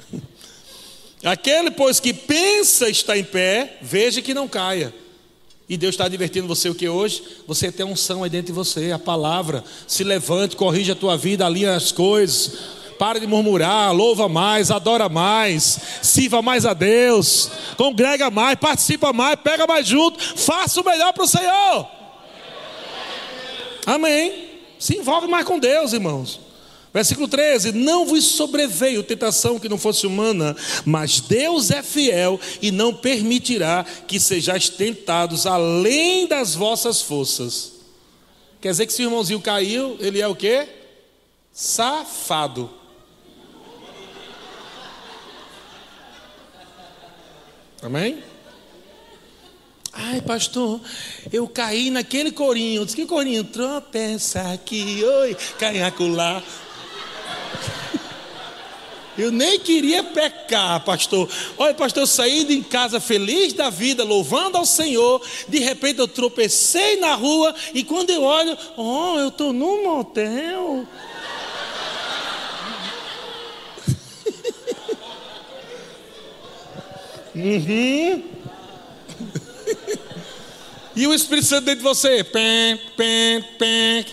Aquele, 1.22 1.70
pois, 1.72 2.00
que 2.00 2.14
pensa 2.14 2.88
estar 2.88 3.18
em 3.18 3.24
pé, 3.24 3.76
veja 3.82 4.22
que 4.22 4.32
não 4.32 4.48
caia. 4.48 4.94
E 5.68 5.76
Deus 5.76 5.92
está 5.92 6.06
advertindo 6.06 6.48
você 6.48 6.70
o 6.70 6.74
que 6.74 6.88
hoje? 6.88 7.22
Você 7.46 7.70
tem 7.70 7.84
unção 7.84 8.24
aí 8.24 8.30
dentro 8.30 8.46
de 8.46 8.52
você, 8.52 8.90
a 8.92 8.98
palavra. 8.98 9.62
Se 9.86 10.02
levante, 10.02 10.56
corrija 10.56 10.94
a 10.94 10.96
tua 10.96 11.18
vida, 11.18 11.44
alinha 11.44 11.76
as 11.76 11.92
coisas. 11.92 12.52
Pare 12.98 13.20
de 13.20 13.26
murmurar, 13.26 13.92
louva 13.94 14.26
mais, 14.26 14.70
adora 14.70 15.06
mais, 15.10 15.78
sirva 16.00 16.40
mais 16.40 16.64
a 16.64 16.72
Deus, 16.72 17.50
congrega 17.76 18.30
mais, 18.30 18.58
participa 18.58 19.12
mais, 19.12 19.38
pega 19.38 19.66
mais 19.66 19.86
junto, 19.86 20.18
faça 20.18 20.80
o 20.80 20.84
melhor 20.84 21.12
para 21.12 21.24
o 21.24 21.28
Senhor. 21.28 21.95
Amém. 23.86 24.58
Se 24.80 24.96
envolve 24.96 25.28
mais 25.28 25.46
com 25.46 25.60
Deus, 25.60 25.92
irmãos. 25.92 26.40
Versículo 26.92 27.28
13: 27.28 27.72
Não 27.72 28.04
vos 28.04 28.24
sobreveio 28.24 29.02
tentação 29.04 29.58
que 29.58 29.68
não 29.68 29.78
fosse 29.78 30.06
humana, 30.06 30.56
mas 30.84 31.20
Deus 31.20 31.70
é 31.70 31.82
fiel 31.82 32.40
e 32.60 32.72
não 32.72 32.92
permitirá 32.92 33.84
que 34.08 34.18
sejais 34.18 34.68
tentados 34.68 35.46
além 35.46 36.26
das 36.26 36.54
vossas 36.54 37.00
forças. 37.00 37.74
Quer 38.60 38.70
dizer 38.70 38.86
que 38.86 38.92
se 38.92 39.02
o 39.02 39.06
irmãozinho 39.06 39.40
caiu, 39.40 39.96
ele 40.00 40.20
é 40.20 40.26
o 40.26 40.34
que? 40.34 40.66
Safado. 41.52 42.68
Amém? 47.82 48.22
Ai, 49.98 50.20
pastor, 50.20 50.78
eu 51.32 51.48
caí 51.48 51.88
naquele 51.90 52.30
corinho. 52.30 52.84
Diz 52.84 52.94
que 52.94 53.06
corinho? 53.06 53.42
Tropeça 53.44 54.52
aqui, 54.52 55.02
oi, 55.02 55.34
cai 55.58 55.82
acolá. 55.82 56.42
Eu 59.16 59.32
nem 59.32 59.58
queria 59.58 60.04
pecar, 60.04 60.84
pastor. 60.84 61.26
Olha, 61.56 61.72
pastor, 61.72 62.02
eu 62.02 62.06
saí 62.06 62.44
de 62.44 62.60
casa 62.60 63.00
feliz 63.00 63.54
da 63.54 63.70
vida, 63.70 64.04
louvando 64.04 64.58
ao 64.58 64.66
Senhor. 64.66 65.22
De 65.48 65.58
repente 65.58 66.00
eu 66.00 66.06
tropecei 66.06 67.00
na 67.00 67.14
rua 67.14 67.54
e 67.72 67.82
quando 67.82 68.10
eu 68.10 68.22
olho, 68.22 68.58
oh, 68.76 69.18
eu 69.18 69.28
estou 69.28 69.54
num 69.54 69.84
motel. 69.84 70.86
uhum. 77.34 78.35
E 80.96 81.06
o 81.06 81.12
Espírito 81.12 81.46
Santo 81.46 81.66
dentro 81.66 81.80
de 81.80 81.84
você, 81.84 82.24
pem, 82.24 82.78
pem, 82.96 83.42
pem. 83.58 84.06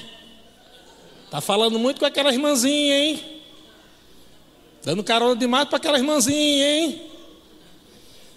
Tá 1.31 1.39
falando 1.39 1.79
muito 1.79 1.99
com 1.99 2.05
aquela 2.05 2.31
irmãzinha, 2.31 2.99
hein? 2.99 3.41
Dando 4.83 5.01
carona 5.01 5.33
demais 5.33 5.65
para 5.69 5.77
aquela 5.77 5.97
irmãzinha, 5.97 6.81
hein? 6.81 7.01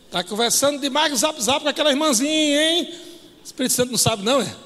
Está 0.07 0.23
conversando 0.23 0.81
demais 0.81 1.19
zap 1.19 1.43
zap 1.43 1.63
com 1.63 1.69
aquela 1.69 1.91
irmãzinha, 1.91 2.63
hein? 2.63 2.95
O 3.43 3.45
Espírito 3.45 3.75
Santo 3.75 3.91
não 3.91 3.99
sabe, 3.99 4.23
não, 4.23 4.41
é? 4.41 4.57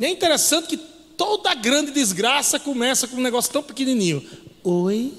E 0.00 0.04
é 0.04 0.10
interessante 0.10 0.66
que 0.66 0.76
toda 1.16 1.54
grande 1.54 1.92
desgraça 1.92 2.58
começa 2.58 3.06
com 3.06 3.18
um 3.18 3.22
negócio 3.22 3.52
tão 3.52 3.62
pequenininho. 3.62 4.28
Oi? 4.64 5.14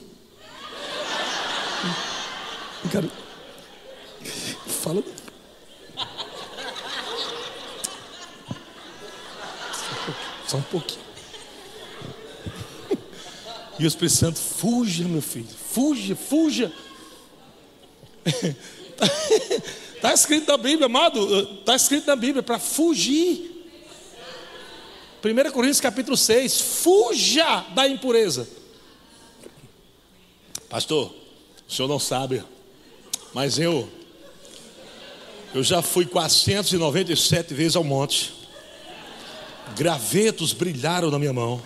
Cara, 2.92 3.10
fala. 4.68 5.13
Só 10.54 10.58
um 10.58 10.62
pouquinho. 10.62 11.02
E 13.80 13.86
o 13.86 13.88
Espírito 13.88 14.16
Santo, 14.16 14.38
fuja, 14.38 15.04
meu 15.06 15.22
filho, 15.22 15.48
fuja, 15.48 16.16
fuja. 16.16 16.72
Está 19.96 20.14
escrito 20.14 20.52
na 20.52 20.58
Bíblia, 20.58 20.86
amado, 20.86 21.58
está 21.60 21.76
escrito 21.76 22.06
na 22.06 22.16
Bíblia 22.16 22.44
para 22.44 22.60
fugir. 22.60 23.50
1 25.24 25.52
Coríntios 25.52 25.82
capítulo 25.82 26.16
6, 26.16 26.62
fuja 26.62 27.62
da 27.74 27.88
impureza. 27.88 28.48
Pastor, 30.70 31.16
o 31.68 31.72
senhor 31.72 31.88
não 31.88 31.98
sabe, 31.98 32.44
mas 33.34 33.58
eu, 33.58 33.90
eu 35.52 35.64
já 35.64 35.82
fui 35.82 36.06
497 36.06 37.56
vezes 37.56 37.76
ao 37.76 37.84
monte, 37.84 38.43
gravetos 39.76 40.54
brilharam 40.54 41.10
na 41.10 41.18
minha 41.18 41.34
mão 41.34 41.62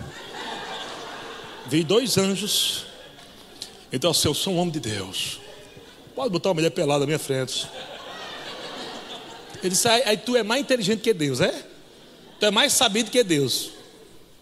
veio 1.68 1.84
dois 1.84 2.16
anjos. 2.16 2.86
Então, 3.92 4.10
assim, 4.10 4.26
eu 4.26 4.34
sou 4.34 4.54
um 4.54 4.58
homem 4.58 4.72
de 4.72 4.80
Deus. 4.80 5.38
Pode 6.14 6.30
botar 6.30 6.48
uma 6.48 6.56
mulher 6.56 6.70
pelada 6.70 7.00
na 7.00 7.06
minha 7.06 7.18
frente. 7.18 7.68
Ele 9.62 9.70
disse: 9.70 9.86
aí, 9.86 10.02
aí 10.04 10.16
tu 10.16 10.34
é 10.34 10.42
mais 10.42 10.62
inteligente 10.62 11.00
que 11.00 11.12
Deus, 11.12 11.40
é? 11.40 11.66
Tu 12.40 12.46
é 12.46 12.50
mais 12.50 12.72
sabido 12.72 13.10
que 13.10 13.22
Deus. 13.22 13.70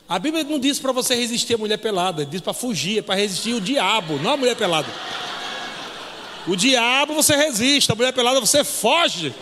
A 0.09 0.19
Bíblia 0.19 0.45
não 0.45 0.59
diz 0.59 0.79
para 0.79 0.93
você 0.93 1.17
resistir 1.17 1.55
a 1.55 1.59
mulher 1.59 1.79
pelada, 1.79 2.25
diz 2.25 2.41
para 2.41 2.53
fugir, 2.53 3.01
é 3.01 3.03
para 3.03 3.17
resistir 3.17 3.55
o 3.55 3.61
diabo, 3.61 4.19
não 4.19 4.33
a 4.33 4.37
mulher 4.37 4.55
pelada. 4.55 4.89
O 6.47 6.55
diabo 6.55 7.13
você 7.13 7.35
resiste, 7.35 7.91
a 7.91 7.95
mulher 7.95 8.13
pelada 8.13 8.39
você 8.39 8.63
foge. 8.63 9.35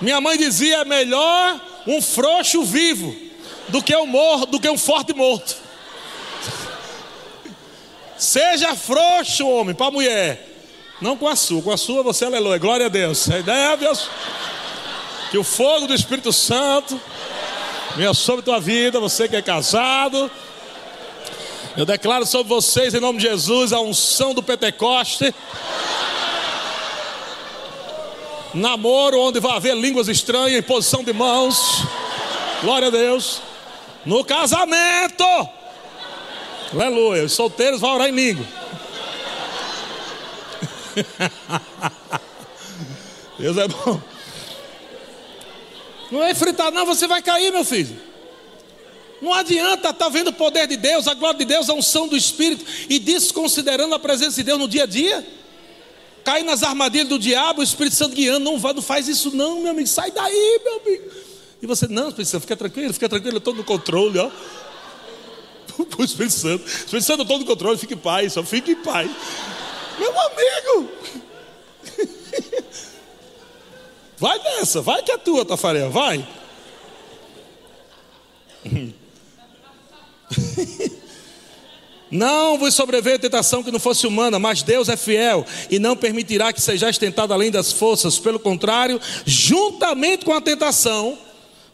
Minha 0.00 0.20
mãe 0.20 0.36
dizia: 0.36 0.78
é 0.78 0.84
melhor 0.84 1.60
um 1.86 2.00
frouxo 2.00 2.62
vivo 2.64 3.14
do 3.68 3.82
que 3.82 3.94
um 3.96 4.06
morto, 4.06 4.46
do 4.46 4.60
que 4.60 4.68
um 4.68 4.78
forte 4.78 5.12
morto. 5.14 5.56
Seja 8.18 8.74
frouxo, 8.74 9.46
homem, 9.46 9.74
para 9.74 9.86
a 9.86 9.90
mulher. 9.90 10.54
Não 11.00 11.16
com 11.16 11.28
a 11.28 11.36
sua, 11.36 11.60
com 11.60 11.70
a 11.70 11.76
sua 11.76 12.02
você 12.02 12.24
aleluia. 12.24 12.58
Glória 12.58 12.86
a 12.86 12.88
Deus. 12.88 13.30
A 13.30 13.38
ideia 13.38 13.72
é 13.72 13.76
Deus. 13.76 14.08
Que 15.30 15.36
o 15.36 15.44
fogo 15.44 15.86
do 15.86 15.94
Espírito 15.94 16.32
Santo 16.32 16.98
venha 17.96 18.14
sobre 18.14 18.42
tua 18.42 18.60
vida, 18.60 18.98
você 18.98 19.28
que 19.28 19.36
é 19.36 19.42
casado. 19.42 20.30
Eu 21.76 21.84
declaro 21.84 22.24
sobre 22.24 22.48
vocês, 22.48 22.94
em 22.94 23.00
nome 23.00 23.18
de 23.18 23.28
Jesus, 23.28 23.72
a 23.72 23.80
unção 23.80 24.32
do 24.32 24.42
Pentecoste. 24.42 25.34
Namoro 28.54 29.20
onde 29.20 29.40
vai 29.40 29.56
haver 29.56 29.76
línguas 29.76 30.08
estranhas, 30.08 30.58
em 30.58 30.62
posição 30.62 31.04
de 31.04 31.12
mãos. 31.12 31.82
Glória 32.62 32.88
a 32.88 32.90
Deus. 32.90 33.42
No 34.04 34.24
casamento 34.24 35.24
Aleluia. 36.72 37.24
Os 37.24 37.32
solteiros 37.32 37.80
vão 37.80 37.94
orar 37.94 38.08
em 38.08 38.12
língua. 38.12 38.44
Deus 43.38 43.56
é 43.56 43.68
bom. 43.68 44.00
Não 46.10 46.22
é 46.22 46.34
fritar, 46.34 46.72
não, 46.72 46.86
você 46.86 47.06
vai 47.06 47.22
cair, 47.22 47.52
meu 47.52 47.64
filho. 47.64 48.00
Não 49.20 49.32
adianta 49.32 49.90
estar 49.90 49.92
tá 49.94 50.08
vendo 50.08 50.28
o 50.28 50.32
poder 50.32 50.66
de 50.66 50.76
Deus, 50.76 51.08
a 51.08 51.14
glória 51.14 51.38
de 51.38 51.44
Deus, 51.44 51.68
a 51.68 51.74
unção 51.74 52.06
do 52.06 52.16
Espírito 52.16 52.64
e 52.88 52.98
desconsiderando 52.98 53.94
a 53.94 53.98
presença 53.98 54.36
de 54.36 54.42
Deus 54.42 54.58
no 54.58 54.68
dia 54.68 54.84
a 54.84 54.86
dia. 54.86 55.26
Cai 56.26 56.42
nas 56.42 56.62
armadilhas 56.64 57.06
do 57.06 57.20
diabo, 57.20 57.60
o 57.60 57.62
Espírito 57.62 57.94
Santo 57.94 58.16
guiando, 58.16 58.40
não, 58.40 58.58
vai, 58.58 58.72
não 58.72 58.82
faz 58.82 59.06
isso 59.06 59.30
não, 59.30 59.60
meu 59.60 59.70
amigo, 59.70 59.86
sai 59.86 60.10
daí, 60.10 60.60
meu 60.64 60.80
amigo. 60.80 61.04
E 61.62 61.66
você, 61.68 61.86
não, 61.86 62.08
Espírito 62.08 62.30
Santo, 62.30 62.40
fica 62.40 62.56
tranquilo, 62.56 62.92
fica 62.92 63.08
tranquilo, 63.08 63.36
eu 63.36 63.38
estou 63.38 63.54
no 63.54 63.62
controle, 63.62 64.18
ó. 64.18 64.28
O 65.78 66.02
Espírito 66.02 66.34
Santo, 66.34 66.66
Espírito 66.66 67.04
Santo, 67.04 67.20
eu 67.20 67.22
estou 67.22 67.38
no 67.38 67.44
controle, 67.44 67.78
fique 67.78 67.94
em 67.94 67.98
paz, 67.98 68.32
só 68.32 68.42
fique 68.42 68.72
em 68.72 68.82
paz. 68.82 69.08
Meu 70.00 70.10
amigo, 70.10 70.90
vai 74.18 74.36
nessa, 74.40 74.82
vai 74.82 75.04
que 75.04 75.12
é 75.12 75.18
tua, 75.18 75.44
Tafarel, 75.44 75.92
vai. 75.92 76.26
Não 82.10 82.58
vos 82.58 82.74
sobreveio 82.74 83.18
tentação 83.18 83.62
que 83.62 83.70
não 83.70 83.80
fosse 83.80 84.06
humana, 84.06 84.38
mas 84.38 84.62
Deus 84.62 84.88
é 84.88 84.96
fiel 84.96 85.44
e 85.70 85.78
não 85.78 85.96
permitirá 85.96 86.52
que 86.52 86.60
sejais 86.60 86.98
tentado 86.98 87.32
além 87.32 87.50
das 87.50 87.72
forças. 87.72 88.18
Pelo 88.18 88.38
contrário, 88.38 89.00
juntamente 89.24 90.24
com 90.24 90.32
a 90.32 90.40
tentação, 90.40 91.18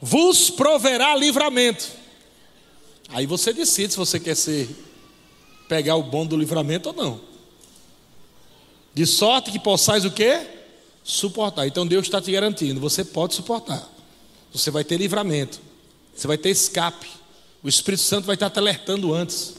vos 0.00 0.50
proverá 0.50 1.14
livramento. 1.14 1.86
Aí 3.10 3.26
você 3.26 3.52
decide 3.52 3.92
se 3.92 3.98
você 3.98 4.18
quer 4.18 4.34
ser 4.34 4.68
pegar 5.68 5.96
o 5.96 6.02
bom 6.02 6.26
do 6.26 6.36
livramento 6.36 6.88
ou 6.88 6.94
não. 6.94 7.20
De 8.94 9.06
sorte 9.06 9.50
que 9.50 9.58
possais 9.58 10.04
o 10.04 10.10
quê? 10.10 10.46
Suportar. 11.04 11.66
Então 11.66 11.86
Deus 11.86 12.06
está 12.06 12.20
te 12.20 12.32
garantindo, 12.32 12.80
você 12.80 13.04
pode 13.04 13.34
suportar. 13.34 13.86
Você 14.52 14.70
vai 14.70 14.84
ter 14.84 14.96
livramento. 14.96 15.60
Você 16.14 16.26
vai 16.26 16.36
ter 16.36 16.50
escape. 16.50 17.08
O 17.62 17.68
Espírito 17.68 18.02
Santo 18.02 18.26
vai 18.26 18.34
estar 18.34 18.50
te 18.50 18.58
alertando 18.58 19.14
antes. 19.14 19.54